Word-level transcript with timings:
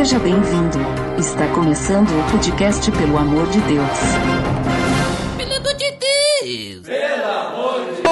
Seja 0.00 0.18
bem-vindo. 0.18 0.78
Está 1.18 1.46
começando 1.48 2.08
o 2.08 2.30
podcast 2.30 2.90
Pelo 2.90 3.18
Amor 3.18 3.46
de 3.48 3.60
Deus. 3.60 3.98
Pelo 5.36 5.56
amor 5.56 5.74
de 5.74 5.90
Deus! 5.90 6.86
Pelo 6.86 7.30
amor 7.30 7.84
de 7.84 8.02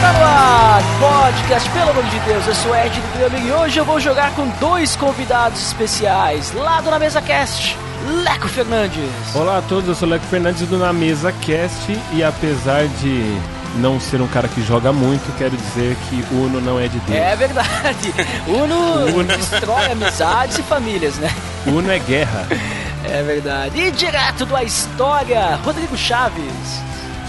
Tá 0.00 0.12
no 0.14 0.24
ar, 0.24 0.82
podcast, 0.98 1.68
pelo 1.68 1.90
amor 1.90 2.04
de 2.04 2.18
Deus, 2.20 2.46
eu 2.46 2.54
sou 2.54 2.74
Ed 2.74 2.98
do 2.98 3.18
Grêmio 3.18 3.46
e 3.46 3.52
hoje 3.52 3.78
eu 3.78 3.84
vou 3.84 4.00
jogar 4.00 4.34
com 4.34 4.48
dois 4.58 4.96
convidados 4.96 5.60
especiais, 5.60 6.54
lá 6.54 6.80
do 6.80 6.90
Na 6.90 6.98
Mesa 6.98 7.20
Cast, 7.20 7.76
Leco 8.24 8.48
Fernandes. 8.48 9.34
Olá 9.34 9.58
a 9.58 9.62
todos, 9.62 9.86
eu 9.86 9.94
sou 9.94 10.08
o 10.08 10.12
Leco 10.12 10.24
Fernandes 10.24 10.66
do 10.66 10.78
Na 10.78 10.94
Mesa 10.94 11.30
Cast 11.30 11.92
e 12.14 12.24
apesar 12.24 12.86
de 12.88 13.38
não 13.76 14.00
ser 14.00 14.20
um 14.20 14.26
cara 14.26 14.48
que 14.48 14.62
joga 14.62 14.92
muito, 14.92 15.36
quero 15.36 15.56
dizer 15.56 15.96
que 16.08 16.24
Uno 16.34 16.60
não 16.60 16.78
é 16.78 16.88
de 16.88 16.98
Deus. 17.00 17.18
É 17.18 17.36
verdade, 17.36 18.14
Uno, 18.46 19.06
Uno. 19.06 19.24
destrói 19.24 19.92
amizades 19.92 20.58
e 20.58 20.62
famílias, 20.62 21.16
né? 21.16 21.30
Uno 21.66 21.90
é 21.90 21.98
guerra. 21.98 22.46
É 23.08 23.22
verdade. 23.22 23.80
E 23.80 23.92
direto 23.92 24.44
da 24.44 24.64
história, 24.64 25.54
Rodrigo 25.64 25.96
Chaves. 25.96 26.82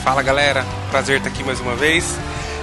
Fala 0.04 0.24
galera, 0.24 0.66
prazer 0.90 1.18
estar 1.18 1.30
aqui 1.30 1.44
mais 1.44 1.60
uma 1.60 1.76
vez. 1.76 2.18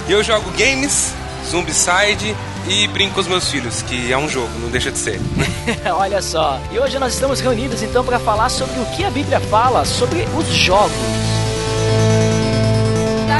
E 0.08 0.12
eu 0.12 0.24
jogo 0.24 0.50
games, 0.58 1.14
Zombicide 1.48 2.34
e 2.66 2.88
brinco 2.88 3.14
com 3.14 3.20
os 3.20 3.28
meus 3.28 3.48
filhos, 3.48 3.82
que 3.82 4.12
é 4.12 4.18
um 4.18 4.28
jogo, 4.28 4.50
não 4.58 4.68
deixa 4.68 4.90
de 4.90 4.98
ser. 4.98 5.20
Olha 5.94 6.20
só, 6.20 6.58
e 6.72 6.78
hoje 6.80 6.98
nós 6.98 7.14
estamos 7.14 7.38
reunidos 7.38 7.82
então 7.84 8.04
para 8.04 8.18
falar 8.18 8.48
sobre 8.48 8.80
o 8.80 8.86
que 8.86 9.04
a 9.04 9.10
Bíblia 9.10 9.38
fala 9.38 9.84
sobre 9.84 10.26
os 10.36 10.48
jogos. 10.48 10.90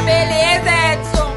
Beleza, 0.05 0.71
Edson! 0.93 1.33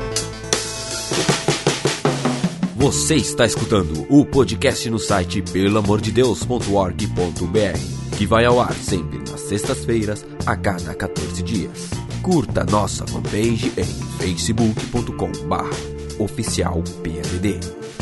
Você 2.75 3.15
está 3.15 3.45
escutando 3.45 4.05
o 4.09 4.25
podcast 4.25 4.89
no 4.89 4.99
site 4.99 5.41
pelamordedeus.org.br, 5.41 8.17
que 8.17 8.25
vai 8.25 8.43
ao 8.45 8.59
ar 8.59 8.73
sempre 8.73 9.19
nas 9.19 9.39
sextas-feiras, 9.41 10.25
a 10.45 10.55
cada 10.55 10.93
14 10.93 11.41
dias. 11.43 11.89
Curta 12.21 12.63
nossa 12.65 13.07
fanpage 13.07 13.71
em 13.77 13.85
facebook.com 14.19 15.31
oficial 16.19 16.83
PADD. 17.03 17.86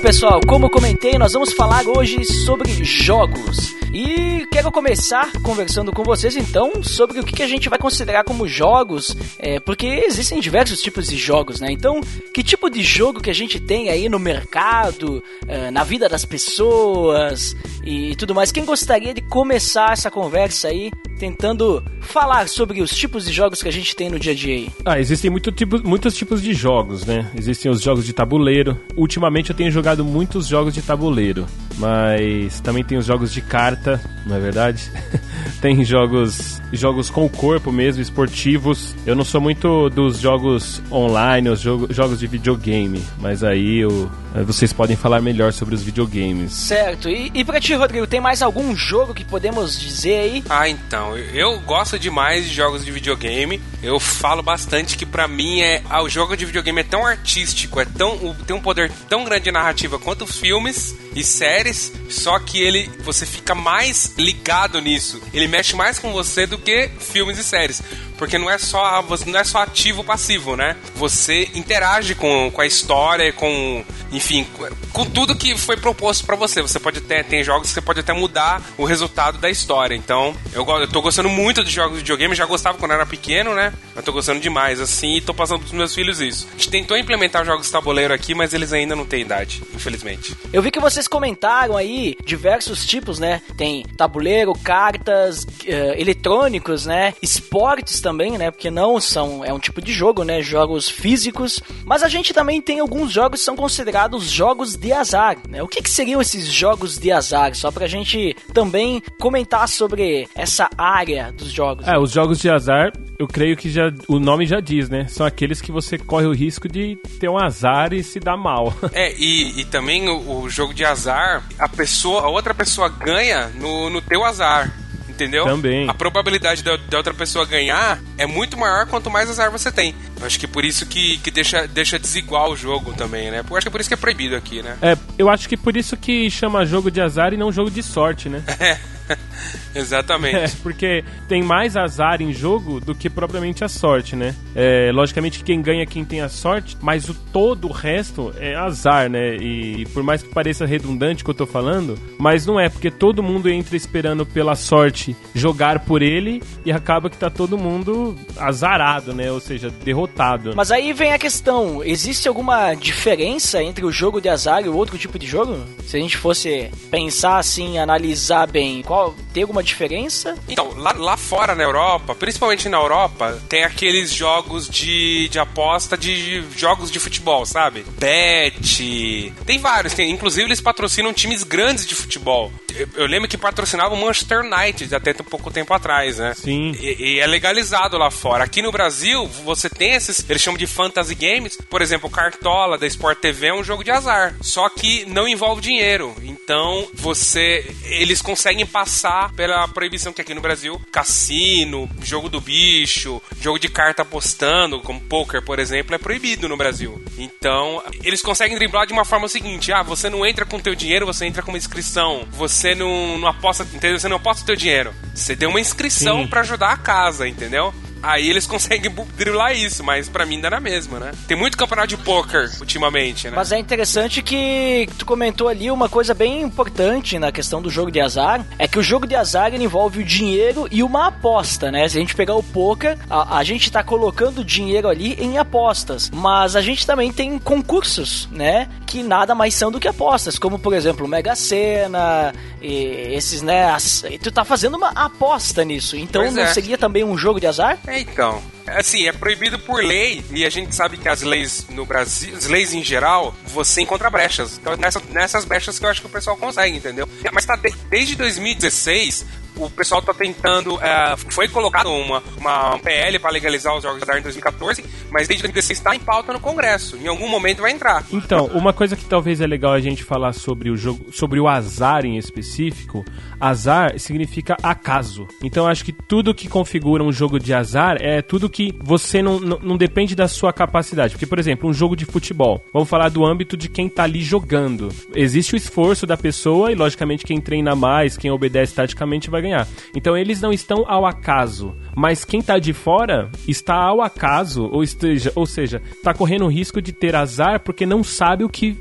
pessoal, 0.00 0.40
como 0.46 0.70
comentei, 0.70 1.18
nós 1.18 1.34
vamos 1.34 1.52
falar 1.52 1.86
hoje 1.86 2.24
sobre 2.24 2.72
jogos. 2.82 3.74
E 3.92 4.46
quero 4.50 4.70
começar 4.72 5.30
conversando 5.42 5.92
com 5.92 6.02
vocês, 6.02 6.36
então, 6.36 6.82
sobre 6.82 7.20
o 7.20 7.24
que 7.24 7.34
que 7.34 7.42
a 7.42 7.48
gente 7.48 7.68
vai 7.68 7.78
considerar 7.78 8.24
como 8.24 8.48
jogos, 8.48 9.16
é, 9.38 9.60
porque 9.60 9.86
existem 9.86 10.40
diversos 10.40 10.80
tipos 10.80 11.08
de 11.08 11.16
jogos, 11.16 11.60
né? 11.60 11.70
Então, 11.70 12.00
que 12.32 12.42
tipo 12.42 12.70
de 12.70 12.82
jogo 12.82 13.20
que 13.20 13.30
a 13.30 13.34
gente 13.34 13.60
tem 13.60 13.90
aí 13.90 14.08
no 14.08 14.18
mercado, 14.18 15.22
é, 15.46 15.70
na 15.70 15.84
vida 15.84 16.08
das 16.08 16.24
pessoas 16.24 17.54
e 17.84 18.14
tudo 18.16 18.34
mais? 18.34 18.50
Quem 18.50 18.64
gostaria 18.64 19.12
de 19.12 19.20
começar 19.20 19.92
essa 19.92 20.10
conversa 20.10 20.68
aí, 20.68 20.90
tentando 21.18 21.84
falar 22.00 22.48
sobre 22.48 22.80
os 22.80 22.90
tipos 22.96 23.26
de 23.26 23.32
jogos 23.32 23.62
que 23.62 23.68
a 23.68 23.72
gente 23.72 23.94
tem 23.94 24.08
no 24.08 24.18
dia 24.18 24.32
a 24.32 24.34
dia 24.34 24.54
aí? 24.54 24.70
Ah, 24.84 24.98
existem 24.98 25.30
muito 25.30 25.52
tipo, 25.52 25.86
muitos 25.86 26.14
tipos 26.14 26.40
de 26.40 26.54
jogos, 26.54 27.04
né? 27.04 27.30
Existem 27.36 27.70
os 27.70 27.82
jogos 27.82 28.06
de 28.06 28.12
tabuleiro. 28.12 28.78
Ultimamente 28.96 29.50
eu 29.50 29.56
tenho 29.56 29.70
jogado 29.70 29.89
muitos 29.98 30.46
jogos 30.46 30.74
de 30.74 30.82
tabuleiro, 30.82 31.46
mas 31.78 32.60
também 32.60 32.84
tem 32.84 32.98
os 32.98 33.06
jogos 33.06 33.32
de 33.32 33.40
carta, 33.40 34.00
não 34.26 34.36
é 34.36 34.40
verdade? 34.40 34.90
tem 35.60 35.84
jogos 35.84 36.60
jogos 36.72 37.10
com 37.10 37.24
o 37.24 37.30
corpo 37.30 37.72
mesmo, 37.72 38.00
esportivos. 38.02 38.94
Eu 39.04 39.14
não 39.14 39.24
sou 39.24 39.40
muito 39.40 39.88
dos 39.90 40.18
jogos 40.18 40.80
online, 40.90 41.48
os 41.48 41.60
jogo, 41.60 41.92
jogos 41.92 42.20
de 42.20 42.26
videogame, 42.26 43.04
mas 43.18 43.42
aí 43.42 43.78
eu, 43.78 44.10
vocês 44.44 44.72
podem 44.72 44.96
falar 44.96 45.20
melhor 45.20 45.52
sobre 45.52 45.74
os 45.74 45.82
videogames. 45.82 46.52
Certo, 46.52 47.08
e, 47.08 47.30
e 47.34 47.44
pra 47.44 47.60
ti, 47.60 47.74
Rodrigo, 47.74 48.06
tem 48.06 48.20
mais 48.20 48.42
algum 48.42 48.74
jogo 48.76 49.14
que 49.14 49.24
podemos 49.24 49.78
dizer 49.78 50.20
aí? 50.20 50.44
Ah, 50.48 50.68
então, 50.68 51.16
eu 51.16 51.58
gosto 51.60 51.98
demais 51.98 52.48
de 52.48 52.54
jogos 52.54 52.84
de 52.84 52.90
videogame. 52.90 53.60
Eu 53.82 53.98
falo 53.98 54.42
bastante 54.42 54.96
que 54.96 55.06
pra 55.06 55.26
mim 55.26 55.60
é 55.60 55.82
ah, 55.88 56.02
o 56.02 56.08
jogo 56.08 56.36
de 56.36 56.44
videogame 56.44 56.80
é 56.80 56.84
tão 56.84 57.04
artístico, 57.04 57.80
é 57.80 57.84
tão 57.84 58.34
tem 58.46 58.54
um 58.54 58.60
poder 58.60 58.90
tão 59.08 59.24
grande 59.24 59.44
de 59.44 59.50
narrativa 59.80 59.98
quanto 59.98 60.26
filmes 60.26 60.94
e 61.14 61.24
séries, 61.24 61.92
só 62.08 62.38
que 62.38 62.60
ele 62.60 62.90
você 63.02 63.24
fica 63.24 63.54
mais 63.54 64.12
ligado 64.18 64.80
nisso. 64.80 65.20
Ele 65.32 65.48
mexe 65.48 65.74
mais 65.74 65.98
com 65.98 66.12
você 66.12 66.46
do 66.46 66.58
que 66.58 66.90
filmes 66.98 67.38
e 67.38 67.44
séries. 67.44 67.80
Porque 68.20 68.38
não 68.38 68.48
é 68.50 68.58
só 68.58 69.02
não 69.26 69.40
é 69.40 69.42
só 69.44 69.62
ativo 69.62 70.04
passivo, 70.04 70.54
né? 70.54 70.76
Você 70.94 71.50
interage 71.54 72.14
com, 72.14 72.50
com 72.52 72.60
a 72.60 72.66
história, 72.66 73.32
com 73.32 73.82
enfim, 74.12 74.46
com- 74.92 75.06
tudo 75.06 75.34
que 75.34 75.56
foi 75.56 75.76
proposto 75.76 76.26
pra 76.26 76.36
você. 76.36 76.60
Você 76.60 76.78
pode 76.78 76.98
até 76.98 77.22
tem 77.22 77.42
jogos 77.42 77.68
que 77.68 77.74
você 77.74 77.80
pode 77.80 78.00
até 78.00 78.12
mudar 78.12 78.60
o 78.76 78.84
resultado 78.84 79.38
da 79.38 79.48
história. 79.48 79.94
Então, 79.94 80.34
eu, 80.52 80.66
eu 80.68 80.86
tô 80.88 81.00
gostando 81.00 81.30
muito 81.30 81.64
de 81.64 81.70
jogos 81.70 81.94
de 81.94 82.00
videogame, 82.02 82.34
já 82.34 82.44
gostava 82.44 82.76
quando 82.76 82.92
era 82.92 83.06
pequeno, 83.06 83.54
né? 83.54 83.72
Eu 83.96 84.02
tô 84.02 84.12
gostando 84.12 84.38
demais 84.38 84.80
assim 84.80 85.16
e 85.16 85.20
tô 85.22 85.32
passando 85.32 85.60
pros 85.60 85.72
meus 85.72 85.94
filhos 85.94 86.20
isso. 86.20 86.46
A 86.48 86.52
gente 86.52 86.68
tentou 86.70 86.96
implementar 86.98 87.44
jogos 87.46 87.66
de 87.66 87.72
tabuleiro 87.72 88.12
aqui, 88.12 88.34
mas 88.34 88.52
eles 88.52 88.72
ainda 88.72 88.94
não 88.94 89.06
têm 89.06 89.22
idade, 89.22 89.62
infelizmente. 89.74 90.36
Eu 90.52 90.60
vi 90.60 90.70
que 90.70 90.78
vocês 90.80 91.08
comentaram 91.08 91.74
aí 91.76 92.16
diversos 92.24 92.84
tipos, 92.84 93.18
né? 93.18 93.40
Tem 93.56 93.82
tabuleiro, 93.96 94.52
cartas, 94.52 95.46
eh, 95.66 95.94
eletrônicos, 95.98 96.84
né? 96.84 97.14
Esportes 97.22 98.00
também, 98.00 98.09
né? 98.12 98.50
Porque 98.50 98.70
não 98.70 99.00
são. 99.00 99.44
É 99.44 99.52
um 99.52 99.58
tipo 99.58 99.80
de 99.80 99.92
jogo, 99.92 100.24
né? 100.24 100.42
Jogos 100.42 100.88
físicos. 100.88 101.60
Mas 101.84 102.02
a 102.02 102.08
gente 102.08 102.32
também 102.32 102.60
tem 102.60 102.80
alguns 102.80 103.12
jogos 103.12 103.40
que 103.40 103.44
são 103.44 103.56
considerados 103.56 104.30
jogos 104.30 104.76
de 104.76 104.92
azar, 104.92 105.36
né? 105.48 105.62
O 105.62 105.68
que, 105.68 105.82
que 105.82 105.90
seriam 105.90 106.20
esses 106.20 106.46
jogos 106.46 106.98
de 106.98 107.10
azar? 107.12 107.54
Só 107.54 107.70
pra 107.70 107.86
gente 107.86 108.36
também 108.52 109.02
comentar 109.18 109.68
sobre 109.68 110.28
essa 110.34 110.68
área 110.76 111.32
dos 111.32 111.50
jogos. 111.50 111.86
É, 111.86 111.98
os 111.98 112.10
jogos 112.10 112.38
de 112.38 112.50
azar, 112.50 112.92
eu 113.18 113.26
creio 113.26 113.56
que 113.56 113.70
já 113.70 113.92
o 114.08 114.18
nome 114.18 114.46
já 114.46 114.60
diz, 114.60 114.88
né? 114.88 115.06
São 115.08 115.26
aqueles 115.26 115.60
que 115.60 115.72
você 115.72 115.98
corre 115.98 116.26
o 116.26 116.32
risco 116.32 116.68
de 116.68 116.96
ter 117.18 117.28
um 117.28 117.38
azar 117.38 117.92
e 117.92 118.02
se 118.02 118.20
dar 118.20 118.36
mal. 118.36 118.74
É, 118.92 119.14
e, 119.16 119.60
e 119.60 119.64
também 119.64 120.08
o, 120.08 120.42
o 120.42 120.50
jogo 120.50 120.74
de 120.74 120.84
azar, 120.84 121.46
a 121.58 121.68
pessoa, 121.68 122.22
a 122.22 122.28
outra 122.28 122.52
pessoa 122.52 122.88
ganha 122.88 123.48
no, 123.48 123.88
no 123.88 124.02
teu 124.02 124.24
azar. 124.24 124.79
Entendeu? 125.20 125.44
Também. 125.44 125.86
A 125.86 125.92
probabilidade 125.92 126.62
da, 126.62 126.76
da 126.76 126.96
outra 126.96 127.12
pessoa 127.12 127.44
ganhar 127.44 128.00
é 128.20 128.26
muito 128.26 128.54
maior 128.58 128.86
quanto 128.86 129.10
mais 129.10 129.30
azar 129.30 129.50
você 129.50 129.72
tem. 129.72 129.94
Eu 130.20 130.26
acho 130.26 130.38
que 130.38 130.46
por 130.46 130.62
isso 130.62 130.84
que, 130.84 131.16
que 131.18 131.30
deixa, 131.30 131.66
deixa 131.66 131.98
desigual 131.98 132.52
o 132.52 132.56
jogo 132.56 132.92
também, 132.92 133.30
né? 133.30 133.42
Eu 133.48 133.56
acho 133.56 133.64
que 133.64 133.68
é 133.68 133.70
por 133.70 133.80
isso 133.80 133.88
que 133.88 133.94
é 133.94 133.96
proibido 133.96 134.36
aqui, 134.36 134.62
né? 134.62 134.76
É, 134.82 134.94
eu 135.16 135.30
acho 135.30 135.48
que 135.48 135.56
por 135.56 135.74
isso 135.74 135.96
que 135.96 136.30
chama 136.30 136.66
jogo 136.66 136.90
de 136.90 137.00
azar 137.00 137.32
e 137.32 137.38
não 137.38 137.50
jogo 137.50 137.70
de 137.70 137.82
sorte, 137.82 138.28
né? 138.28 138.44
Exatamente. 139.74 140.36
É, 140.36 140.48
porque 140.62 141.04
tem 141.28 141.42
mais 141.42 141.76
azar 141.76 142.20
em 142.20 142.32
jogo 142.32 142.80
do 142.80 142.94
que 142.94 143.08
propriamente 143.08 143.64
a 143.64 143.68
sorte, 143.68 144.16
né? 144.16 144.34
É, 144.54 144.90
logicamente 144.92 145.38
que 145.38 145.44
quem 145.44 145.62
ganha 145.62 145.82
é 145.82 145.86
quem 145.86 146.04
tem 146.04 146.20
a 146.20 146.28
sorte, 146.28 146.76
mas 146.80 147.08
o 147.08 147.14
todo 147.14 147.68
o 147.68 147.72
resto 147.72 148.32
é 148.38 148.54
azar, 148.54 149.08
né? 149.08 149.36
E, 149.36 149.86
por 149.92 150.02
mais 150.02 150.22
que 150.22 150.28
pareça 150.28 150.66
redundante 150.66 151.22
o 151.22 151.24
que 151.24 151.30
eu 151.30 151.34
tô 151.34 151.46
falando, 151.46 151.98
mas 152.18 152.46
não 152.46 152.58
é, 152.58 152.68
porque 152.68 152.90
todo 152.90 153.22
mundo 153.22 153.48
entra 153.48 153.76
esperando 153.76 154.26
pela 154.26 154.54
sorte 154.54 155.16
jogar 155.34 155.80
por 155.80 156.02
ele 156.02 156.42
e 156.64 156.72
acaba 156.72 157.08
que 157.08 157.16
tá 157.16 157.30
todo 157.30 157.58
mundo 157.58 158.09
azarado, 158.36 159.14
né? 159.14 159.30
Ou 159.30 159.40
seja, 159.40 159.70
derrotado. 159.70 160.52
Mas 160.54 160.70
aí 160.70 160.92
vem 160.92 161.12
a 161.12 161.18
questão: 161.18 161.82
existe 161.84 162.28
alguma 162.28 162.74
diferença 162.74 163.62
entre 163.62 163.84
o 163.84 163.92
jogo 163.92 164.20
de 164.20 164.28
azar 164.28 164.64
e 164.64 164.68
o 164.68 164.76
outro 164.76 164.98
tipo 164.98 165.18
de 165.18 165.26
jogo? 165.26 165.58
Se 165.86 165.96
a 165.96 166.00
gente 166.00 166.16
fosse 166.16 166.70
pensar 166.90 167.38
assim, 167.38 167.78
analisar 167.78 168.46
bem, 168.46 168.82
qual 168.82 169.14
tem 169.32 169.42
alguma 169.42 169.62
diferença? 169.62 170.36
Então, 170.48 170.72
lá, 170.76 170.92
lá 170.92 171.16
fora 171.16 171.54
na 171.54 171.62
Europa, 171.62 172.14
principalmente 172.14 172.68
na 172.68 172.78
Europa, 172.78 173.40
tem 173.48 173.64
aqueles 173.64 174.12
jogos 174.12 174.68
de, 174.68 175.28
de 175.28 175.38
aposta 175.38 175.96
de 175.96 176.42
jogos 176.56 176.90
de 176.90 176.98
futebol, 176.98 177.44
sabe? 177.46 177.84
Bet. 177.98 179.32
Tem 179.44 179.58
vários, 179.58 179.94
tem, 179.94 180.10
inclusive 180.10 180.46
eles 180.46 180.60
patrocinam 180.60 181.12
times 181.12 181.42
grandes 181.42 181.86
de 181.86 181.94
futebol. 181.94 182.52
Eu, 182.74 182.88
eu 182.96 183.06
lembro 183.06 183.28
que 183.28 183.36
patrocinavam 183.36 183.98
o 183.98 184.00
Manchester 184.00 184.40
United 184.40 184.94
até 184.94 185.10
um 185.10 185.24
pouco 185.24 185.50
tempo 185.50 185.72
atrás, 185.74 186.18
né? 186.18 186.34
Sim. 186.34 186.72
E, 186.80 187.14
e 187.14 187.20
é 187.20 187.26
legalizado 187.26 187.96
lá 188.00 188.10
fora. 188.10 188.44
Aqui 188.44 188.62
no 188.62 188.72
Brasil, 188.72 189.26
você 189.44 189.68
tem 189.68 189.92
esses, 189.92 190.24
eles 190.28 190.42
chamam 190.42 190.58
de 190.58 190.66
fantasy 190.66 191.14
games. 191.14 191.58
Por 191.68 191.82
exemplo, 191.82 192.10
Cartola 192.10 192.78
da 192.78 192.86
Sport 192.86 193.18
TV 193.18 193.48
é 193.48 193.54
um 193.54 193.62
jogo 193.62 193.84
de 193.84 193.90
azar. 193.90 194.34
Só 194.40 194.68
que 194.68 195.04
não 195.04 195.28
envolve 195.28 195.60
dinheiro. 195.60 196.14
Então, 196.22 196.88
você. 196.94 197.70
Eles 197.84 198.22
conseguem 198.22 198.64
passar 198.64 199.32
pela 199.32 199.68
proibição 199.68 200.12
que 200.12 200.20
aqui 200.20 200.34
no 200.34 200.40
Brasil, 200.40 200.80
cassino, 200.90 201.88
jogo 202.02 202.28
do 202.28 202.40
bicho, 202.40 203.20
jogo 203.40 203.58
de 203.58 203.68
carta 203.68 204.02
apostando, 204.02 204.80
como 204.80 205.00
poker, 205.00 205.42
por 205.42 205.58
exemplo, 205.58 205.94
é 205.94 205.98
proibido 205.98 206.48
no 206.48 206.56
Brasil. 206.56 207.02
Então, 207.18 207.82
eles 208.02 208.22
conseguem 208.22 208.56
driblar 208.56 208.86
de 208.86 208.92
uma 208.92 209.04
forma 209.04 209.28
seguinte: 209.28 209.72
ah, 209.72 209.82
você 209.82 210.08
não 210.08 210.24
entra 210.24 210.46
com 210.46 210.58
teu 210.58 210.74
dinheiro, 210.74 211.06
você 211.06 211.26
entra 211.26 211.42
com 211.42 211.50
uma 211.50 211.58
inscrição. 211.58 212.26
Você 212.32 212.74
não, 212.74 213.18
não 213.18 213.28
aposta, 213.28 213.62
entendeu? 213.62 213.98
Você 213.98 214.08
não 214.08 214.16
aposta 214.16 214.46
teu 214.46 214.56
dinheiro. 214.56 214.94
Você 215.14 215.36
deu 215.36 215.50
uma 215.50 215.60
inscrição 215.60 216.26
para 216.26 216.40
ajudar 216.40 216.72
a 216.72 216.76
casa, 216.76 217.28
entendeu? 217.28 217.74
Aí 218.02 218.28
eles 218.28 218.46
conseguem 218.48 218.92
driblar 219.16 219.52
isso, 219.52 219.82
mas 219.82 220.08
para 220.08 220.26
mim 220.26 220.40
dá 220.40 220.50
na 220.50 220.60
mesma, 220.60 220.98
né? 220.98 221.12
Tem 221.26 221.36
muito 221.36 221.56
campeonato 221.56 221.88
de 221.88 221.96
poker 221.96 222.50
ultimamente, 222.60 223.28
né? 223.28 223.32
Mas 223.36 223.52
é 223.52 223.58
interessante 223.58 224.22
que 224.22 224.88
tu 224.98 225.04
comentou 225.04 225.48
ali 225.48 225.70
uma 225.70 225.88
coisa 225.88 226.14
bem 226.14 226.40
importante 226.42 227.18
na 227.18 227.32
questão 227.32 227.60
do 227.60 227.70
jogo 227.70 227.90
de 227.90 228.00
azar, 228.00 228.44
é 228.58 228.66
que 228.66 228.78
o 228.78 228.82
jogo 228.82 229.06
de 229.06 229.14
azar 229.14 229.54
envolve 229.54 230.00
o 230.00 230.04
dinheiro 230.04 230.66
e 230.70 230.82
uma 230.82 231.08
aposta, 231.08 231.70
né? 231.70 231.88
Se 231.88 231.96
a 231.96 232.00
gente 232.00 232.14
pegar 232.14 232.34
o 232.34 232.42
poker, 232.42 232.96
a, 233.08 233.38
a 233.38 233.44
gente 233.44 233.70
tá 233.70 233.82
colocando 233.82 234.44
dinheiro 234.44 234.88
ali 234.88 235.14
em 235.14 235.38
apostas, 235.38 236.10
mas 236.10 236.56
a 236.56 236.60
gente 236.60 236.86
também 236.86 237.12
tem 237.12 237.38
concursos, 237.38 238.28
né? 238.30 238.68
Que 238.86 239.02
nada 239.02 239.34
mais 239.34 239.54
são 239.54 239.70
do 239.70 239.80
que 239.80 239.88
apostas, 239.88 240.38
como 240.38 240.58
por 240.58 240.74
exemplo 240.74 241.06
Mega 241.06 241.34
Sena, 241.34 242.32
esses, 242.62 243.42
né? 243.42 243.70
As, 243.70 244.04
tu 244.22 244.30
tá 244.30 244.44
fazendo 244.44 244.76
uma 244.76 244.90
aposta 244.90 245.64
nisso, 245.64 245.96
então 245.96 246.22
pois 246.22 246.34
não 246.34 246.42
é. 246.42 246.46
seria 246.52 246.78
também 246.78 247.04
um 247.04 247.16
jogo 247.16 247.40
de 247.40 247.46
azar? 247.46 247.78
É, 247.90 247.98
então. 247.98 248.40
Assim, 248.68 249.08
é 249.08 249.12
proibido 249.12 249.58
por 249.58 249.82
lei, 249.82 250.24
e 250.30 250.44
a 250.44 250.50
gente 250.50 250.72
sabe 250.72 250.96
que 250.96 251.08
as 251.08 251.22
leis 251.22 251.66
no 251.70 251.84
Brasil, 251.84 252.36
as 252.36 252.46
leis 252.46 252.72
em 252.72 252.84
geral, 252.84 253.34
você 253.46 253.82
encontra 253.82 254.08
brechas. 254.08 254.58
Então, 254.58 254.76
nessa, 254.76 255.02
nessas 255.10 255.44
brechas 255.44 255.76
que 255.76 255.84
eu 255.84 255.90
acho 255.90 256.00
que 256.00 256.06
o 256.06 256.10
pessoal 256.10 256.36
consegue, 256.36 256.76
entendeu? 256.76 257.08
Mas 257.32 257.44
tá 257.44 257.56
de, 257.56 257.72
desde 257.88 258.14
2016, 258.14 259.26
o 259.56 259.70
pessoal 259.70 260.00
está 260.00 260.14
tentando. 260.14 260.80
É, 260.82 261.16
foi 261.16 261.48
colocado 261.48 261.90
uma, 261.90 262.22
uma 262.38 262.78
PL 262.78 263.18
para 263.18 263.30
legalizar 263.30 263.76
os 263.76 263.82
jogos 263.82 263.98
de 263.98 264.04
azar 264.04 264.18
em 264.18 264.22
2014, 264.22 264.84
mas 265.10 265.28
desde 265.28 265.42
2016 265.42 265.78
está 265.78 265.94
em 265.94 266.00
pauta 266.00 266.32
no 266.32 266.40
Congresso. 266.40 266.96
Em 266.96 267.06
algum 267.06 267.28
momento 267.28 267.62
vai 267.62 267.72
entrar. 267.72 268.04
Então, 268.12 268.46
uma 268.46 268.72
coisa 268.72 268.96
que 268.96 269.04
talvez 269.04 269.40
é 269.40 269.46
legal 269.46 269.72
a 269.72 269.80
gente 269.80 270.04
falar 270.04 270.32
sobre 270.32 270.70
o 270.70 270.76
jogo, 270.76 271.12
sobre 271.12 271.38
o 271.40 271.48
azar 271.48 272.04
em 272.04 272.16
específico, 272.16 273.04
azar 273.40 273.98
significa 273.98 274.56
acaso. 274.62 275.26
Então 275.42 275.66
acho 275.66 275.84
que 275.84 275.92
tudo 275.92 276.34
que 276.34 276.48
configura 276.48 277.02
um 277.02 277.12
jogo 277.12 277.38
de 277.38 277.52
azar 277.54 277.96
é 278.00 278.22
tudo 278.22 278.50
que 278.50 278.74
você 278.80 279.22
não, 279.22 279.40
não, 279.40 279.58
não 279.60 279.76
depende 279.76 280.14
da 280.14 280.28
sua 280.28 280.52
capacidade. 280.52 281.14
Porque, 281.14 281.26
por 281.26 281.38
exemplo, 281.38 281.68
um 281.68 281.72
jogo 281.72 281.96
de 281.96 282.04
futebol, 282.04 282.64
vamos 282.72 282.88
falar 282.88 283.08
do 283.08 283.24
âmbito 283.24 283.56
de 283.56 283.68
quem 283.68 283.86
está 283.86 284.04
ali 284.04 284.22
jogando. 284.22 284.88
Existe 285.14 285.54
o 285.54 285.56
esforço 285.56 286.06
da 286.06 286.16
pessoa 286.16 286.72
e, 286.72 286.74
logicamente, 286.74 287.24
quem 287.24 287.40
treina 287.40 287.74
mais, 287.74 288.16
quem 288.16 288.30
obedece 288.30 288.74
taticamente 288.74 289.30
vai 289.30 289.39
ganhar 289.40 289.50
ganhar. 289.50 289.66
Então 289.94 290.16
eles 290.16 290.40
não 290.40 290.52
estão 290.52 290.84
ao 290.86 291.04
acaso, 291.04 291.74
mas 291.96 292.24
quem 292.24 292.40
está 292.40 292.58
de 292.58 292.72
fora 292.72 293.30
está 293.46 293.74
ao 293.74 294.00
acaso, 294.00 294.68
ou, 294.70 294.82
esteja, 294.82 295.32
ou 295.34 295.46
seja, 295.46 295.82
está 295.92 296.14
correndo 296.14 296.44
o 296.44 296.50
risco 296.50 296.80
de 296.80 296.92
ter 296.92 297.14
azar 297.14 297.60
porque 297.60 297.84
não 297.84 298.02
sabe 298.02 298.44
o 298.44 298.48
que 298.48 298.76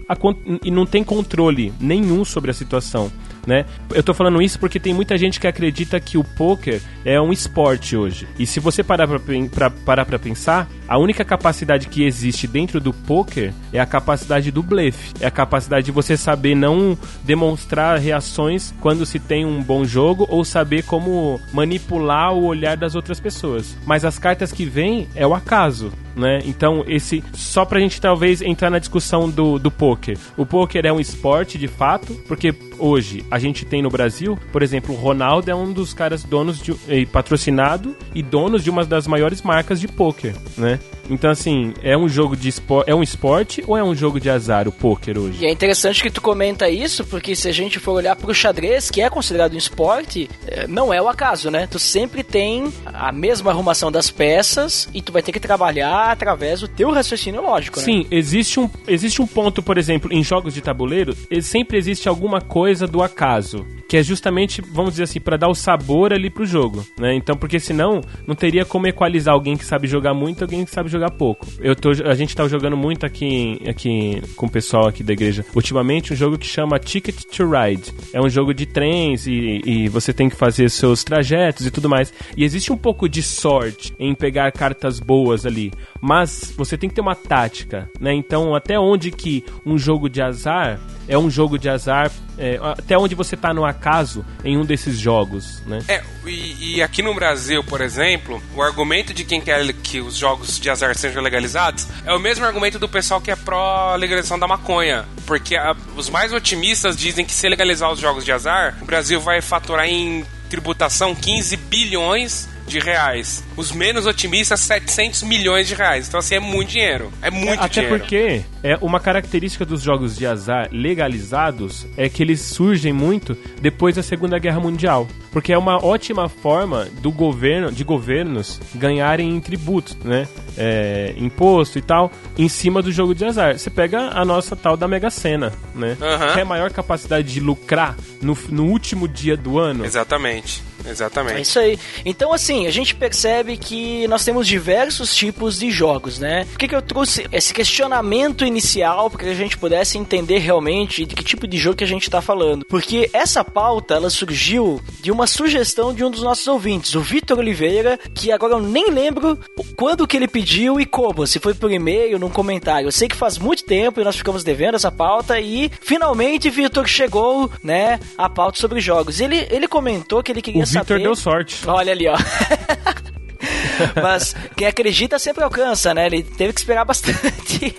e 0.63 0.71
não 0.71 0.85
tem 0.85 1.03
controle 1.03 1.73
nenhum 1.79 2.23
sobre 2.23 2.51
a 2.51 2.53
situação 2.53 3.11
né? 3.49 3.65
Eu 3.95 4.03
tô 4.03 4.13
falando 4.13 4.39
isso 4.43 4.59
porque 4.59 4.79
tem 4.79 4.93
muita 4.93 5.17
gente 5.17 5.39
que 5.39 5.47
acredita 5.47 5.99
que 5.99 6.19
o 6.19 6.23
poker 6.23 6.79
é 7.03 7.19
um 7.19 7.33
esporte 7.33 7.97
hoje. 7.97 8.27
E 8.37 8.45
se 8.45 8.59
você 8.59 8.83
parar 8.83 9.07
pra, 9.07 9.19
pra, 9.51 9.69
parar 9.71 10.05
pra 10.05 10.19
pensar, 10.19 10.69
a 10.87 10.99
única 10.99 11.25
capacidade 11.25 11.87
que 11.87 12.03
existe 12.03 12.45
dentro 12.45 12.79
do 12.79 12.93
poker 12.93 13.51
é 13.73 13.79
a 13.79 13.87
capacidade 13.87 14.51
do 14.51 14.61
blefe. 14.61 15.13
É 15.19 15.25
a 15.25 15.31
capacidade 15.31 15.87
de 15.87 15.91
você 15.91 16.15
saber 16.15 16.53
não 16.53 16.95
demonstrar 17.23 17.97
reações 17.97 18.71
quando 18.79 19.03
se 19.03 19.17
tem 19.17 19.43
um 19.43 19.63
bom 19.63 19.83
jogo 19.83 20.27
ou 20.29 20.45
saber 20.45 20.83
como 20.83 21.41
manipular 21.51 22.31
o 22.33 22.45
olhar 22.45 22.77
das 22.77 22.93
outras 22.93 23.19
pessoas. 23.19 23.75
Mas 23.83 24.05
as 24.05 24.19
cartas 24.19 24.51
que 24.51 24.65
vêm 24.65 25.07
é 25.15 25.25
o 25.25 25.33
acaso 25.33 25.91
né? 26.19 26.39
Então, 26.45 26.83
esse 26.85 27.23
só 27.33 27.65
pra 27.65 27.79
gente 27.79 27.99
talvez 27.99 28.41
entrar 28.41 28.69
na 28.69 28.77
discussão 28.77 29.29
do, 29.29 29.57
do 29.57 29.71
poker. 29.71 30.17
O 30.35 30.45
poker 30.45 30.85
é 30.85 30.91
um 30.91 30.99
esporte 30.99 31.57
de 31.57 31.67
fato, 31.67 32.13
porque 32.27 32.51
hoje 32.79 33.25
a 33.29 33.37
gente 33.37 33.65
tem 33.65 33.81
no 33.81 33.89
Brasil, 33.89 34.37
por 34.51 34.63
exemplo, 34.63 34.95
o 34.95 34.97
Ronaldo 34.97 35.49
é 35.51 35.55
um 35.55 35.71
dos 35.71 35.93
caras 35.93 36.23
donos 36.23 36.59
de 36.61 36.73
eh, 36.87 37.05
patrocinado 37.05 37.95
e 38.13 38.23
donos 38.23 38.63
de 38.63 38.69
uma 38.69 38.85
das 38.85 39.07
maiores 39.07 39.41
marcas 39.41 39.79
de 39.79 39.87
poker, 39.87 40.35
né? 40.57 40.79
Então, 41.09 41.31
assim, 41.31 41.73
é 41.81 41.97
um 41.97 42.07
jogo 42.07 42.35
de 42.35 42.47
esporte, 42.47 42.89
é 42.89 42.93
um 42.93 43.01
esporte 43.01 43.63
ou 43.65 43.75
é 43.75 43.83
um 43.83 43.95
jogo 43.95 44.19
de 44.19 44.29
azar 44.29 44.67
o 44.67 44.71
poker 44.71 45.17
hoje? 45.17 45.43
E 45.43 45.47
é 45.47 45.51
interessante 45.51 46.03
que 46.03 46.11
tu 46.11 46.21
comenta 46.21 46.69
isso, 46.69 47.03
porque 47.03 47.35
se 47.35 47.47
a 47.47 47.51
gente 47.51 47.79
for 47.79 47.93
olhar 47.93 48.15
pro 48.15 48.33
xadrez, 48.33 48.91
que 48.91 49.01
é 49.01 49.09
considerado 49.09 49.53
um 49.53 49.57
esporte, 49.57 50.29
eh, 50.45 50.67
não 50.67 50.93
é 50.93 51.01
o 51.01 51.09
acaso, 51.09 51.49
né? 51.49 51.67
Tu 51.69 51.79
sempre 51.79 52.23
tem 52.23 52.71
a 52.85 53.11
mesma 53.11 53.49
arrumação 53.49 53.91
das 53.91 54.11
peças 54.11 54.87
e 54.93 55.01
tu 55.01 55.11
vai 55.11 55.23
ter 55.23 55.31
que 55.31 55.39
trabalhar 55.39 56.11
através 56.11 56.61
do 56.61 56.67
teu 56.67 56.91
raciocínio 56.91 57.41
lógico, 57.41 57.79
né? 57.79 57.85
Sim, 57.85 58.05
existe 58.11 58.59
um, 58.59 58.69
existe 58.87 59.19
um 59.21 59.27
ponto, 59.27 59.63
por 59.63 59.77
exemplo, 59.77 60.13
em 60.13 60.23
jogos 60.23 60.53
de 60.53 60.61
tabuleiro, 60.61 61.15
sempre 61.41 61.77
existe 61.77 62.07
alguma 62.07 62.39
coisa 62.39 62.68
do 62.87 63.01
acaso 63.01 63.65
que 63.89 63.97
é 63.97 64.03
justamente, 64.03 64.61
vamos 64.61 64.91
dizer 64.91 65.03
assim, 65.05 65.19
para 65.19 65.35
dar 65.35 65.49
o 65.49 65.55
sabor 65.55 66.13
ali 66.13 66.29
pro 66.29 66.45
jogo, 66.45 66.85
né? 66.99 67.15
Então, 67.15 67.35
porque 67.35 67.59
senão 67.59 68.01
não 68.27 68.35
teria 68.35 68.63
como 68.63 68.85
equalizar 68.85 69.33
alguém 69.33 69.57
que 69.57 69.65
sabe 69.65 69.87
jogar 69.87 70.13
muito 70.13 70.41
e 70.41 70.43
alguém 70.43 70.63
que 70.63 70.69
sabe 70.69 70.89
jogar 70.89 71.09
pouco. 71.09 71.47
Eu 71.59 71.75
tô, 71.75 71.89
a 71.89 72.13
gente 72.13 72.35
tá 72.35 72.47
jogando 72.47 72.77
muito 72.77 73.03
aqui, 73.03 73.59
aqui 73.67 74.21
com 74.35 74.45
o 74.45 74.49
pessoal 74.49 74.87
aqui 74.87 75.03
da 75.03 75.11
igreja, 75.11 75.43
ultimamente, 75.55 76.13
um 76.13 76.15
jogo 76.15 76.37
que 76.37 76.45
chama 76.45 76.77
Ticket 76.77 77.19
to 77.35 77.49
Ride. 77.49 77.91
É 78.13 78.21
um 78.21 78.29
jogo 78.29 78.53
de 78.53 78.67
trens 78.67 79.25
e, 79.25 79.59
e 79.65 79.89
você 79.89 80.13
tem 80.13 80.29
que 80.29 80.35
fazer 80.35 80.69
seus 80.69 81.03
trajetos 81.03 81.65
e 81.65 81.71
tudo 81.71 81.89
mais. 81.89 82.13
E 82.37 82.43
existe 82.43 82.71
um 82.71 82.77
pouco 82.77 83.09
de 83.09 83.23
sorte 83.23 83.91
em 83.97 84.13
pegar 84.13 84.51
cartas 84.51 84.99
boas 84.99 85.47
ali, 85.47 85.71
mas 85.99 86.53
você 86.55 86.77
tem 86.77 86.89
que 86.89 86.95
ter 86.95 87.01
uma 87.01 87.15
tática, 87.15 87.89
né? 87.99 88.13
Então, 88.13 88.53
até 88.53 88.79
onde 88.79 89.09
que 89.09 89.43
um 89.65 89.79
jogo 89.79 90.07
de 90.07 90.21
azar 90.21 90.79
é 91.07 91.17
um 91.17 91.27
jogo 91.27 91.57
de 91.57 91.67
azar, 91.67 92.11
é, 92.37 92.59
até 92.61 92.95
onde 92.95 93.15
você 93.15 93.35
tá 93.35 93.51
no 93.51 93.65
acaso 93.79 94.25
em 94.43 94.57
um 94.57 94.65
desses 94.65 94.99
jogos, 94.99 95.63
né? 95.65 95.79
É, 95.87 96.03
e, 96.25 96.75
e, 96.75 96.81
aqui 96.83 97.01
no 97.01 97.13
Brasil, 97.13 97.63
por 97.63 97.79
exemplo, 97.79 98.41
o 98.53 98.61
argumento 98.61 99.13
de 99.13 99.23
quem 99.23 99.39
quer 99.39 99.71
que 99.73 100.01
os 100.01 100.15
jogos 100.15 100.59
de 100.59 100.69
azar 100.69 100.95
sejam 100.95 101.23
legalizados 101.23 101.87
é 102.05 102.13
o 102.13 102.19
mesmo 102.19 102.45
argumento 102.45 102.77
do 102.77 102.89
pessoal 102.89 103.21
que 103.21 103.31
é 103.31 103.35
pró-legalização 103.35 104.37
da 104.37 104.47
maconha. 104.47 105.05
Porque 105.25 105.55
a, 105.55 105.75
os 105.95 106.09
mais 106.09 106.33
otimistas 106.33 106.97
dizem 106.97 107.25
que 107.25 107.33
se 107.33 107.47
legalizar 107.47 107.89
os 107.91 107.99
jogos 107.99 108.25
de 108.25 108.31
azar, 108.31 108.77
o 108.81 108.85
Brasil 108.85 109.19
vai 109.21 109.41
faturar 109.41 109.85
em 109.85 110.25
tributação 110.49 111.15
15 111.15 111.55
bilhões 111.55 112.49
de 112.69 112.79
reais. 112.79 113.43
Os 113.57 113.71
menos 113.71 114.05
otimistas, 114.05 114.61
700 114.61 115.23
milhões 115.23 115.67
de 115.67 115.75
reais. 115.75 116.07
Então, 116.07 116.19
assim, 116.19 116.35
é 116.35 116.39
muito 116.39 116.69
dinheiro. 116.69 117.11
É 117.21 117.29
muito 117.29 117.61
Até 117.61 117.81
dinheiro. 117.81 117.95
Até 117.95 118.03
porque 118.03 118.41
é 118.63 118.77
uma 118.81 118.99
característica 118.99 119.65
dos 119.65 119.81
jogos 119.81 120.15
de 120.15 120.25
azar 120.25 120.69
legalizados 120.71 121.87
é 121.97 122.07
que 122.07 122.21
eles 122.23 122.41
surgem 122.41 122.93
muito 122.93 123.35
depois 123.61 123.95
da 123.95 124.03
Segunda 124.03 124.37
Guerra 124.39 124.59
Mundial. 124.59 125.07
Porque 125.31 125.53
é 125.53 125.57
uma 125.57 125.83
ótima 125.83 126.27
forma 126.27 126.87
do 127.01 127.11
governo, 127.11 127.71
de 127.71 127.83
governos 127.83 128.59
ganharem 128.73 129.29
em 129.29 129.39
tributos, 129.39 129.95
né? 130.03 130.27
É, 130.57 131.13
imposto 131.17 131.77
e 131.77 131.81
tal, 131.81 132.11
em 132.37 132.49
cima 132.49 132.81
do 132.81 132.91
jogo 132.91 133.13
de 133.13 133.25
azar. 133.25 133.57
Você 133.57 133.69
pega 133.69 134.09
a 134.09 134.25
nossa 134.25 134.55
tal 134.55 134.75
da 134.75 134.87
Mega 134.87 135.09
Sena, 135.09 135.53
né? 135.75 135.97
Uhum. 135.99 136.33
Que 136.33 136.39
é 136.39 136.41
a 136.41 136.45
maior 136.45 136.71
capacidade 136.71 137.31
de 137.31 137.39
lucrar 137.39 137.95
no, 138.21 138.37
no 138.49 138.65
último 138.65 139.07
dia 139.07 139.37
do 139.37 139.59
ano. 139.59 139.85
Exatamente. 139.85 140.68
Exatamente. 140.85 141.37
É 141.37 141.41
isso 141.41 141.59
aí. 141.59 141.79
Então, 142.05 142.33
assim, 142.33 142.67
a 142.67 142.71
gente 142.71 142.95
percebe 142.95 143.57
que 143.57 144.07
nós 144.07 144.23
temos 144.23 144.47
diversos 144.47 145.15
tipos 145.15 145.59
de 145.59 145.71
jogos, 145.71 146.19
né? 146.19 146.45
Por 146.45 146.57
que, 146.57 146.67
que 146.67 146.75
eu 146.75 146.81
trouxe 146.81 147.27
esse 147.31 147.53
questionamento 147.53 148.45
inicial 148.45 149.09
para 149.09 149.23
que 149.23 149.29
a 149.29 149.35
gente 149.35 149.57
pudesse 149.57 149.97
entender 149.97 150.39
realmente 150.39 151.05
de 151.05 151.15
que 151.15 151.23
tipo 151.23 151.47
de 151.47 151.57
jogo 151.57 151.77
que 151.77 151.83
a 151.83 151.87
gente 151.87 152.03
está 152.03 152.21
falando? 152.21 152.65
Porque 152.65 153.09
essa 153.13 153.43
pauta, 153.43 153.95
ela 153.95 154.09
surgiu 154.09 154.81
de 155.01 155.11
uma 155.11 155.27
sugestão 155.27 155.93
de 155.93 156.03
um 156.03 156.11
dos 156.11 156.21
nossos 156.21 156.47
ouvintes, 156.47 156.95
o 156.95 157.01
Vitor 157.01 157.39
Oliveira, 157.39 157.99
que 158.13 158.31
agora 158.31 158.53
eu 158.53 158.61
nem 158.61 158.89
lembro 158.89 159.37
quando 159.75 160.07
que 160.07 160.17
ele 160.17 160.27
pediu 160.27 160.79
e 160.79 160.85
como, 160.85 161.25
se 161.27 161.39
foi 161.39 161.53
por 161.53 161.71
e-mail, 161.71 162.19
num 162.19 162.29
comentário. 162.29 162.87
Eu 162.87 162.91
sei 162.91 163.07
que 163.07 163.15
faz 163.15 163.37
muito 163.37 163.63
tempo 163.63 163.99
e 163.99 164.03
nós 164.03 164.15
ficamos 164.15 164.43
devendo 164.43 164.75
essa 164.75 164.91
pauta 164.91 165.39
e 165.39 165.71
finalmente, 165.81 166.49
Vitor, 166.49 166.87
chegou, 166.87 167.51
né, 167.63 167.99
a 168.17 168.29
pauta 168.29 168.59
sobre 168.59 168.79
jogos. 168.79 169.19
Ele, 169.19 169.47
ele 169.49 169.67
comentou 169.67 170.23
que 170.23 170.31
ele 170.31 170.41
queria 170.41 170.65
Victor 170.71 170.99
deu 170.99 171.15
sorte. 171.15 171.67
Olha 171.67 171.91
ali, 171.91 172.07
ó. 172.07 172.15
Mas 174.01 174.35
quem 174.55 174.67
acredita 174.67 175.17
sempre 175.17 175.43
alcança, 175.43 175.93
né? 175.93 176.05
Ele 176.07 176.23
teve 176.23 176.53
que 176.53 176.59
esperar 176.59 176.85
bastante. 176.85 177.75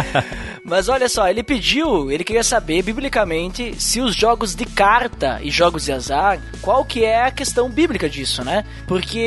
Mas 0.64 0.88
olha 0.88 1.10
só, 1.10 1.28
ele 1.28 1.42
pediu, 1.42 2.10
ele 2.10 2.24
queria 2.24 2.42
saber 2.42 2.80
biblicamente 2.80 3.74
se 3.78 4.00
os 4.00 4.14
jogos 4.16 4.54
de 4.54 4.64
carta 4.64 5.38
e 5.42 5.50
jogos 5.50 5.84
de 5.84 5.92
azar, 5.92 6.40
qual 6.62 6.82
que 6.86 7.04
é 7.04 7.24
a 7.24 7.30
questão 7.30 7.68
bíblica 7.68 8.08
disso, 8.08 8.42
né? 8.42 8.64
Porque 8.86 9.18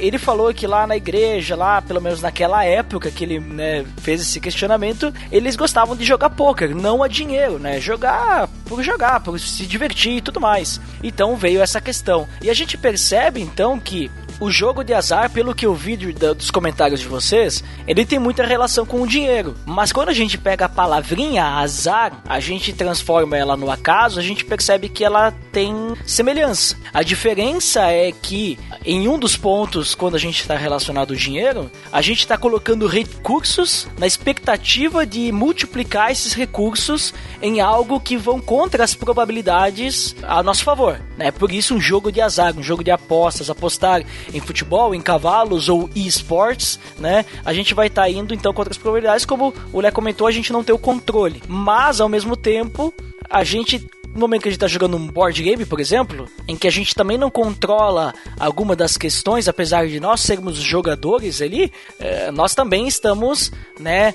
ele 0.00 0.18
falou 0.18 0.52
que 0.52 0.66
lá 0.66 0.84
na 0.84 0.96
igreja, 0.96 1.54
lá 1.54 1.80
pelo 1.80 2.02
menos 2.02 2.20
naquela 2.20 2.64
época 2.64 3.08
que 3.08 3.22
ele 3.22 3.38
né, 3.38 3.86
fez 3.98 4.20
esse 4.20 4.40
questionamento, 4.40 5.14
eles 5.30 5.54
gostavam 5.54 5.94
de 5.94 6.04
jogar 6.04 6.30
poker, 6.30 6.74
não 6.74 7.04
a 7.04 7.08
dinheiro, 7.08 7.60
né? 7.60 7.80
Jogar 7.80 8.48
por 8.64 8.82
jogar, 8.82 9.20
por 9.20 9.38
se 9.38 9.64
divertir 9.64 10.16
e 10.16 10.20
tudo 10.20 10.40
mais. 10.40 10.80
Então 11.04 11.36
veio 11.36 11.62
essa 11.62 11.80
questão. 11.80 12.26
E 12.42 12.50
a 12.50 12.54
gente 12.54 12.76
percebe 12.76 13.40
então 13.40 13.78
que 13.78 14.10
o 14.40 14.50
jogo 14.50 14.84
de 14.84 14.94
azar, 14.94 15.30
pelo 15.30 15.54
que 15.54 15.66
eu 15.66 15.74
vi 15.74 15.96
dos 15.96 16.50
comentários 16.50 17.00
de 17.00 17.08
vocês, 17.08 17.64
ele 17.86 18.06
tem 18.06 18.18
muita 18.18 18.46
relação 18.46 18.86
com 18.86 19.02
o 19.02 19.06
dinheiro. 19.06 19.56
Mas 19.66 19.92
quando 19.92 20.10
a 20.10 20.14
gente 20.14 20.38
pega 20.48 20.64
a 20.64 20.68
palavrinha 20.70 21.44
azar, 21.44 22.22
a 22.26 22.40
gente 22.40 22.72
transforma 22.72 23.36
ela 23.36 23.54
no 23.54 23.70
acaso, 23.70 24.18
a 24.18 24.22
gente 24.22 24.46
percebe 24.46 24.88
que 24.88 25.04
ela 25.04 25.30
tem 25.52 25.74
semelhança. 26.06 26.74
A 26.90 27.02
diferença 27.02 27.82
é 27.90 28.10
que 28.10 28.58
em 28.82 29.06
um 29.08 29.18
dos 29.18 29.36
pontos, 29.36 29.94
quando 29.94 30.14
a 30.14 30.18
gente 30.18 30.40
está 30.40 30.56
relacionado 30.56 31.10
ao 31.10 31.16
dinheiro, 31.16 31.70
a 31.92 32.00
gente 32.00 32.20
está 32.20 32.38
colocando 32.38 32.86
recursos 32.86 33.86
na 33.98 34.06
expectativa 34.06 35.04
de 35.04 35.30
multiplicar 35.30 36.10
esses 36.10 36.32
recursos 36.32 37.12
em 37.42 37.60
algo 37.60 38.00
que 38.00 38.16
vão 38.16 38.40
contra 38.40 38.82
as 38.82 38.94
probabilidades 38.94 40.16
a 40.22 40.42
nosso 40.42 40.64
favor. 40.64 40.98
Né? 41.18 41.32
Por 41.32 41.50
isso, 41.50 41.74
um 41.74 41.80
jogo 41.80 42.12
de 42.12 42.20
azar, 42.20 42.56
um 42.56 42.62
jogo 42.62 42.84
de 42.84 42.92
apostas, 42.92 43.50
apostar 43.50 44.04
em 44.32 44.40
futebol, 44.40 44.94
em 44.94 45.00
cavalos 45.00 45.68
ou 45.68 45.90
esportes, 45.94 46.78
né? 46.96 47.24
A 47.44 47.52
gente 47.52 47.74
vai 47.74 47.88
estar 47.88 48.02
tá 48.02 48.08
indo 48.08 48.32
então 48.32 48.54
contra 48.54 48.72
as 48.72 48.78
probabilidades, 48.78 49.26
como 49.26 49.52
o 49.72 49.80
Lé 49.80 49.90
comentou, 49.90 50.28
a 50.28 50.30
gente 50.30 50.52
não 50.52 50.62
tem 50.62 50.72
o 50.72 50.78
controle. 50.78 51.42
Mas 51.48 52.00
ao 52.00 52.08
mesmo 52.08 52.36
tempo, 52.36 52.94
a 53.28 53.42
gente 53.42 53.84
no 54.18 54.22
momento 54.22 54.42
que 54.42 54.48
a 54.48 54.50
gente 54.50 54.56
está 54.56 54.66
jogando 54.66 54.96
um 54.96 55.06
board 55.06 55.40
game, 55.40 55.64
por 55.64 55.78
exemplo, 55.78 56.28
em 56.46 56.56
que 56.56 56.66
a 56.66 56.70
gente 56.70 56.94
também 56.94 57.16
não 57.16 57.30
controla 57.30 58.12
alguma 58.38 58.74
das 58.74 58.96
questões, 58.96 59.48
apesar 59.48 59.86
de 59.86 60.00
nós 60.00 60.20
sermos 60.20 60.56
jogadores 60.56 61.40
ali, 61.40 61.72
é, 62.00 62.30
nós 62.32 62.54
também 62.54 62.88
estamos, 62.88 63.52
né, 63.78 64.14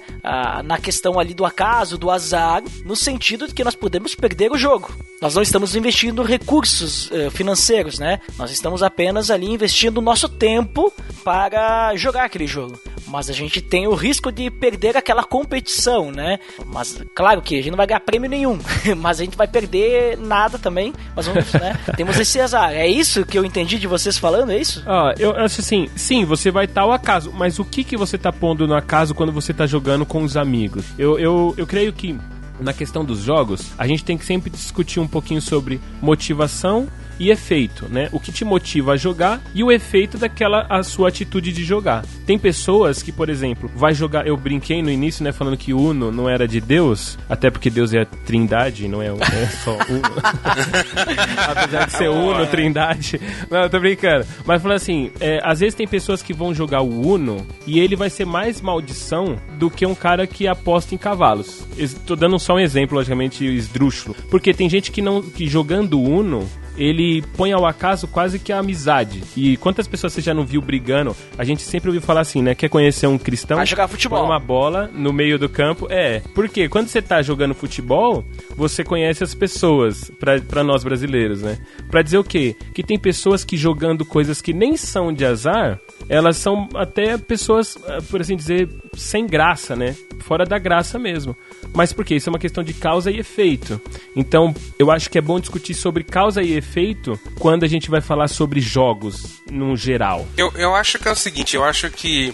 na 0.65 0.77
questão 0.77 1.17
ali 1.19 1.33
do 1.33 1.45
acaso, 1.45 1.97
do 1.97 2.11
azar, 2.11 2.61
no 2.85 2.95
sentido 2.95 3.47
de 3.47 3.53
que 3.53 3.63
nós 3.63 3.75
podemos 3.75 4.13
perder 4.13 4.51
o 4.51 4.57
jogo. 4.57 4.93
Nós 5.23 5.35
não 5.35 5.41
estamos 5.41 5.73
investindo 5.73 6.21
recursos 6.21 7.09
uh, 7.09 7.31
financeiros, 7.31 7.97
né? 7.97 8.19
Nós 8.37 8.51
estamos 8.51 8.83
apenas 8.83 9.31
ali 9.31 9.49
investindo 9.49 9.99
o 9.99 10.01
nosso 10.01 10.27
tempo 10.27 10.91
para 11.23 11.95
jogar 11.95 12.25
aquele 12.25 12.45
jogo. 12.45 12.77
Mas 13.07 13.29
a 13.29 13.33
gente 13.33 13.61
tem 13.61 13.87
o 13.87 13.93
risco 13.93 14.33
de 14.33 14.51
perder 14.51 14.97
aquela 14.97 15.23
competição, 15.23 16.11
né? 16.11 16.39
Mas 16.65 17.01
claro 17.15 17.41
que 17.41 17.55
a 17.55 17.57
gente 17.59 17.71
não 17.71 17.77
vai 17.77 17.87
ganhar 17.87 18.01
prêmio 18.01 18.29
nenhum, 18.29 18.59
mas 18.97 19.21
a 19.21 19.23
gente 19.23 19.37
vai 19.37 19.47
perder 19.47 19.92
nada 20.19 20.57
também. 20.57 20.93
Mas 21.15 21.27
vamos, 21.27 21.51
né? 21.53 21.77
Temos 21.95 22.19
esse 22.19 22.39
azar. 22.39 22.71
É 22.71 22.87
isso 22.87 23.25
que 23.25 23.37
eu 23.37 23.45
entendi 23.45 23.77
de 23.79 23.87
vocês 23.87 24.17
falando, 24.17 24.51
é 24.51 24.57
isso? 24.57 24.83
Ah, 24.85 25.13
eu 25.17 25.31
acho 25.31 25.61
assim, 25.61 25.89
sim, 25.95 26.25
você 26.25 26.51
vai 26.51 26.65
estar 26.65 26.81
ao 26.81 26.91
acaso, 26.91 27.31
mas 27.33 27.59
o 27.59 27.65
que 27.65 27.83
que 27.83 27.97
você 27.97 28.15
está 28.15 28.31
pondo 28.31 28.67
no 28.67 28.75
acaso 28.75 29.13
quando 29.13 29.31
você 29.31 29.51
está 29.51 29.65
jogando 29.65 30.05
com 30.05 30.23
os 30.23 30.37
amigos? 30.37 30.85
Eu, 30.97 31.19
eu, 31.19 31.53
eu 31.57 31.67
creio 31.67 31.93
que 31.93 32.17
na 32.59 32.73
questão 32.73 33.03
dos 33.03 33.19
jogos, 33.19 33.71
a 33.77 33.87
gente 33.87 34.03
tem 34.03 34.17
que 34.17 34.25
sempre 34.25 34.49
discutir 34.49 34.99
um 34.99 35.07
pouquinho 35.07 35.41
sobre 35.41 35.81
motivação 36.01 36.87
e 37.19 37.29
efeito, 37.29 37.87
né? 37.89 38.09
O 38.11 38.19
que 38.19 38.31
te 38.31 38.45
motiva 38.45 38.93
a 38.93 38.97
jogar 38.97 39.41
e 39.53 39.63
o 39.63 39.71
efeito 39.71 40.17
daquela 40.17 40.65
a 40.69 40.83
sua 40.83 41.09
atitude 41.09 41.51
de 41.51 41.63
jogar. 41.63 42.05
Tem 42.25 42.37
pessoas 42.37 43.01
que, 43.01 43.11
por 43.11 43.29
exemplo, 43.29 43.69
vai 43.75 43.93
jogar. 43.93 44.27
Eu 44.27 44.37
brinquei 44.37 44.81
no 44.81 44.89
início, 44.89 45.23
né, 45.23 45.31
falando 45.31 45.57
que 45.57 45.73
Uno 45.73 46.11
não 46.11 46.29
era 46.29 46.47
de 46.47 46.59
Deus, 46.59 47.17
até 47.29 47.49
porque 47.49 47.69
Deus 47.69 47.93
é 47.93 48.01
a 48.01 48.05
Trindade, 48.05 48.87
não 48.87 49.01
é, 49.01 49.07
é 49.07 49.45
só 49.63 49.71
Uno. 49.71 50.01
Apesar 51.47 51.85
de 51.87 51.93
ser 51.93 52.09
Uno, 52.09 52.45
Trindade. 52.47 53.19
Não, 53.49 53.63
eu 53.63 53.69
tô 53.69 53.79
brincando. 53.79 54.25
Mas 54.45 54.61
falando 54.61 54.77
assim, 54.77 55.11
é, 55.19 55.39
às 55.43 55.59
vezes 55.59 55.75
tem 55.75 55.87
pessoas 55.87 56.21
que 56.21 56.33
vão 56.33 56.53
jogar 56.53 56.81
o 56.81 57.07
Uno 57.07 57.45
e 57.65 57.79
ele 57.79 57.95
vai 57.95 58.09
ser 58.09 58.25
mais 58.25 58.61
maldição 58.61 59.37
do 59.57 59.69
que 59.69 59.85
um 59.85 59.95
cara 59.95 60.25
que 60.27 60.47
aposta 60.47 60.95
em 60.95 60.97
cavalos. 60.97 61.65
Estou 61.77 62.15
dando 62.15 62.39
só 62.39 62.55
um 62.55 62.59
exemplo, 62.59 62.97
logicamente, 62.97 63.45
esdrúxulo. 63.45 64.15
Porque 64.29 64.53
tem 64.53 64.69
gente 64.69 64.91
que 64.91 65.01
não 65.01 65.21
que 65.21 65.47
jogando 65.47 65.99
Uno 65.99 66.47
ele 66.77 67.21
põe 67.35 67.51
ao 67.51 67.65
acaso 67.65 68.07
quase 68.07 68.39
que 68.39 68.51
a 68.51 68.59
amizade. 68.59 69.23
E 69.35 69.57
quantas 69.57 69.87
pessoas 69.87 70.13
você 70.13 70.21
já 70.21 70.33
não 70.33 70.45
viu 70.45 70.61
brigando? 70.61 71.15
A 71.37 71.43
gente 71.43 71.61
sempre 71.61 71.89
ouviu 71.89 72.01
falar 72.01 72.21
assim, 72.21 72.41
né? 72.41 72.55
Quer 72.55 72.69
conhecer 72.69 73.07
um 73.07 73.17
cristão? 73.17 73.57
Vai 73.57 73.65
jogar 73.65 73.87
futebol. 73.87 74.19
Põe 74.19 74.27
uma 74.27 74.39
bola 74.39 74.89
no 74.93 75.13
meio 75.13 75.37
do 75.37 75.47
campo. 75.49 75.87
É, 75.89 76.21
porque 76.33 76.67
quando 76.67 76.87
você 76.87 77.01
tá 77.01 77.21
jogando 77.21 77.53
futebol, 77.53 78.23
você 78.55 78.83
conhece 78.83 79.23
as 79.23 79.33
pessoas, 79.33 80.11
para 80.47 80.63
nós 80.63 80.83
brasileiros, 80.83 81.41
né? 81.41 81.59
Pra 81.89 82.01
dizer 82.01 82.17
o 82.17 82.23
quê? 82.23 82.55
Que 82.73 82.83
tem 82.83 82.97
pessoas 82.97 83.43
que 83.43 83.57
jogando 83.57 84.05
coisas 84.05 84.41
que 84.41 84.53
nem 84.53 84.75
são 84.77 85.13
de 85.13 85.25
azar, 85.25 85.79
elas 86.09 86.37
são 86.37 86.67
até 86.75 87.17
pessoas, 87.17 87.77
ah, 87.87 87.99
por 88.09 88.21
assim 88.21 88.35
dizer, 88.35 88.69
sem 88.95 89.25
graça, 89.25 89.75
né? 89.75 89.95
Fora 90.19 90.45
da 90.45 90.57
graça 90.57 90.97
mesmo. 90.97 91.35
Mas 91.73 91.93
por 91.93 92.03
quê? 92.05 92.15
Isso 92.15 92.29
é 92.29 92.31
uma 92.31 92.39
questão 92.39 92.63
de 92.63 92.73
causa 92.73 93.11
e 93.11 93.19
efeito. 93.19 93.79
Então, 94.15 94.53
eu 94.77 94.91
acho 94.91 95.09
que 95.09 95.17
é 95.17 95.21
bom 95.21 95.39
discutir 95.39 95.73
sobre 95.73 96.03
causa 96.03 96.41
e 96.41 96.53
efeito 96.53 97.19
quando 97.39 97.63
a 97.63 97.67
gente 97.67 97.89
vai 97.89 98.01
falar 98.01 98.27
sobre 98.27 98.59
jogos, 98.59 99.41
no 99.51 99.75
geral. 99.75 100.27
Eu, 100.37 100.51
eu 100.55 100.75
acho 100.75 100.99
que 100.99 101.07
é 101.07 101.11
o 101.11 101.15
seguinte, 101.15 101.55
eu 101.55 101.63
acho 101.63 101.89
que 101.89 102.33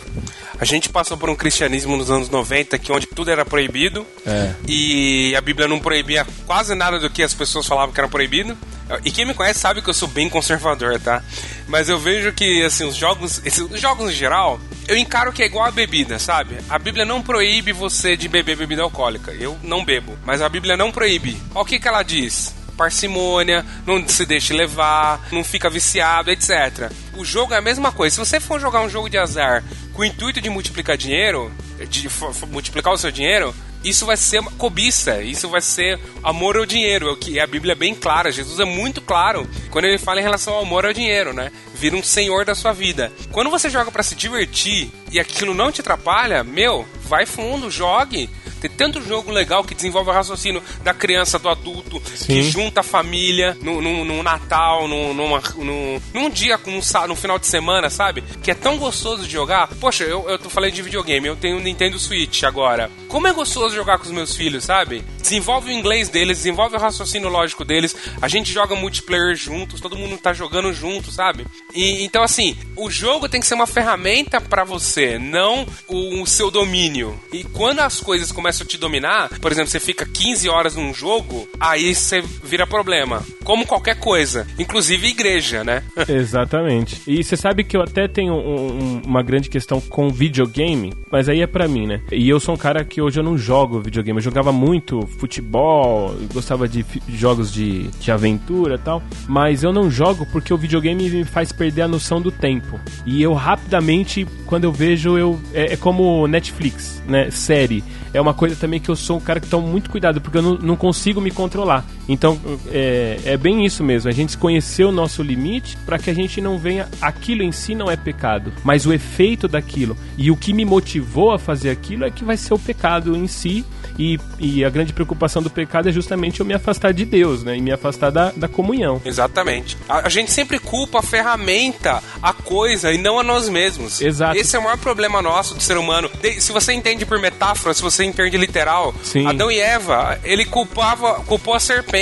a 0.60 0.66
gente 0.66 0.90
passou 0.90 1.18
por 1.18 1.30
um 1.30 1.36
cristianismo 1.36 1.96
nos 1.96 2.12
anos 2.12 2.30
90 2.30 2.78
que 2.78 2.92
onde 2.92 3.08
tudo 3.08 3.32
era 3.32 3.46
proibido 3.46 4.06
é. 4.26 4.54
e 4.68 5.34
a 5.36 5.42
Bíblia 5.42 5.68
não 5.68 5.80
proibia 5.80 6.26
quase 6.46 6.76
nada 6.76 7.00
do 7.00 7.10
que 7.10 7.24
as 7.24 7.34
pessoas 7.34 7.66
falavam 7.66 7.94
que 7.94 8.00
era 8.00 8.10
proibido. 8.10 8.58
E 9.06 9.12
quem 9.12 9.26
me 9.26 9.36
conhece 9.36 9.60
sabe 9.60 9.82
que 9.82 9.90
eu 9.90 9.94
sou 9.94 10.08
bem 10.08 10.28
conservador, 10.28 11.00
tá? 11.00 11.24
Mas 11.68 11.90
eu 11.90 12.00
vejo 12.00 12.34
que, 12.34 12.64
assim, 12.64 12.86
os 12.86 12.96
jogos, 12.96 13.40
esses, 13.46 13.60
os 13.60 13.80
jogos 13.80 14.10
em 14.10 14.14
geral, 14.14 14.60
eu 14.90 14.98
encaro 14.98 15.32
que 15.32 15.44
é 15.44 15.46
igual 15.46 15.66
a 15.66 15.72
bebida, 15.72 16.18
sabe? 16.18 16.58
A 16.68 16.80
Bíblia 16.80 17.06
não 17.06 17.22
proíbe 17.22 17.72
você 17.72 18.18
de 18.18 18.28
beber 18.28 18.58
bebida 18.58 18.82
alcoólica. 18.82 19.32
Eu 19.32 19.58
não 19.62 19.86
bebo. 19.86 20.18
Mas 20.26 20.42
a 20.42 20.50
Bíblia 20.50 20.76
não 20.76 20.92
proíbe. 20.92 21.40
Olha 21.54 21.62
o 21.62 21.66
que, 21.66 21.80
que 21.80 21.88
ela 21.88 22.02
diz 22.02 22.58
parcimônia, 22.76 23.66
não 23.86 24.08
se 24.08 24.26
deixe 24.26 24.54
levar, 24.54 25.28
não 25.34 25.44
fica 25.44 25.70
viciado, 25.70 26.32
etc. 26.32 26.90
O 27.18 27.26
jogo 27.26 27.54
é 27.54 27.58
a 27.58 27.62
mesma 27.62 27.92
coisa. 27.92 28.16
Se 28.16 28.20
você 28.20 28.40
for 28.40 28.58
jogar 28.58 28.80
um 28.80 28.90
jogo 28.90 29.10
de 29.10 29.18
azar 29.18 29.66
com 29.92 30.02
o 30.02 30.06
intuito 30.06 30.40
de 30.40 30.50
multiplicar 30.50 30.96
dinheiro, 30.96 31.52
de 31.90 32.08
multiplicar 32.48 32.94
o 32.94 32.98
seu 32.98 33.12
dinheiro, 33.12 33.54
isso 33.84 34.06
vai 34.06 34.18
ser 34.18 34.44
cobiça, 34.58 35.22
isso 35.22 35.48
vai 35.50 35.62
ser 35.62 36.00
amor 36.24 36.58
ao 36.58 36.66
dinheiro, 36.66 37.08
é 37.08 37.12
o 37.12 37.18
que 37.18 37.40
a 37.40 37.48
Bíblia 37.48 37.74
é 37.74 37.76
bem 37.76 37.96
clara, 37.96 38.32
Jesus 38.32 38.60
é 38.60 38.66
muito 38.66 39.02
claro 39.02 39.50
quando 39.70 39.86
ele 39.86 39.98
fala 39.98 40.20
em 40.20 40.24
relação 40.24 40.54
ao 40.54 40.62
amor 40.62 40.86
ao 40.86 40.94
dinheiro, 40.94 41.34
né? 41.34 41.52
Vira 41.74 41.96
um 41.96 42.04
senhor 42.04 42.44
da 42.44 42.54
sua 42.54 42.74
vida. 42.74 43.12
Quando 43.32 43.50
você 43.50 43.70
joga 43.70 43.92
para 43.92 44.04
se 44.04 44.16
divertir 44.16 44.92
e 45.12 45.20
aquilo 45.20 45.54
não 45.54 45.72
te 45.72 45.82
atrapalha, 45.82 46.44
meu, 46.44 46.86
vai 47.04 47.26
fundo, 47.26 47.72
jogue. 47.72 48.30
Tem 48.60 48.70
tanto 48.70 49.02
jogo 49.02 49.32
legal 49.32 49.64
que 49.64 49.76
desenvolve 49.76 50.10
o 50.10 50.14
raciocínio 50.14 50.62
da 50.84 50.94
criança, 50.94 51.40
do 51.40 51.50
adulto, 51.50 52.02
Sim. 52.16 52.26
que 52.28 52.44
junta 52.44 52.82
a 52.82 52.84
família 52.84 53.58
no, 53.62 53.82
no, 53.82 54.06
no 54.06 54.24
Natal, 54.24 54.88
no, 54.88 55.14
numa, 55.14 55.42
no, 55.58 56.02
num 56.14 56.30
dia, 56.30 56.58
com 56.58 56.72
um, 56.72 56.82
no 57.08 57.16
final 57.16 57.40
de 57.40 57.48
semana, 57.48 57.90
sabe? 57.90 58.24
Que 58.44 58.52
é 58.52 58.56
tão 58.56 58.78
gostoso 58.78 59.24
de 59.24 59.32
jogar. 59.32 59.68
Poxa, 59.80 60.04
eu, 60.04 60.30
eu 60.30 60.38
tô 60.38 60.50
falando 60.50 60.72
de 60.72 60.82
videogame, 60.82 61.28
eu 61.28 61.36
tenho 61.36 61.58
um 61.58 61.62
Nintendo 61.62 61.98
Switch 62.00 62.44
agora. 62.44 62.92
Como 63.08 63.28
é 63.28 63.34
gostoso 63.34 63.76
jogar 63.76 63.98
com 63.98 64.06
os 64.06 64.12
meus 64.12 64.36
filhos, 64.36 64.64
sabe? 64.64 65.04
Desenvolve 65.22 65.70
o 65.70 65.74
inglês 65.74 66.10
deles, 66.10 66.38
desenvolve 66.38 66.76
o 66.76 66.80
raciocínio 66.80 67.30
lógico 67.30 67.66
deles. 67.66 67.96
A 68.22 68.28
gente 68.28 68.52
joga 68.52 68.76
multiplayer 68.76 69.36
juntos, 69.36 69.82
todo 69.82 69.98
mundo 69.98 70.18
tá 70.18 70.34
jogando 70.34 70.74
junto, 70.74 71.12
sabe? 71.12 71.46
E 71.74 72.04
então 72.04 72.24
assim, 72.24 72.58
o 72.76 72.90
jogo 72.90 73.30
tem 73.30 73.40
que 73.40 73.48
ser 73.48 73.56
uma 73.56 73.68
ferramenta 73.68 74.42
para 74.42 74.64
você, 74.64 75.18
não 75.18 75.68
o, 75.88 76.22
o 76.22 76.28
seu 76.28 76.50
domínio. 76.52 77.20
E 77.32 77.44
quando 77.44 77.80
as 77.80 78.00
coisas 78.00 78.32
começam 78.32 78.49
começa 78.50 78.64
a 78.64 78.68
te 78.68 78.78
dominar, 78.80 79.30
por 79.40 79.52
exemplo, 79.52 79.70
você 79.70 79.80
fica 79.80 80.08
15 80.08 80.50
horas 80.50 80.76
num 80.76 80.92
jogo, 80.92 81.48
aí 81.60 81.94
você 81.94 82.24
vira 82.44 82.66
problema. 82.66 83.22
Como 83.44 83.66
qualquer 83.66 84.00
coisa, 84.00 84.48
inclusive 84.58 85.08
igreja, 85.08 85.64
né? 85.64 85.84
Exatamente. 86.10 87.00
E 87.06 87.24
você 87.24 87.38
sabe 87.38 87.64
que 87.64 87.78
eu 87.78 87.82
até 87.82 88.08
tenho 88.08 88.34
um, 88.34 89.02
uma 89.06 89.22
grande 89.22 89.50
questão 89.50 89.80
com 89.80 90.10
videogame, 90.10 90.94
mas 91.12 91.30
aí 91.30 91.42
é 91.42 91.48
para 91.48 91.68
mim, 91.68 91.86
né? 91.86 92.02
E 92.12 92.28
eu 92.28 92.40
sou 92.40 92.56
um 92.56 92.58
cara 92.58 92.84
que 92.84 93.00
hoje 93.00 93.20
eu 93.20 93.24
não 93.24 93.38
jogo 93.38 93.80
videogame. 93.80 94.18
Eu 94.18 94.24
jogava 94.24 94.52
muito 94.52 95.06
futebol, 95.20 96.16
gostava 96.34 96.68
de 96.68 96.84
jogos 97.10 97.54
de, 97.54 97.84
de 98.00 98.12
aventura 98.12 98.76
e 98.76 98.80
tal, 98.80 99.04
mas 99.28 99.62
eu 99.62 99.72
não 99.72 99.92
jogo 99.92 100.26
porque 100.32 100.52
o 100.52 100.58
videogame 100.58 101.08
me 101.08 101.24
faz 101.24 101.52
perder 101.52 101.84
a 101.84 101.88
noção 101.88 102.20
do 102.20 102.32
tempo. 102.32 102.80
E 103.06 103.22
eu 103.22 103.34
rapidamente, 103.34 104.26
quando 104.48 104.64
eu 104.64 104.72
vejo, 104.72 105.20
eu 105.20 105.40
é, 105.54 105.74
é 105.74 105.78
como 105.78 106.26
Netflix, 106.26 107.04
né? 107.08 107.30
Série. 107.30 107.84
É 108.14 108.20
uma 108.20 108.34
coisa 108.40 108.56
também 108.56 108.80
que 108.80 108.88
eu 108.88 108.96
sou 108.96 109.18
um 109.18 109.20
cara 109.20 109.42
que 109.42 109.50
toma 109.50 109.68
muito 109.68 109.90
cuidado, 109.90 110.22
porque 110.22 110.38
eu 110.38 110.42
não, 110.42 110.54
não 110.54 110.76
consigo 110.78 111.20
me 111.20 111.30
controlar. 111.30 111.84
Então 112.10 112.40
é, 112.72 113.20
é 113.24 113.38
bem 113.38 113.66
isso 113.66 113.84
mesmo. 113.84 114.10
A 114.10 114.14
gente 114.14 114.38
conhecer 114.38 114.84
o 114.84 114.92
nosso 114.92 115.22
limite 115.24 115.78
para 115.86 115.98
que 116.00 116.10
a 116.10 116.14
gente 116.14 116.42
não 116.42 116.58
venha. 116.58 116.90
Aquilo 117.00 117.44
em 117.44 117.52
si 117.52 117.76
não 117.76 117.90
é 117.90 117.96
pecado, 117.96 118.52
mas 118.64 118.86
o 118.86 118.92
efeito 118.92 119.48
daquilo 119.48 119.96
e 120.18 120.32
o 120.32 120.36
que 120.36 120.52
me 120.52 120.66
motivou 120.66 121.32
a 121.32 121.40
fazer 121.40 121.70
aquilo 121.70 122.04
é 122.04 122.10
que 122.12 122.26
vai 122.26 122.36
ser 122.36 122.54
o 122.54 122.60
pecado 122.60 123.16
em 123.16 123.28
si. 123.28 123.64
E, 123.98 124.18
e 124.40 124.64
a 124.64 124.70
grande 124.70 124.94
preocupação 124.94 125.42
do 125.42 125.50
pecado 125.50 125.90
é 125.90 125.92
justamente 125.92 126.40
eu 126.40 126.46
me 126.46 126.54
afastar 126.54 126.94
de 126.94 127.04
Deus, 127.04 127.44
né? 127.44 127.58
E 127.58 127.62
me 127.62 127.70
afastar 127.70 128.10
da, 128.10 128.32
da 128.32 128.48
comunhão. 128.48 129.02
Exatamente. 129.04 129.78
A, 129.90 130.08
a 130.08 130.10
gente 130.10 130.32
sempre 130.32 130.58
culpa 130.58 131.00
a 131.00 131.02
ferramenta, 131.02 132.02
a 132.24 132.32
coisa, 132.32 132.94
e 132.94 132.98
não 132.98 133.20
a 133.20 133.24
nós 133.24 133.50
mesmos. 133.50 134.00
Exato. 134.00 134.38
Esse 134.38 134.56
é 134.56 134.60
o 134.60 134.64
maior 134.64 134.78
problema 134.78 135.22
nosso 135.22 135.54
do 135.54 135.62
ser 135.62 135.78
humano. 135.78 136.10
De- 136.22 136.40
se 136.40 136.54
você 136.54 136.72
entende 136.72 137.06
por 137.06 137.20
metáfora, 137.20 137.74
se 137.74 137.82
você 137.82 138.06
entende 138.06 138.38
literal, 138.38 138.96
Sim. 139.04 139.28
Adão 139.28 139.52
e 139.52 139.60
Eva, 139.60 140.18
ele 140.24 140.46
culpava, 140.46 141.16
culpou 141.26 141.54
a 141.54 141.60
serpente, 141.60 141.99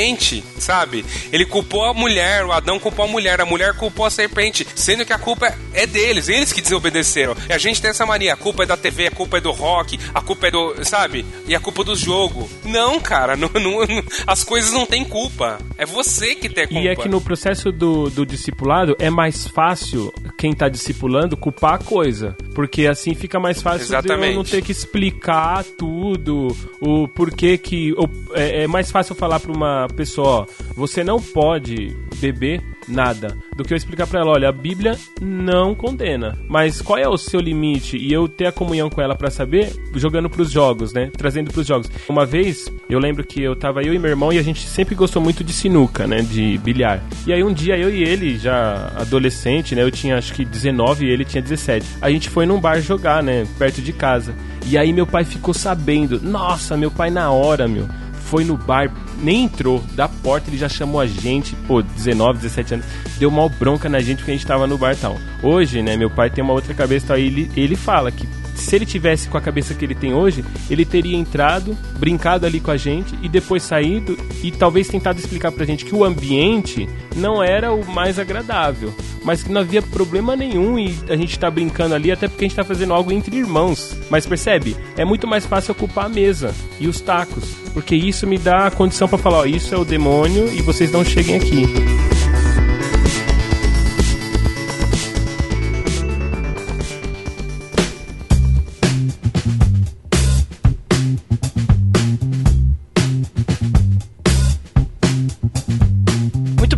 sabe? 0.57 1.05
Ele 1.31 1.45
culpou 1.45 1.85
a 1.85 1.93
mulher, 1.93 2.45
o 2.45 2.51
Adão 2.51 2.79
culpou 2.79 3.05
a 3.05 3.07
mulher, 3.07 3.41
a 3.41 3.45
mulher 3.45 3.73
culpou 3.75 4.05
a 4.05 4.09
serpente, 4.09 4.65
sendo 4.75 5.05
que 5.05 5.13
a 5.13 5.17
culpa 5.19 5.53
é 5.73 5.85
deles, 5.87 6.29
eles 6.29 6.53
que 6.53 6.61
desobedeceram. 6.61 7.35
E 7.49 7.53
a 7.53 7.57
gente 7.57 7.81
tem 7.81 7.89
essa 7.89 8.05
mania, 8.05 8.33
a 8.33 8.37
culpa 8.37 8.63
é 8.63 8.65
da 8.65 8.77
TV, 8.77 9.07
a 9.07 9.11
culpa 9.11 9.37
é 9.37 9.41
do 9.41 9.51
rock, 9.51 9.99
a 10.13 10.21
culpa 10.21 10.47
é 10.47 10.51
do, 10.51 10.75
sabe? 10.85 11.25
E 11.47 11.55
a 11.55 11.59
culpa 11.59 11.83
do 11.83 11.95
jogo. 11.95 12.49
Não, 12.63 12.99
cara, 12.99 13.35
não, 13.37 13.49
não- 13.53 13.85
não- 13.85 14.03
as 14.25 14.43
coisas 14.43 14.71
não 14.71 14.85
têm 14.85 15.03
culpa. 15.03 15.57
É 15.77 15.85
você 15.85 16.35
que 16.35 16.49
tem 16.49 16.67
culpa. 16.67 16.81
E 16.81 16.87
é 16.87 16.95
que 16.95 17.07
no 17.09 17.21
processo 17.21 17.71
do, 17.71 18.09
do 18.09 18.25
discipulado 18.25 18.95
é 18.99 19.09
mais 19.09 19.47
fácil 19.47 20.13
quem 20.37 20.53
tá 20.53 20.67
discipulando 20.69 21.35
culpar 21.37 21.73
a 21.75 21.77
coisa. 21.77 22.35
Porque 22.53 22.87
assim 22.87 23.13
fica 23.13 23.39
mais 23.39 23.61
fácil 23.61 23.85
de 23.87 23.93
eu 23.93 23.99
Exatamente. 23.99 24.35
não 24.35 24.43
ter 24.43 24.61
que 24.63 24.71
explicar 24.71 25.63
tudo, 25.63 26.55
o 26.81 27.07
porquê 27.07 27.57
que. 27.57 27.93
o- 27.93 28.09
é, 28.33 28.63
é 28.63 28.67
mais 28.67 28.91
fácil 28.91 29.15
falar 29.15 29.39
pra 29.39 29.51
uma 29.51 29.86
pessoa, 29.89 30.29
ó, 30.29 30.45
você 30.75 31.03
não 31.03 31.21
pode 31.21 31.95
beber 32.19 32.61
nada, 32.87 33.37
do 33.55 33.63
que 33.63 33.73
eu 33.73 33.77
explicar 33.77 34.07
pra 34.07 34.21
ela, 34.21 34.31
olha, 34.31 34.49
a 34.49 34.51
Bíblia 34.51 34.97
não 35.21 35.75
condena. 35.75 36.37
Mas 36.47 36.81
qual 36.81 36.97
é 36.97 37.07
o 37.07 37.17
seu 37.17 37.39
limite? 37.39 37.97
E 37.97 38.11
eu 38.11 38.27
ter 38.27 38.47
a 38.47 38.51
comunhão 38.51 38.89
com 38.89 39.01
ela 39.01 39.15
pra 39.15 39.29
saber, 39.29 39.71
jogando 39.95 40.29
pros 40.29 40.49
jogos, 40.49 40.93
né? 40.93 41.11
Trazendo 41.15 41.51
pros 41.51 41.67
jogos. 41.67 41.91
Uma 42.07 42.25
vez, 42.25 42.71
eu 42.89 42.99
lembro 42.99 43.25
que 43.25 43.41
eu 43.41 43.55
tava 43.55 43.83
eu 43.83 43.93
e 43.93 43.99
meu 43.99 44.09
irmão 44.09 44.31
e 44.31 44.37
a 44.37 44.41
gente 44.41 44.67
sempre 44.67 44.95
gostou 44.95 45.21
muito 45.21 45.43
de 45.43 45.51
sinuca, 45.51 46.07
né? 46.07 46.21
De 46.21 46.57
bilhar. 46.59 47.03
E 47.25 47.33
aí 47.33 47.43
um 47.43 47.53
dia 47.53 47.77
eu 47.77 47.89
e 47.89 48.03
ele, 48.03 48.37
já 48.37 48.93
adolescente, 48.95 49.75
né? 49.75 49.83
Eu 49.83 49.91
tinha 49.91 50.17
acho 50.17 50.33
que 50.33 50.45
19 50.45 51.05
e 51.05 51.09
ele 51.09 51.25
tinha 51.25 51.41
17. 51.41 51.85
A 52.01 52.09
gente 52.09 52.29
foi 52.29 52.45
num 52.45 52.59
bar 52.59 52.79
jogar, 52.79 53.21
né? 53.21 53.45
Perto 53.57 53.81
de 53.81 53.91
casa. 53.91 54.33
E 54.65 54.77
aí 54.77 54.93
meu 54.93 55.05
pai 55.05 55.23
ficou 55.23 55.53
sabendo. 55.53 56.21
Nossa, 56.21 56.77
meu 56.77 56.91
pai 56.91 57.09
na 57.09 57.31
hora, 57.31 57.67
meu 57.67 57.87
foi 58.27 58.43
no 58.43 58.57
bar, 58.57 58.91
nem 59.21 59.45
entrou, 59.45 59.83
da 59.93 60.07
porta 60.07 60.49
ele 60.49 60.57
já 60.57 60.69
chamou 60.69 61.01
a 61.01 61.05
gente, 61.05 61.55
pô, 61.67 61.81
19, 61.81 62.39
17 62.39 62.73
anos, 62.75 62.85
deu 63.17 63.31
mal 63.31 63.49
bronca 63.49 63.89
na 63.89 63.99
gente 63.99 64.17
porque 64.19 64.31
a 64.31 64.33
gente 64.33 64.45
tava 64.45 64.67
no 64.67 64.77
bar 64.77 64.95
tal. 64.95 65.17
Hoje, 65.41 65.81
né, 65.81 65.97
meu 65.97 66.09
pai 66.09 66.29
tem 66.29 66.43
uma 66.43 66.53
outra 66.53 66.73
cabeça 66.73 67.07
tal, 67.07 67.17
e 67.17 67.27
ele, 67.27 67.51
ele 67.55 67.75
fala 67.75 68.11
que 68.11 68.27
se 68.57 68.75
ele 68.75 68.85
tivesse 68.85 69.29
com 69.29 69.37
a 69.37 69.41
cabeça 69.41 69.73
que 69.73 69.85
ele 69.85 69.95
tem 69.95 70.13
hoje, 70.13 70.43
ele 70.69 70.85
teria 70.85 71.15
entrado, 71.17 71.77
brincado 71.97 72.45
ali 72.45 72.59
com 72.59 72.71
a 72.71 72.77
gente 72.77 73.15
e 73.21 73.29
depois 73.29 73.63
saído 73.63 74.17
e 74.43 74.51
talvez 74.51 74.87
tentado 74.87 75.19
explicar 75.19 75.51
pra 75.51 75.65
gente 75.65 75.85
que 75.85 75.95
o 75.95 76.03
ambiente 76.03 76.89
não 77.15 77.43
era 77.43 77.71
o 77.71 77.85
mais 77.85 78.19
agradável, 78.19 78.93
mas 79.23 79.43
que 79.43 79.51
não 79.51 79.61
havia 79.61 79.81
problema 79.81 80.35
nenhum 80.35 80.77
e 80.77 80.97
a 81.09 81.15
gente 81.15 81.37
tá 81.37 81.49
brincando 81.49 81.95
ali 81.95 82.11
até 82.11 82.27
porque 82.27 82.45
a 82.45 82.47
gente 82.47 82.57
tá 82.57 82.63
fazendo 82.63 82.93
algo 82.93 83.11
entre 83.11 83.37
irmãos. 83.37 83.95
Mas 84.09 84.25
percebe? 84.25 84.75
É 84.95 85.05
muito 85.05 85.27
mais 85.27 85.45
fácil 85.45 85.71
ocupar 85.71 86.05
a 86.05 86.09
mesa 86.09 86.53
e 86.79 86.87
os 86.87 86.99
tacos, 86.99 87.55
porque 87.73 87.95
isso 87.95 88.25
me 88.25 88.37
dá 88.37 88.67
a 88.67 88.71
condição 88.71 89.07
pra 89.07 89.17
falar, 89.17 89.39
ó, 89.39 89.45
isso 89.45 89.73
é 89.73 89.77
o 89.77 89.85
demônio 89.85 90.51
e 90.51 90.61
vocês 90.61 90.91
não 90.91 91.05
cheguem 91.05 91.35
aqui. 91.35 92.16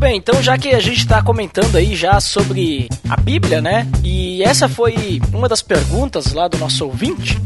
Bem, 0.09 0.17
então 0.17 0.41
já 0.41 0.57
que 0.57 0.69
a 0.69 0.79
gente 0.79 0.97
está 0.97 1.21
comentando 1.21 1.75
aí 1.75 1.95
já 1.95 2.19
sobre 2.19 2.89
a 3.07 3.15
Bíblia, 3.15 3.61
né? 3.61 3.87
E 4.03 4.41
essa 4.41 4.67
foi 4.67 5.21
uma 5.31 5.47
das 5.47 5.61
perguntas 5.61 6.33
lá 6.33 6.47
do 6.47 6.57
nosso 6.57 6.83
ouvinte. 6.83 7.39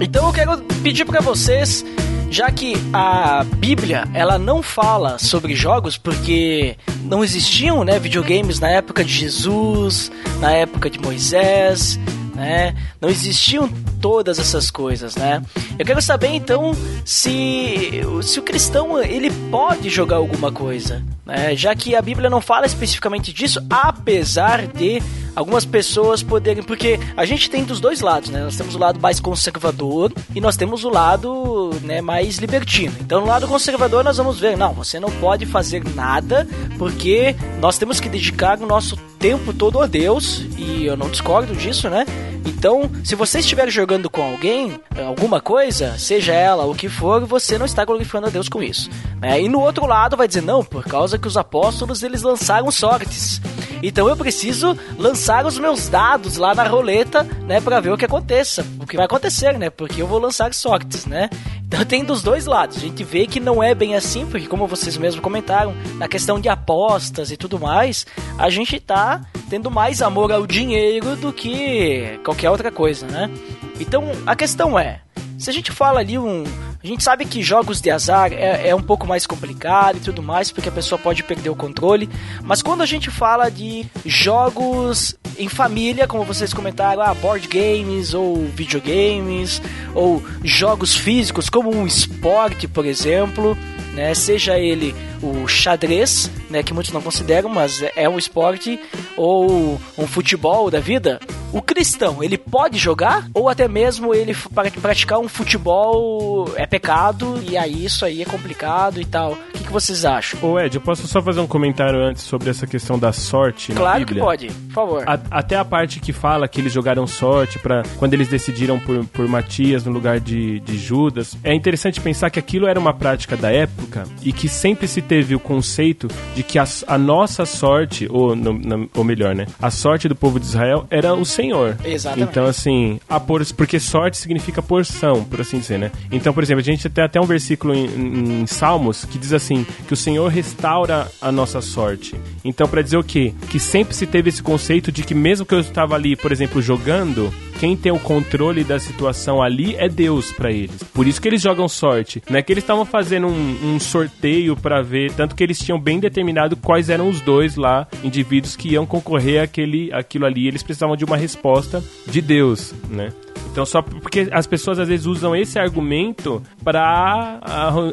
Então 0.00 0.26
eu 0.26 0.32
quero 0.32 0.58
pedir 0.82 1.04
para 1.04 1.20
vocês, 1.20 1.84
já 2.28 2.50
que 2.50 2.74
a 2.92 3.44
Bíblia 3.44 4.04
ela 4.12 4.36
não 4.36 4.64
fala 4.64 5.16
sobre 5.16 5.54
jogos 5.54 5.96
porque 5.96 6.76
não 7.04 7.22
existiam, 7.22 7.84
né, 7.84 8.00
videogames 8.00 8.58
na 8.58 8.68
época 8.68 9.04
de 9.04 9.12
Jesus, 9.12 10.10
na 10.40 10.50
época 10.50 10.90
de 10.90 10.98
Moisés, 10.98 12.00
né? 12.38 12.74
Não 13.00 13.08
existiam 13.08 13.68
todas 14.00 14.38
essas 14.38 14.70
coisas, 14.70 15.16
né? 15.16 15.42
Eu 15.76 15.84
quero 15.84 16.00
saber 16.00 16.28
então 16.28 16.72
se 17.04 18.00
se 18.22 18.38
o 18.38 18.42
cristão 18.42 19.02
ele 19.02 19.30
pode 19.50 19.90
jogar 19.90 20.16
alguma 20.16 20.52
coisa, 20.52 21.02
né? 21.26 21.56
Já 21.56 21.74
que 21.74 21.96
a 21.96 22.00
Bíblia 22.00 22.30
não 22.30 22.40
fala 22.40 22.64
especificamente 22.64 23.32
disso, 23.32 23.60
apesar 23.68 24.68
de 24.68 25.02
algumas 25.38 25.64
pessoas 25.64 26.22
poderem, 26.22 26.62
porque 26.62 26.98
a 27.16 27.24
gente 27.24 27.48
tem 27.48 27.62
dos 27.62 27.80
dois 27.80 28.00
lados, 28.00 28.28
né? 28.28 28.42
Nós 28.42 28.56
temos 28.56 28.74
o 28.74 28.78
lado 28.78 29.00
mais 29.00 29.20
conservador 29.20 30.12
e 30.34 30.40
nós 30.40 30.56
temos 30.56 30.84
o 30.84 30.88
lado, 30.88 31.70
né, 31.82 32.00
mais 32.00 32.38
libertino. 32.38 32.94
Então, 33.00 33.20
no 33.20 33.26
lado 33.26 33.46
conservador 33.46 34.02
nós 34.02 34.16
vamos 34.16 34.40
ver, 34.40 34.56
não, 34.56 34.72
você 34.72 34.98
não 34.98 35.10
pode 35.10 35.46
fazer 35.46 35.84
nada 35.94 36.46
porque 36.76 37.36
nós 37.60 37.78
temos 37.78 38.00
que 38.00 38.08
dedicar 38.08 38.58
o 38.58 38.66
nosso 38.66 38.96
tempo 39.18 39.52
todo 39.52 39.80
a 39.80 39.86
Deus 39.86 40.44
e 40.56 40.86
eu 40.86 40.96
não 40.96 41.08
discordo 41.08 41.54
disso, 41.54 41.88
né? 41.88 42.04
Então, 42.44 42.90
se 43.04 43.14
você 43.14 43.38
estiver 43.38 43.70
jogando 43.70 44.10
com 44.10 44.22
alguém, 44.22 44.80
alguma 45.06 45.40
coisa, 45.40 45.96
seja 45.98 46.32
ela 46.32 46.64
o 46.64 46.74
que 46.74 46.88
for, 46.88 47.24
você 47.24 47.58
não 47.58 47.66
está 47.66 47.84
glorificando 47.84 48.26
a 48.26 48.30
Deus 48.30 48.48
com 48.48 48.60
isso. 48.60 48.90
Né? 49.20 49.42
E 49.42 49.48
no 49.48 49.60
outro 49.60 49.86
lado 49.86 50.16
vai 50.16 50.26
dizer, 50.26 50.40
não, 50.40 50.64
por 50.64 50.82
causa 50.82 51.18
que 51.18 51.28
os 51.28 51.36
apóstolos 51.36 52.02
eles 52.02 52.22
lançaram 52.22 52.70
sortes. 52.70 53.40
Então 53.82 54.08
eu 54.08 54.16
preciso 54.16 54.76
lançar 54.98 55.27
os 55.46 55.58
meus 55.58 55.88
dados 55.90 56.38
lá 56.38 56.54
na 56.54 56.64
roleta, 56.64 57.22
né, 57.46 57.60
para 57.60 57.80
ver 57.80 57.92
o 57.92 57.98
que 57.98 58.04
aconteça, 58.06 58.66
o 58.80 58.86
que 58.86 58.96
vai 58.96 59.04
acontecer, 59.04 59.58
né? 59.58 59.68
Porque 59.68 60.00
eu 60.00 60.06
vou 60.06 60.18
lançar 60.18 60.54
sortes, 60.54 61.04
né? 61.04 61.28
Então 61.66 61.84
tem 61.84 62.02
dos 62.02 62.22
dois 62.22 62.46
lados. 62.46 62.78
A 62.78 62.80
gente 62.80 63.04
vê 63.04 63.26
que 63.26 63.38
não 63.38 63.62
é 63.62 63.74
bem 63.74 63.94
assim, 63.94 64.24
porque 64.24 64.46
como 64.46 64.66
vocês 64.66 64.96
mesmos 64.96 65.22
comentaram, 65.22 65.74
na 65.96 66.08
questão 66.08 66.40
de 66.40 66.48
apostas 66.48 67.30
e 67.30 67.36
tudo 67.36 67.60
mais, 67.60 68.06
a 68.38 68.48
gente 68.48 68.80
tá 68.80 69.20
tendo 69.50 69.70
mais 69.70 70.00
amor 70.00 70.32
ao 70.32 70.46
dinheiro 70.46 71.14
do 71.16 71.30
que 71.30 72.18
qualquer 72.24 72.48
outra 72.48 72.72
coisa, 72.72 73.06
né? 73.06 73.30
Então 73.78 74.04
a 74.26 74.34
questão 74.34 74.78
é, 74.78 75.02
se 75.38 75.48
a 75.48 75.52
gente 75.52 75.70
fala 75.70 76.00
ali 76.00 76.18
um. 76.18 76.42
A 76.82 76.86
gente 76.86 77.02
sabe 77.02 77.24
que 77.24 77.42
jogos 77.42 77.80
de 77.80 77.90
azar 77.90 78.32
é, 78.32 78.68
é 78.68 78.74
um 78.74 78.82
pouco 78.82 79.04
mais 79.04 79.26
complicado 79.26 79.96
e 79.96 80.00
tudo 80.00 80.22
mais, 80.22 80.52
porque 80.52 80.68
a 80.68 80.72
pessoa 80.72 80.96
pode 80.96 81.24
perder 81.24 81.50
o 81.50 81.56
controle. 81.56 82.08
Mas 82.44 82.62
quando 82.62 82.82
a 82.82 82.86
gente 82.86 83.10
fala 83.10 83.50
de 83.50 83.84
jogos 84.06 85.16
em 85.36 85.48
família, 85.48 86.06
como 86.06 86.22
vocês 86.22 86.54
comentaram, 86.54 87.02
ah, 87.02 87.12
board 87.14 87.48
games 87.48 88.14
ou 88.14 88.46
videogames, 88.46 89.60
ou 89.92 90.22
jogos 90.44 90.94
físicos, 90.94 91.50
como 91.50 91.74
um 91.74 91.84
esporte, 91.84 92.68
por 92.68 92.86
exemplo, 92.86 93.58
né? 93.92 94.14
Seja 94.14 94.56
ele 94.56 94.94
o 95.20 95.48
xadrez, 95.48 96.30
né? 96.50 96.62
Que 96.62 96.72
muitos 96.74 96.92
não 96.92 97.00
consideram, 97.02 97.48
mas 97.48 97.82
é 97.96 98.08
um 98.08 98.18
esporte, 98.18 98.78
ou 99.16 99.80
um 99.96 100.06
futebol 100.06 100.70
da 100.70 100.80
vida. 100.80 101.18
O 101.52 101.62
cristão, 101.62 102.22
ele 102.22 102.36
pode 102.36 102.76
jogar? 102.78 103.26
Ou 103.32 103.48
até 103.48 103.66
mesmo 103.66 104.14
ele 104.14 104.34
para 104.54 104.70
praticar 104.70 105.18
um 105.18 105.28
futebol 105.28 106.50
é 106.56 106.66
pecado 106.66 107.42
e 107.48 107.56
aí 107.56 107.84
isso 107.84 108.04
aí 108.04 108.20
é 108.22 108.24
complicado 108.24 109.00
e 109.00 109.04
tal. 109.04 109.32
O 109.32 109.36
que, 109.52 109.64
que 109.64 109.72
vocês 109.72 110.04
acham? 110.04 110.38
Ô 110.42 110.58
Ed, 110.60 110.74
eu 110.76 110.80
posso 110.80 111.06
só 111.06 111.22
fazer 111.22 111.40
um 111.40 111.46
comentário 111.46 112.00
antes 112.00 112.22
sobre 112.22 112.50
essa 112.50 112.66
questão 112.66 112.98
da 112.98 113.12
sorte 113.12 113.72
na 113.72 113.80
Claro 113.80 113.98
que 114.00 114.04
Bíblia? 114.14 114.24
pode, 114.24 114.46
por 114.48 114.72
favor. 114.74 115.04
A- 115.08 115.18
até 115.30 115.56
a 115.56 115.64
parte 115.64 116.00
que 116.00 116.12
fala 116.12 116.46
que 116.48 116.60
eles 116.60 116.72
jogaram 116.72 117.06
sorte 117.06 117.58
para 117.58 117.82
quando 117.98 118.12
eles 118.14 118.28
decidiram 118.28 118.78
por, 118.78 119.04
por 119.06 119.26
Matias 119.26 119.84
no 119.84 119.92
lugar 119.92 120.20
de, 120.20 120.60
de 120.60 120.76
Judas. 120.78 121.36
É 121.42 121.54
interessante 121.54 122.00
pensar 122.00 122.28
que 122.30 122.38
aquilo 122.38 122.66
era 122.66 122.78
uma 122.78 122.92
prática 122.92 123.36
da 123.36 123.50
época 123.50 124.04
e 124.22 124.32
que 124.32 124.48
sempre 124.48 124.86
se 124.86 125.00
teve 125.00 125.34
o 125.34 125.40
conceito 125.40 126.08
de 126.38 126.44
que 126.44 126.56
a, 126.56 126.64
a 126.86 126.96
nossa 126.96 127.44
sorte, 127.44 128.06
ou, 128.08 128.36
no- 128.36 128.56
na- 128.56 128.86
ou 128.94 129.02
melhor, 129.02 129.34
né? 129.34 129.44
A 129.60 129.72
sorte 129.72 130.06
do 130.08 130.14
povo 130.14 130.38
de 130.38 130.46
Israel 130.46 130.86
era 130.88 131.12
os 131.12 131.28
Senhor. 131.30 131.76
Exatamente. 131.84 132.30
Então, 132.30 132.46
assim, 132.46 133.00
a 133.08 133.18
por, 133.18 133.44
porque 133.54 133.80
sorte 133.80 134.16
significa 134.16 134.62
porção, 134.62 135.24
por 135.24 135.40
assim 135.40 135.58
dizer, 135.58 135.78
né? 135.80 135.90
Então, 136.12 136.32
por 136.32 136.44
exemplo, 136.44 136.60
a 136.60 136.64
gente 136.64 136.88
tem 136.88 137.02
até 137.02 137.20
um 137.20 137.24
versículo 137.26 137.74
em, 137.74 138.42
em 138.42 138.46
Salmos 138.46 139.04
que 139.04 139.18
diz 139.18 139.32
assim: 139.32 139.66
que 139.88 139.92
o 139.92 139.96
Senhor 139.96 140.28
restaura 140.28 141.08
a 141.20 141.32
nossa 141.32 141.60
sorte. 141.60 142.14
Então, 142.44 142.68
para 142.68 142.82
dizer 142.82 142.96
o 142.98 143.02
quê? 143.02 143.34
Que 143.50 143.58
sempre 143.58 143.94
se 143.94 144.06
teve 144.06 144.28
esse 144.28 144.42
conceito 144.42 144.92
de 144.92 145.02
que 145.02 145.14
mesmo 145.14 145.44
que 145.44 145.54
eu 145.56 145.60
estava 145.60 145.96
ali, 145.96 146.14
por 146.14 146.30
exemplo, 146.30 146.62
jogando, 146.62 147.34
quem 147.58 147.76
tem 147.76 147.90
o 147.90 147.98
controle 147.98 148.62
da 148.62 148.78
situação 148.78 149.42
ali 149.42 149.74
é 149.76 149.88
Deus 149.88 150.30
para 150.30 150.52
eles. 150.52 150.82
Por 150.94 151.04
isso 151.08 151.20
que 151.20 151.26
eles 151.26 151.42
jogam 151.42 151.68
sorte. 151.68 152.22
Não 152.30 152.38
é 152.38 152.42
que 152.42 152.52
eles 152.52 152.62
estavam 152.62 152.84
fazendo 152.84 153.26
um, 153.26 153.74
um 153.74 153.80
sorteio 153.80 154.54
para 154.56 154.82
ver, 154.82 155.10
tanto 155.12 155.34
que 155.34 155.42
eles 155.42 155.58
tinham 155.58 155.78
bem 155.80 155.98
determinado 155.98 156.27
quais 156.62 156.88
eram 156.90 157.08
os 157.08 157.20
dois 157.20 157.56
lá, 157.56 157.86
indivíduos 158.02 158.56
que 158.56 158.70
iam 158.70 158.86
concorrer 158.86 159.42
àquele, 159.42 159.92
àquilo 159.92 160.26
ali. 160.26 160.46
Eles 160.46 160.62
precisavam 160.62 160.96
de 160.96 161.04
uma 161.04 161.16
resposta 161.16 161.82
de 162.06 162.20
Deus, 162.20 162.74
né? 162.90 163.12
Então, 163.58 163.66
só 163.66 163.82
porque 163.82 164.28
as 164.30 164.46
pessoas 164.46 164.78
às 164.78 164.86
vezes 164.86 165.04
usam 165.04 165.34
esse 165.34 165.58
argumento 165.58 166.40
para 166.62 167.40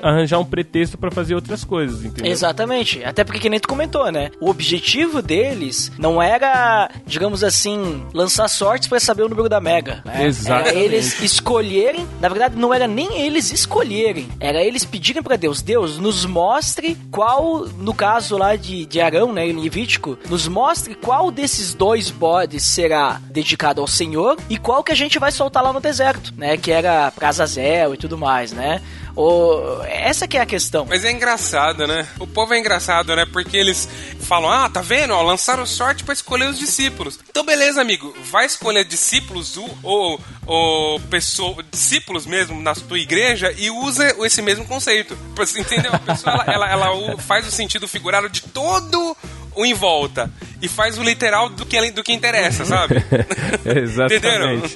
arranjar 0.03 0.37
um 0.37 0.45
pretexto 0.45 0.95
para 0.95 1.09
fazer 1.09 1.33
outras 1.33 1.63
coisas, 1.63 2.05
entendeu? 2.05 2.31
Exatamente. 2.31 3.03
Até 3.03 3.23
porque, 3.23 3.39
que 3.39 3.49
nem 3.49 3.59
tu 3.59 3.67
comentou, 3.67 4.11
né? 4.11 4.29
O 4.39 4.47
objetivo 4.47 5.23
deles 5.23 5.91
não 5.97 6.21
era, 6.21 6.91
digamos 7.07 7.43
assim, 7.43 8.05
lançar 8.13 8.47
sortes 8.47 8.87
para 8.87 8.99
saber 8.99 9.23
o 9.23 9.29
número 9.29 9.49
da 9.49 9.59
Mega. 9.59 10.03
Né? 10.05 10.27
Exatamente. 10.27 10.69
Era 10.69 10.77
eles 10.77 11.19
escolherem. 11.23 12.07
Na 12.21 12.29
verdade, 12.29 12.55
não 12.55 12.71
era 12.71 12.87
nem 12.87 13.21
eles 13.21 13.51
escolherem. 13.51 14.27
Era 14.39 14.63
eles 14.63 14.85
pedirem 14.85 15.23
para 15.23 15.35
Deus: 15.35 15.63
Deus, 15.63 15.97
nos 15.97 16.27
mostre 16.27 16.95
qual, 17.09 17.65
no 17.79 17.93
caso 17.95 18.37
lá 18.37 18.55
de, 18.55 18.85
de 18.85 19.01
Arão, 19.01 19.33
né? 19.33 19.47
Em 19.47 19.59
Levítico, 19.59 20.15
nos 20.29 20.47
mostre 20.47 20.93
qual 20.93 21.31
desses 21.31 21.73
dois 21.73 22.11
bodes 22.11 22.61
será 22.61 23.19
dedicado 23.31 23.81
ao 23.81 23.87
Senhor 23.87 24.37
e 24.47 24.59
qual 24.59 24.83
que 24.83 24.91
a 24.91 24.95
gente 24.95 25.17
vai 25.17 25.31
soltar 25.31 25.54
lá 25.61 25.73
no 25.73 25.79
deserto, 25.79 26.33
né? 26.37 26.57
Que 26.57 26.71
era 26.71 27.11
pra 27.11 27.29
Azazel 27.29 27.93
e 27.93 27.97
tudo 27.97 28.17
mais, 28.17 28.51
né? 28.51 28.81
Essa 29.87 30.27
que 30.27 30.37
é 30.37 30.41
a 30.41 30.45
questão. 30.45 30.85
Mas 30.87 31.05
é 31.05 31.11
engraçado, 31.11 31.87
né? 31.87 32.05
O 32.19 32.27
povo 32.27 32.53
é 32.53 32.59
engraçado, 32.59 33.15
né? 33.15 33.25
Porque 33.25 33.55
eles 33.55 33.87
falam, 34.19 34.51
ah, 34.51 34.69
tá 34.69 34.81
vendo? 34.81 35.13
Ó, 35.13 35.21
lançaram 35.21 35.65
sorte 35.65 36.03
para 36.03 36.13
escolher 36.13 36.49
os 36.49 36.59
discípulos. 36.59 37.17
Então, 37.29 37.45
beleza, 37.45 37.79
amigo. 37.79 38.13
Vai 38.29 38.45
escolher 38.45 38.83
discípulos 38.83 39.55
ou, 39.83 40.19
ou 40.45 40.99
pessoa, 41.01 41.63
discípulos 41.71 42.25
mesmo 42.25 42.61
na 42.61 42.75
tua 42.75 42.99
igreja 42.99 43.53
e 43.57 43.69
usa 43.69 44.15
esse 44.25 44.41
mesmo 44.41 44.65
conceito. 44.65 45.17
Entendeu? 45.57 45.93
A 45.93 45.99
pessoa, 45.99 46.43
ela, 46.47 46.69
ela, 46.69 46.87
ela 46.87 47.17
faz 47.19 47.47
o 47.47 47.51
sentido 47.51 47.87
figurado 47.87 48.27
de 48.29 48.41
todo 48.41 49.15
o 49.55 49.65
em 49.65 49.73
volta 49.73 50.31
e 50.61 50.67
faz 50.67 50.97
o 50.97 51.03
literal 51.03 51.49
do 51.49 51.65
que, 51.65 51.91
do 51.91 52.03
que 52.03 52.13
interessa, 52.13 52.65
sabe? 52.65 52.95
Exatamente. 53.65 54.75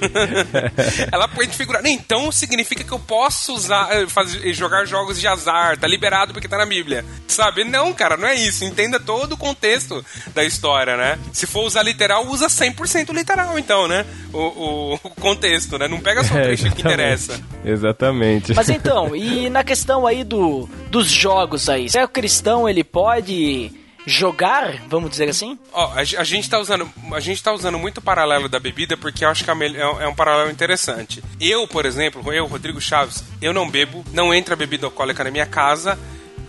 Ela 1.10 1.26
pode 1.28 1.56
figurar. 1.56 1.84
Então 1.86 2.30
significa 2.30 2.84
que 2.84 2.92
eu 2.92 2.98
posso 2.98 3.54
usar, 3.54 3.88
eh, 3.90 4.06
fazer, 4.06 4.52
jogar 4.54 4.84
jogos 4.84 5.20
de 5.20 5.26
azar, 5.26 5.76
tá 5.78 5.86
liberado 5.86 6.32
porque 6.32 6.48
tá 6.48 6.56
na 6.56 6.66
Bíblia. 6.66 7.04
Sabe? 7.26 7.64
Não, 7.64 7.92
cara, 7.92 8.16
não 8.16 8.28
é 8.28 8.34
isso. 8.34 8.64
Entenda 8.64 9.00
todo 9.00 9.32
o 9.32 9.36
contexto 9.36 10.04
da 10.34 10.44
história, 10.44 10.96
né? 10.96 11.18
Se 11.32 11.46
for 11.46 11.64
usar 11.64 11.82
literal, 11.82 12.26
usa 12.26 12.46
100% 12.46 13.12
literal, 13.12 13.58
então, 13.58 13.88
né? 13.88 14.04
O, 14.32 14.38
o, 14.38 14.94
o, 14.94 15.10
contexto, 15.10 15.78
né? 15.78 15.88
Não 15.88 16.00
pega 16.00 16.22
só 16.22 16.34
o 16.34 16.38
é, 16.38 16.42
trecho 16.42 16.70
que 16.70 16.80
interessa. 16.80 17.40
Exatamente. 17.64 18.54
Mas 18.54 18.68
então, 18.68 19.14
e 19.16 19.48
na 19.50 19.64
questão 19.64 20.06
aí 20.06 20.22
do, 20.22 20.68
dos 20.88 21.10
jogos 21.10 21.68
aí, 21.68 21.88
será 21.88 22.04
que 22.04 22.10
o 22.10 22.12
cristão 22.12 22.68
ele 22.68 22.84
pode 22.84 23.72
jogar, 24.06 24.74
vamos 24.88 25.10
dizer 25.10 25.28
assim? 25.28 25.58
Ó, 25.72 25.92
a, 25.92 26.00
a, 26.00 26.24
gente 26.24 26.48
tá 26.48 26.58
usando, 26.58 26.90
a 27.12 27.20
gente 27.20 27.42
tá 27.42 27.52
usando 27.52 27.78
muito 27.78 27.98
o 27.98 28.02
paralelo 28.02 28.48
da 28.48 28.58
bebida 28.58 28.96
porque 28.96 29.24
eu 29.24 29.28
acho 29.28 29.44
que 29.44 29.50
é, 29.50 29.54
é, 30.00 30.08
um 30.08 30.14
paralelo 30.14 30.50
interessante. 30.50 31.22
Eu, 31.40 31.66
por 31.68 31.86
exemplo, 31.86 32.32
eu, 32.32 32.46
Rodrigo 32.46 32.80
Chaves, 32.80 33.24
eu 33.40 33.52
não 33.52 33.68
bebo, 33.68 34.04
não 34.12 34.34
entra 34.34 34.56
bebida 34.56 34.86
alcoólica 34.86 35.24
na 35.24 35.30
minha 35.30 35.46
casa 35.46 35.98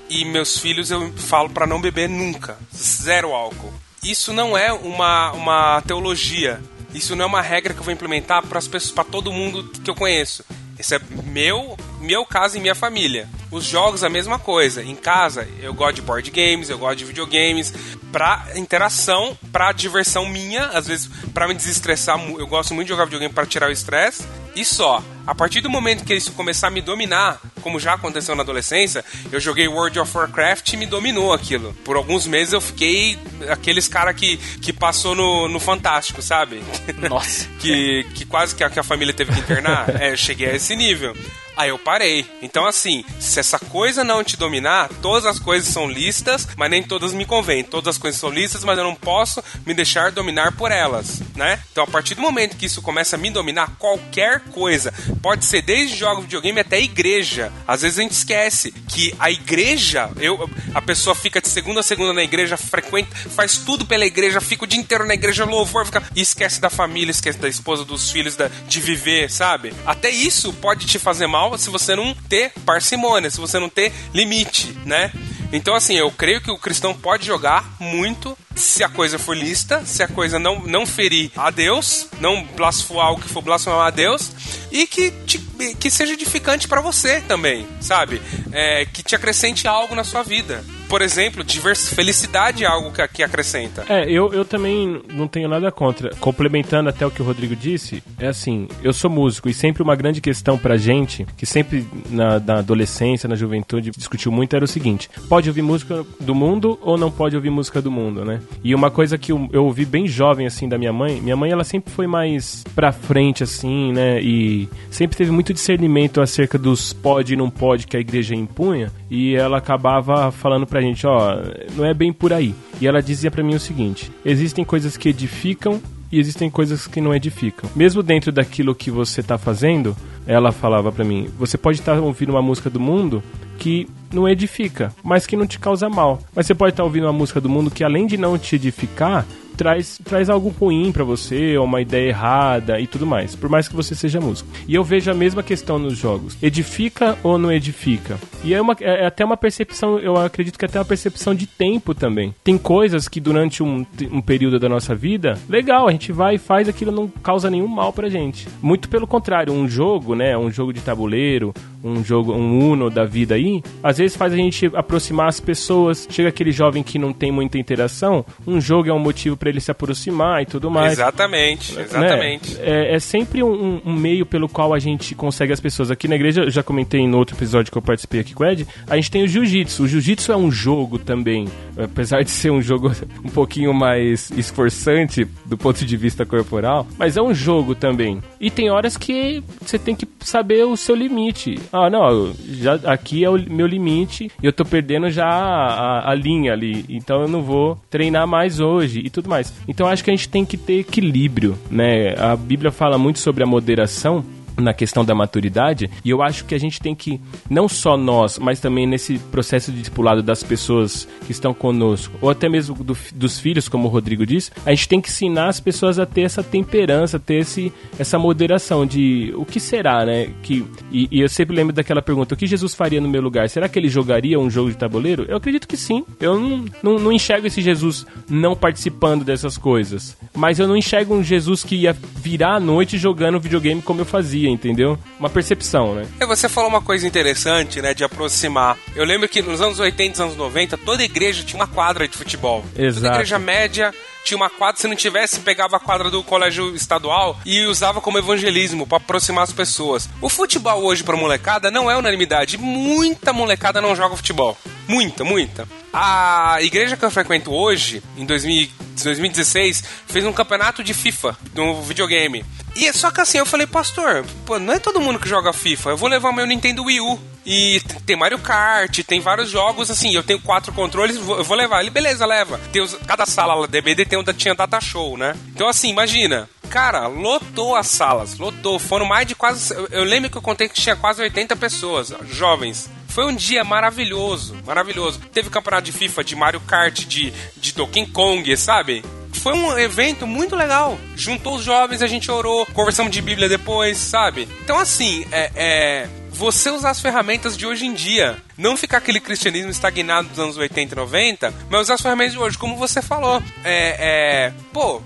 e 0.10 0.26
meus 0.26 0.58
filhos 0.58 0.92
eu 0.92 1.12
falo 1.14 1.50
para 1.50 1.66
não 1.66 1.80
beber 1.80 2.10
nunca, 2.10 2.58
zero 2.76 3.34
álcool. 3.34 3.74
Isso 4.04 4.34
não 4.34 4.58
é 4.58 4.74
uma, 4.74 5.32
uma 5.32 5.82
teologia. 5.82 6.60
Isso 6.94 7.16
não 7.16 7.24
é 7.24 7.28
uma 7.28 7.42
regra 7.42 7.74
que 7.74 7.80
eu 7.80 7.84
vou 7.84 7.94
implementar 7.94 8.44
para 8.46 9.04
todo 9.04 9.32
mundo 9.32 9.64
que 9.64 9.90
eu 9.90 9.96
conheço. 9.96 10.44
Esse 10.82 10.96
é 10.96 11.02
meu, 11.26 11.78
meu 12.00 12.26
caso 12.26 12.58
e 12.58 12.60
minha 12.60 12.74
família. 12.74 13.30
Os 13.52 13.64
jogos, 13.64 14.04
a 14.04 14.10
mesma 14.10 14.40
coisa. 14.40 14.82
Em 14.82 14.96
casa, 14.96 15.48
eu 15.60 15.76
gosto 15.76 15.98
de 15.98 16.02
board 16.02 16.32
games, 16.32 16.72
eu 16.72 16.78
gosto 16.80 16.98
de 16.98 17.06
videogames. 17.06 17.72
Pra 18.12 18.48
interação, 18.56 19.38
pra 19.52 19.72
diversão 19.74 20.26
minha, 20.26 20.66
às 20.70 20.88
vezes, 20.88 21.08
pra 21.36 21.48
me 21.48 21.54
desestressar, 21.54 22.20
eu 22.20 22.48
gosto 22.48 22.74
muito 22.74 22.88
de 22.88 22.94
jogar 22.94 23.06
videogame 23.06 23.32
para 23.32 23.46
tirar 23.46 23.70
o 23.70 23.72
estresse. 23.72 24.26
E 24.56 24.66
só. 24.66 25.04
A 25.26 25.36
partir 25.36 25.62
do 25.62 25.70
momento 25.70 26.04
que 26.04 26.14
isso 26.14 26.32
começar 26.34 26.68
a 26.68 26.72
me 26.72 26.82
dominar, 26.82 27.40
como 27.62 27.80
já 27.80 27.94
aconteceu 27.94 28.36
na 28.36 28.44
adolescência, 28.44 29.06
eu 29.32 29.40
joguei 29.40 29.68
World 29.68 30.00
of 30.00 30.18
Warcraft 30.18 30.74
e 30.74 30.78
me 30.78 30.86
dominou 30.86 31.34
aquilo. 31.34 31.74
Por 31.86 31.96
alguns 31.96 32.26
meses 32.26 32.54
eu 32.54 32.62
fiquei 32.62 33.18
aqueles 33.50 33.88
cara 33.88 34.14
que, 34.14 34.38
que 34.38 34.74
passou 34.74 35.16
no, 35.16 35.48
no 35.48 35.60
Fantástico, 35.60 36.22
sabe? 36.22 36.64
Nossa. 37.10 37.48
que, 37.60 38.06
que 38.16 38.26
quase 38.26 38.56
que 38.56 38.64
a, 38.64 38.70
que 38.70 38.80
a 38.80 38.84
família 38.84 39.14
teve 39.14 39.32
que 39.32 39.40
internar. 39.40 40.02
é, 40.02 40.12
eu 40.12 40.18
cheguei 40.18 40.50
a 40.50 40.56
esse 40.56 40.76
nível. 40.76 41.16
Aí 41.56 41.70
eu 41.70 41.78
parei. 41.78 42.26
Então, 42.42 42.66
assim, 42.66 43.04
se 43.20 43.40
essa 43.40 43.60
coisa 43.60 44.04
não 44.04 44.24
te 44.24 44.38
dominar, 44.38 44.90
todas 45.02 45.26
as 45.26 45.38
coisas 45.38 45.70
são 45.70 45.90
listas, 45.90 46.48
mas 46.56 46.70
nem 46.70 46.82
todas 46.82 47.14
me 47.14 47.26
convêm. 47.26 47.64
Todas 47.64 47.96
as 47.96 47.98
coisas 47.98 48.20
são 48.20 48.30
listas, 48.30 48.64
mas 48.64 48.78
eu 48.78 48.84
não 48.84 48.96
posso 48.96 49.44
me 49.66 49.74
deixar 49.74 50.12
dominar 50.12 50.54
por 50.54 50.72
elas, 50.72 51.22
né? 51.36 51.60
Então, 51.72 51.84
a 51.84 51.88
partir 51.88 52.16
do 52.16 52.22
momento 52.22 52.58
que 52.58 52.66
isso 52.66 52.82
começa 52.82 53.16
a 53.16 53.20
me 53.20 53.30
dominar, 53.30 53.76
qualquer 53.78 54.40
coisa, 54.52 54.94
pode 55.22 55.46
ser 55.46 55.62
desde 55.62 55.96
jogos 55.96 56.22
de 56.22 56.28
videogame 56.28 56.60
até 56.60 56.80
igreja. 56.80 57.52
Às 57.68 57.82
vezes 57.82 58.00
a 58.00 58.02
gente 58.02 58.12
esquece 58.12 58.72
que 58.72 59.14
a 59.20 59.32
igreja, 59.32 60.10
eu, 60.20 60.50
a 60.74 60.82
pessoa 60.82 61.16
fica 61.16 61.42
de 61.42 61.48
segunda 61.48 61.80
a 61.80 61.84
segunda 61.84 62.14
na 62.14 62.24
igreja, 62.24 62.58
frequenta, 62.58 63.16
faz 63.16 63.58
tudo 63.58 63.86
pela 63.86 64.06
igreja, 64.06 64.42
fica 64.42 64.64
o 64.64 64.68
dia 64.68 64.80
inteiro 64.80 65.06
na 65.06 65.14
igreja, 65.14 65.46
louvor, 65.46 65.86
fica, 65.86 66.04
e 66.16 66.22
esquece 66.22 66.60
da 66.60 66.70
família, 66.70 67.12
esquece 67.12 67.40
da 67.40 67.50
esposa, 67.50 67.84
dos 67.84 68.12
filhos, 68.12 68.36
da, 68.36 68.50
de 68.68 68.80
viver, 68.80 69.30
sabe? 69.30 69.74
Até 69.86 70.10
isso 70.10 70.54
pode 70.54 70.86
te 70.86 71.00
fazer 71.00 71.28
mal 71.28 71.58
se 71.58 71.70
você 71.70 71.96
não 71.96 72.14
ter 72.30 72.52
parcimônia, 72.66 73.30
se 73.30 73.40
você 73.40 73.60
não 73.60 73.70
ter 73.70 73.92
limite, 74.14 74.76
né? 74.86 75.12
Então, 75.52 75.76
assim, 75.76 75.96
eu 75.96 76.10
creio 76.12 76.42
que 76.42 76.52
o 76.52 76.58
cristão 76.58 76.94
pode 76.94 77.26
jogar 77.26 77.76
muito 77.80 78.38
se 78.56 78.84
a 78.84 78.90
coisa 78.90 79.20
for 79.20 79.36
lista, 79.36 79.86
se 79.86 80.02
a 80.02 80.08
coisa 80.08 80.40
não, 80.40 80.62
não 80.62 80.86
ferir 80.86 81.32
a 81.36 81.50
Deus, 81.50 82.08
não 82.20 82.44
blasfemar 82.44 83.06
algo 83.06 83.22
que 83.22 83.30
for 83.30 83.42
blasfemar 83.42 83.88
a 83.88 83.90
Deus, 83.90 84.32
e 84.72 84.88
que, 84.88 85.12
te, 85.12 85.40
que 85.80 85.90
seja 85.90 86.14
edificante 86.14 86.68
para 86.68 86.82
você 86.82 87.22
também, 87.22 87.68
sabe? 87.82 88.22
É, 88.52 88.86
que 88.86 89.04
te 89.04 89.16
acrescente 89.16 89.68
algo 89.68 89.96
na 89.96 90.04
sua 90.04 90.24
vida 90.24 90.64
por 90.92 91.02
exemplo, 91.02 91.42
divers... 91.42 91.88
felicidade 91.88 92.66
é 92.66 92.68
algo 92.68 92.92
que, 92.92 93.08
que 93.08 93.24
acrescenta. 93.24 93.86
É, 93.88 94.04
eu, 94.12 94.34
eu 94.34 94.44
também 94.44 95.02
não 95.14 95.26
tenho 95.26 95.48
nada 95.48 95.72
contra. 95.72 96.14
Complementando 96.18 96.90
até 96.90 97.06
o 97.06 97.10
que 97.10 97.22
o 97.22 97.26
Rodrigo 97.26 97.56
disse, 97.56 98.04
é 98.20 98.28
assim, 98.28 98.68
eu 98.84 98.92
sou 98.92 99.10
músico 99.10 99.48
e 99.48 99.54
sempre 99.54 99.82
uma 99.82 99.96
grande 99.96 100.20
questão 100.20 100.58
pra 100.58 100.76
gente, 100.76 101.26
que 101.38 101.46
sempre 101.46 101.88
na, 102.10 102.42
na 102.42 102.58
adolescência, 102.58 103.30
na 103.30 103.36
juventude, 103.36 103.90
discutiu 103.92 104.34
muito, 104.34 104.54
era 104.54 104.66
o 104.66 104.68
seguinte: 104.68 105.10
pode 105.30 105.48
ouvir 105.48 105.62
música 105.62 106.06
do 106.20 106.36
mundo 106.36 106.78
ou 106.82 106.98
não 106.98 107.10
pode 107.10 107.38
ouvir 107.38 107.52
música 107.52 107.82
do 107.82 107.90
mundo, 107.90 108.26
né? 108.26 108.42
E 108.62 108.76
uma 108.76 108.92
coisa 108.92 109.18
que 109.18 109.32
eu, 109.32 109.48
eu 109.54 109.64
ouvi 109.64 109.86
bem 109.86 110.10
jovem, 110.10 110.46
assim, 110.46 110.68
da 110.68 110.78
minha 110.78 110.92
mãe, 110.92 111.22
minha 111.22 111.38
mãe, 111.38 111.52
ela 111.52 111.64
sempre 111.64 111.94
foi 111.94 112.06
mais 112.06 112.66
pra 112.76 112.92
frente, 112.92 113.44
assim, 113.44 113.94
né? 113.94 114.22
E 114.22 114.68
sempre 114.90 115.16
teve 115.16 115.32
muito 115.32 115.54
discernimento 115.54 116.20
acerca 116.20 116.58
dos 116.58 116.92
pode 116.92 117.34
e 117.34 117.38
não 117.38 117.50
pode 117.50 117.88
que 117.88 117.96
a 117.96 118.00
igreja 118.02 118.36
impunha, 118.36 118.92
e 119.12 119.36
ela 119.36 119.58
acabava 119.58 120.32
falando 120.32 120.66
pra 120.66 120.80
gente, 120.80 121.06
ó, 121.06 121.36
não 121.76 121.84
é 121.84 121.94
bem 121.94 122.14
por 122.14 122.32
aí. 122.32 122.56
E 122.80 122.88
ela 122.88 123.04
dizia 123.04 123.30
para 123.30 123.44
mim 123.44 123.56
o 123.56 123.60
seguinte: 123.60 124.10
existem 124.24 124.64
coisas 124.64 124.96
que 124.96 125.10
edificam 125.10 125.82
e 126.10 126.18
existem 126.18 126.50
coisas 126.50 126.88
que 126.88 127.02
não 127.02 127.14
edificam. 127.14 127.70
Mesmo 127.76 128.02
dentro 128.02 128.32
daquilo 128.32 128.74
que 128.74 128.90
você 128.90 129.20
está 129.20 129.38
fazendo, 129.38 129.98
ela 130.26 130.54
falava 130.54 130.94
para 130.94 131.04
mim: 131.04 131.28
você 131.38 131.58
pode 131.58 131.80
estar 131.80 131.96
tá 131.96 132.02
ouvindo 132.02 132.30
uma 132.30 132.42
música 132.42 132.70
do 132.70 132.80
mundo 132.80 133.22
que 133.60 133.86
não 134.14 134.30
edifica, 134.30 134.94
mas 135.04 135.28
que 135.28 135.36
não 135.36 135.46
te 135.46 135.60
causa 135.60 135.90
mal. 135.90 136.22
Mas 136.34 136.46
você 136.46 136.56
pode 136.56 136.72
estar 136.72 136.84
tá 136.84 136.88
ouvindo 136.88 137.04
uma 137.04 137.14
música 137.14 137.42
do 137.42 137.50
mundo 137.50 137.70
que 137.70 137.84
além 137.84 138.08
de 138.08 138.16
não 138.16 138.38
te 138.38 138.56
edificar, 138.56 139.26
traz, 139.56 140.00
traz 140.04 140.30
algo 140.30 140.50
ruim 140.50 140.92
para 140.92 141.04
você, 141.04 141.58
ou 141.58 141.66
uma 141.66 141.82
ideia 141.82 142.10
errada 142.10 142.80
e 142.80 142.88
tudo 142.88 143.06
mais, 143.06 143.36
por 143.36 143.50
mais 143.50 143.68
que 143.68 143.76
você 143.76 143.96
seja 143.96 144.20
músico. 144.20 144.50
E 144.68 144.76
eu 144.76 144.84
vejo 144.84 145.10
a 145.12 145.14
mesma 145.14 145.44
questão 145.44 145.78
nos 145.78 145.98
jogos: 145.98 146.38
edifica 146.42 147.18
ou 147.24 147.38
não 147.38 147.52
edifica? 147.52 148.20
E 148.44 148.54
é, 148.54 148.62
uma, 148.62 148.76
é, 148.80 149.04
é 149.04 149.06
até 149.06 149.24
uma 149.24 149.38
percepção, 149.38 150.00
eu 150.00 150.18
acredito 150.18 150.58
que 150.58 150.66
é 150.66 150.68
até 150.68 150.80
uma 150.80 150.86
percepção 150.86 151.36
de 151.36 151.46
tempo 151.46 151.94
também. 151.94 152.34
Tem 152.44 152.58
coisas 152.58 153.08
que 153.08 153.20
durante 153.20 153.62
um, 153.62 153.86
um 154.12 154.22
período 154.22 154.60
da 154.60 154.68
nossa 154.68 154.96
vida, 154.96 155.38
legal, 155.48 155.88
a 155.88 155.92
gente 155.92 156.12
vai 156.12 156.36
e 156.36 156.40
faz 156.40 156.68
aquilo, 156.68 156.92
não 156.92 157.08
causa 157.08 157.50
nenhum 157.50 157.68
mal 157.68 157.94
pra 157.94 158.10
gente. 158.10 158.48
Muito 158.62 158.90
pelo 158.90 159.06
contrário, 159.06 159.54
um 159.54 159.68
jogo, 159.68 160.16
né, 160.16 160.38
um 160.38 160.50
jogo 160.50 160.74
de 160.74 160.82
tabuleiro, 160.82 161.54
um 161.84 162.04
jogo, 162.04 162.34
um 162.34 162.72
Uno 162.72 162.90
da 162.90 163.06
vida 163.06 163.36
aí, 163.36 163.64
às 163.82 163.98
vezes 163.98 164.16
faz 164.16 164.34
a 164.34 164.36
gente 164.36 164.70
aproximar 164.74 165.28
as 165.28 165.40
pessoas. 165.40 166.08
Chega 166.10 166.30
aquele 166.30 166.52
jovem 166.52 166.84
que 166.84 167.00
não 167.00 167.14
tem 167.14 167.32
muita 167.32 167.58
interação, 167.58 168.26
um 168.46 168.60
jogo 168.60 168.90
é 168.90 168.94
um 168.94 169.00
motivo 169.00 169.36
para 169.42 169.50
ele 169.50 169.60
se 169.60 169.72
aproximar 169.72 170.44
e 170.44 170.46
tudo 170.46 170.70
mais. 170.70 170.94
Exatamente, 170.94 171.74
Né? 171.76 171.82
exatamente. 171.84 172.58
É, 172.62 172.94
é 172.96 173.00
sempre 173.00 173.42
um, 173.42 173.82
um 173.84 173.92
meio 173.94 174.24
pelo 174.24 174.48
qual 174.48 174.72
a 174.72 174.78
gente 174.78 175.16
consegue 175.16 175.52
as 175.52 175.60
pessoas. 175.60 175.90
Aqui 175.90 176.08
na 176.08 176.16
igreja, 176.16 176.44
eu 176.44 176.52
já 176.52 176.62
comentei 176.62 177.08
no 177.08 177.18
outro 177.18 177.36
episódio 177.36 177.72
que 177.72 177.78
eu 177.78 177.82
participei 177.82 178.20
aqui 178.22 178.36
com 178.36 178.44
o 178.44 178.48
Ed, 178.48 178.68
a 178.88 178.96
gente 178.98 179.10
tem 179.10 179.24
o 179.24 179.28
jiu-jitsu. 179.28 179.84
O 179.84 179.88
jiu-jitsu 179.88 180.32
é 180.32 180.38
um 180.38 180.52
jogo 180.52 181.00
também, 181.00 181.48
apesar 181.76 182.22
de 182.22 182.30
ser 182.30 182.52
um 182.52 182.62
jogo 182.62 182.92
um 183.26 183.30
pouquinho 183.30 183.74
mais 183.74 184.30
esforçante 184.32 185.26
do 185.46 185.58
ponto 185.58 185.84
de 185.84 185.98
vista 185.98 186.24
corporal, 186.26 186.86
mas 187.00 187.18
é 187.18 187.22
um 187.22 187.34
jogo 187.34 187.74
também. 187.74 188.22
E 188.40 188.52
tem 188.52 188.70
horas 188.70 188.96
que 188.96 189.44
você 189.60 189.80
tem 189.80 189.96
que 189.96 190.08
saber 190.20 190.64
o 190.66 190.78
seu 190.78 190.94
limite. 190.96 191.60
Ah, 191.74 191.90
não, 191.90 192.32
já, 192.48 192.76
aqui 192.86 193.24
é 193.24 193.30
o 193.30 193.38
meu 193.50 193.66
limite 193.66 194.30
e 194.42 194.46
eu 194.46 194.54
tô 194.54 194.64
perdendo 194.64 195.10
já 195.10 195.26
a, 195.26 195.74
a- 196.06 196.12
a 196.12 196.16
linha 196.16 196.54
ali, 196.54 196.86
então 196.90 197.22
eu 197.22 197.28
não 197.28 197.42
vou 197.42 197.80
treinar 197.90 198.28
mais 198.28 198.60
hoje 198.60 199.02
e 199.04 199.10
tudo 199.10 199.30
mais. 199.32 199.54
Então 199.68 199.88
acho 199.88 200.04
que 200.04 200.12
a 200.12 200.16
gente 200.16 200.30
tem 200.30 200.46
que 200.46 200.58
ter 200.58 200.80
equilíbrio, 200.80 201.58
né? 201.70 202.14
A 202.18 202.36
Bíblia 202.36 202.72
fala 202.72 202.98
muito 202.98 203.20
sobre 203.20 203.44
a 203.44 203.48
moderação 203.48 204.24
na 204.62 204.74
questão 204.74 205.04
da 205.04 205.14
maturidade, 205.16 205.90
e 206.06 206.10
eu 206.10 206.22
acho 206.22 206.46
que 206.46 206.56
a 206.56 206.60
gente 206.60 206.80
tem 206.80 206.94
que, 206.96 207.20
não 207.50 207.68
só 207.68 207.98
nós, 207.98 208.38
mas 208.40 208.60
também 208.60 208.86
nesse 208.88 209.18
processo 209.18 209.72
de 209.72 209.80
discipulado 209.80 210.22
das 210.24 210.44
pessoas 210.44 211.08
que 211.26 211.32
estão 211.32 211.54
conosco, 211.54 212.14
ou 212.22 212.30
até 212.30 212.48
mesmo 212.48 212.76
do- 212.84 212.98
dos 213.16 213.40
filhos, 213.40 213.68
como 213.68 213.88
o 213.88 213.92
Rodrigo 213.92 214.26
disse, 214.26 214.52
a 214.66 214.70
gente 214.72 214.88
tem 214.88 215.02
que 215.02 215.10
ensinar 215.10 215.48
as 215.48 215.60
pessoas 215.60 216.00
a 216.00 216.06
ter 216.06 216.22
essa 216.22 216.44
temperança, 216.44 217.20
ter 217.20 217.36
esse, 217.36 217.72
essa 217.98 218.18
moderação 218.20 218.86
de 218.86 219.34
o 219.36 219.46
que 219.46 219.60
será, 219.60 220.06
né? 220.06 220.30
Que, 220.44 220.66
e, 220.92 221.08
e 221.12 221.20
eu 221.22 221.30
sempre 221.30 221.56
lembro 221.56 221.74
daquela 221.74 222.02
pergunta, 222.02 222.34
o 222.34 222.38
que 222.38 222.46
Jesus 222.48 222.74
faria 222.76 223.02
no 223.02 223.10
meu 223.10 223.22
lugar? 223.22 223.50
Será 223.50 223.68
que 223.68 223.78
ele 223.80 223.90
jogaria 223.90 224.40
um 224.40 224.50
jogo 224.50 224.70
de 224.70 224.78
tabuleiro? 224.78 225.26
Eu 225.28 225.38
acredito 225.38 225.68
que 225.68 225.78
sim. 225.78 226.04
Eu 226.20 226.40
não, 226.40 226.66
não, 226.84 227.00
não 227.00 227.12
enxergo 227.12 227.48
esse 227.48 227.62
Jesus 227.62 228.06
não 228.30 228.56
participando 228.56 229.24
dessas 229.24 229.58
coisas. 229.58 230.18
Mas 230.36 230.60
eu 230.60 230.68
não 230.68 230.78
enxergo 230.78 231.16
um 231.16 231.24
Jesus 231.24 231.64
que 231.64 231.76
ia 231.76 231.94
virar 231.94 232.56
à 232.56 232.60
noite 232.60 232.98
jogando 232.98 233.40
videogame 233.40 233.82
como 233.82 234.02
eu 234.02 234.06
fazia, 234.06 234.50
entendeu? 234.52 234.98
Uma 235.20 235.30
percepção, 235.30 235.96
né? 235.96 236.06
E 236.20 236.26
você 236.26 236.48
falou 236.48 236.70
uma 236.70 236.82
coisa 236.82 237.08
interessante, 237.08 237.82
né, 237.82 237.94
de 237.94 238.04
aproximar. 238.04 238.78
Eu 238.96 239.06
lembro 239.06 239.28
que 239.28 239.42
nos 239.42 239.62
anos 239.62 239.80
80 239.80 240.20
e 240.20 240.24
anos 240.24 240.38
90, 240.38 240.78
toda 240.78 241.04
igreja 241.04 241.44
tinha 241.44 241.60
uma 241.60 241.68
quadra 241.68 242.08
de 242.08 242.18
futebol. 242.18 242.64
Exato. 242.76 243.02
Toda 243.02 243.16
igreja 243.16 243.40
média 243.40 243.94
tinha 244.24 244.38
uma 244.38 244.50
quadra, 244.50 244.80
se 244.80 244.88
não 244.88 244.96
tivesse, 244.96 245.40
pegava 245.40 245.78
a 245.78 245.80
quadra 245.80 246.10
do 246.10 246.24
colégio 246.24 246.76
estadual 246.76 247.40
e 247.46 247.66
usava 247.66 248.02
como 248.02 248.18
evangelismo 248.18 248.86
pra 248.86 248.98
aproximar 248.98 249.44
as 249.44 249.52
pessoas. 249.52 250.08
O 250.22 250.30
futebol 250.30 250.84
hoje 250.84 251.04
pra 251.04 251.18
molecada 251.18 251.72
não 251.72 251.90
é 251.90 251.98
unanimidade. 251.98 252.58
Muita 252.58 253.34
molecada 253.34 253.82
não 253.82 253.96
joga 253.96 254.16
futebol. 254.16 254.58
Muita, 254.88 255.24
muita. 255.24 255.68
A 255.94 256.58
igreja 256.62 256.96
que 256.96 257.04
eu 257.04 257.12
frequento 257.12 257.52
hoje, 257.52 258.02
em 258.18 258.26
2000 258.26 258.70
2016, 259.04 259.84
fez 260.08 260.26
um 260.26 260.34
campeonato 260.34 260.84
de 260.84 260.94
FIFA 260.94 261.38
no 261.56 261.82
videogame. 261.82 262.46
E 262.76 262.88
é 262.88 262.94
só 262.94 263.12
que 263.12 263.22
assim, 263.22 263.38
eu 263.38 263.46
falei, 263.46 263.68
pastor, 263.68 264.26
pô, 264.46 264.60
não 264.60 264.74
é 264.74 264.80
todo 264.80 265.02
mundo 265.02 265.20
que 265.20 265.28
joga 265.28 265.52
FIFA. 265.52 265.92
Eu 265.92 265.98
vou 265.98 266.10
levar 266.10 266.32
meu 266.32 266.46
Nintendo 266.46 266.84
Wii 266.84 267.02
U. 267.02 267.20
E 267.46 267.82
tem 268.06 268.16
Mario 268.16 268.38
Kart, 268.40 269.00
tem 269.04 269.20
vários 269.20 269.50
jogos, 269.50 269.90
assim, 269.90 270.14
eu 270.14 270.22
tenho 270.24 270.40
quatro 270.40 270.72
controles, 270.74 271.16
eu 271.16 271.44
vou 271.44 271.58
levar. 271.58 271.82
Ele, 271.82 271.90
beleza, 271.90 272.26
leva. 272.26 272.60
Tem 272.72 272.82
os- 272.82 272.96
cada 273.08 273.26
sala 273.26 273.56
lá 273.56 273.66
DBD 273.68 274.06
tem 274.06 274.20
um 274.20 274.24
da 274.24 274.34
tinha 274.34 274.54
data 274.54 274.80
show, 274.80 275.18
né? 275.18 275.36
Então 275.54 275.68
assim, 275.68 275.90
imagina. 275.90 276.48
Cara, 276.70 277.08
lotou 277.08 277.76
as 277.76 277.88
salas, 277.88 278.38
lotou. 278.38 278.80
Foram 278.80 279.06
mais 279.06 279.28
de 279.28 279.36
quase. 279.36 279.74
eu- 279.74 279.88
Eu 279.92 280.04
lembro 280.04 280.30
que 280.30 280.38
eu 280.38 280.42
contei 280.42 280.70
que 280.70 280.76
tinha 280.80 280.96
quase 280.96 281.22
80 281.22 281.56
pessoas, 281.56 282.14
jovens. 282.32 282.90
Foi 283.10 283.26
um 283.26 283.36
dia 283.36 283.62
maravilhoso, 283.64 284.56
maravilhoso. 284.66 285.20
Teve 285.34 285.50
campeonato 285.50 285.84
de 285.84 285.92
FIFA, 285.92 286.24
de 286.24 286.34
Mario 286.36 286.62
Kart, 286.62 287.04
de, 287.06 287.34
de 287.58 287.74
Donkey 287.74 288.06
Kong, 288.08 288.56
sabe? 288.56 289.04
Foi 289.34 289.54
um 289.54 289.78
evento 289.78 290.26
muito 290.26 290.56
legal. 290.56 290.98
Juntou 291.18 291.56
os 291.56 291.64
jovens, 291.64 292.02
a 292.02 292.08
gente 292.08 292.32
orou, 292.32 292.66
conversamos 292.68 293.12
de 293.12 293.22
Bíblia 293.22 293.50
depois, 293.50 293.98
sabe? 293.98 294.48
Então, 294.64 294.78
assim, 294.80 295.26
é, 295.32 295.52
é, 295.56 296.08
você 296.32 296.70
usar 296.70 296.92
as 296.92 297.00
ferramentas 297.02 297.58
de 297.58 297.66
hoje 297.66 297.86
em 297.86 297.94
dia. 297.94 298.38
Não 298.58 298.78
ficar 298.78 298.98
aquele 298.98 299.20
cristianismo 299.20 299.72
estagnado 299.72 300.30
dos 300.30 300.40
anos 300.40 300.58
80 300.58 300.94
e 300.94 300.98
90, 300.98 301.54
mas 301.70 301.82
usar 301.82 301.96
as 301.96 302.02
ferramentas 302.02 302.34
de 302.34 302.40
hoje, 302.40 302.58
como 302.58 302.76
você 302.78 303.02
falou. 303.02 303.42
É. 303.64 304.52
é 304.52 304.54
pô, 304.72 305.02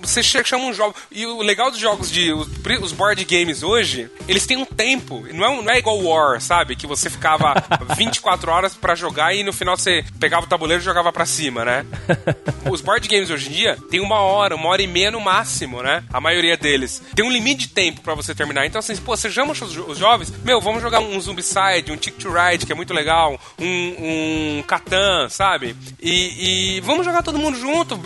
você 0.00 0.22
chama 0.22 0.64
um 0.64 0.72
jogo. 0.72 0.94
E 1.10 1.24
o 1.26 1.40
legal 1.42 1.70
dos 1.70 1.78
jogos 1.78 2.10
de. 2.10 2.32
Os, 2.32 2.92
board 2.92 3.24
games 3.24 3.62
hoje, 3.62 4.10
eles 4.28 4.46
têm 4.46 4.56
um 4.56 4.64
tempo. 4.64 5.24
Não 5.32 5.44
é, 5.44 5.48
um- 5.48 5.62
não 5.62 5.72
é 5.72 5.78
igual 5.78 6.02
War, 6.02 6.40
sabe? 6.40 6.74
Que 6.76 6.86
você 6.86 7.08
ficava 7.08 7.54
24 7.96 8.50
horas 8.50 8.74
pra 8.74 8.94
jogar 8.94 9.34
e 9.34 9.42
no 9.44 9.52
final 9.52 9.76
você 9.76 10.04
pegava 10.18 10.46
o 10.46 10.48
tabuleiro 10.48 10.82
e 10.82 10.84
jogava 10.84 11.12
pra 11.12 11.26
cima, 11.26 11.64
né? 11.64 11.86
Os 12.70 12.80
board 12.80 13.06
games 13.08 13.30
hoje 13.30 13.48
em 13.48 13.52
dia 13.52 13.78
tem 13.90 14.00
uma 14.00 14.20
hora, 14.20 14.56
uma 14.56 14.68
hora 14.68 14.82
e 14.82 14.86
meia 14.86 15.10
no 15.10 15.20
máximo, 15.20 15.82
né? 15.82 16.02
A 16.12 16.20
maioria 16.20 16.56
deles. 16.56 17.02
Tem 17.14 17.24
um 17.24 17.30
limite 17.30 17.68
de 17.68 17.68
tempo 17.68 18.00
pra 18.00 18.14
você 18.14 18.34
terminar. 18.34 18.66
Então, 18.66 18.78
assim, 18.78 18.96
pô, 18.96 19.16
você 19.16 19.30
chama 19.30 19.52
os 19.52 19.98
jovens, 19.98 20.32
meu, 20.44 20.60
vamos 20.66 20.82
jogar 20.82 21.00
um 21.00 21.20
Zombicide, 21.20 21.92
um 21.92 21.96
Tick 21.96 22.16
to 22.18 22.28
Ride, 22.30 22.66
que 22.66 22.72
é 22.72 22.74
muito 22.74 22.92
legal, 22.92 23.38
um, 23.58 24.58
um 24.58 24.62
Catan, 24.66 25.28
sabe? 25.28 25.76
E, 26.02 26.76
e 26.76 26.80
vamos 26.80 27.04
jogar 27.04 27.22
todo 27.22 27.38
mundo 27.38 27.56
junto, 27.58 27.96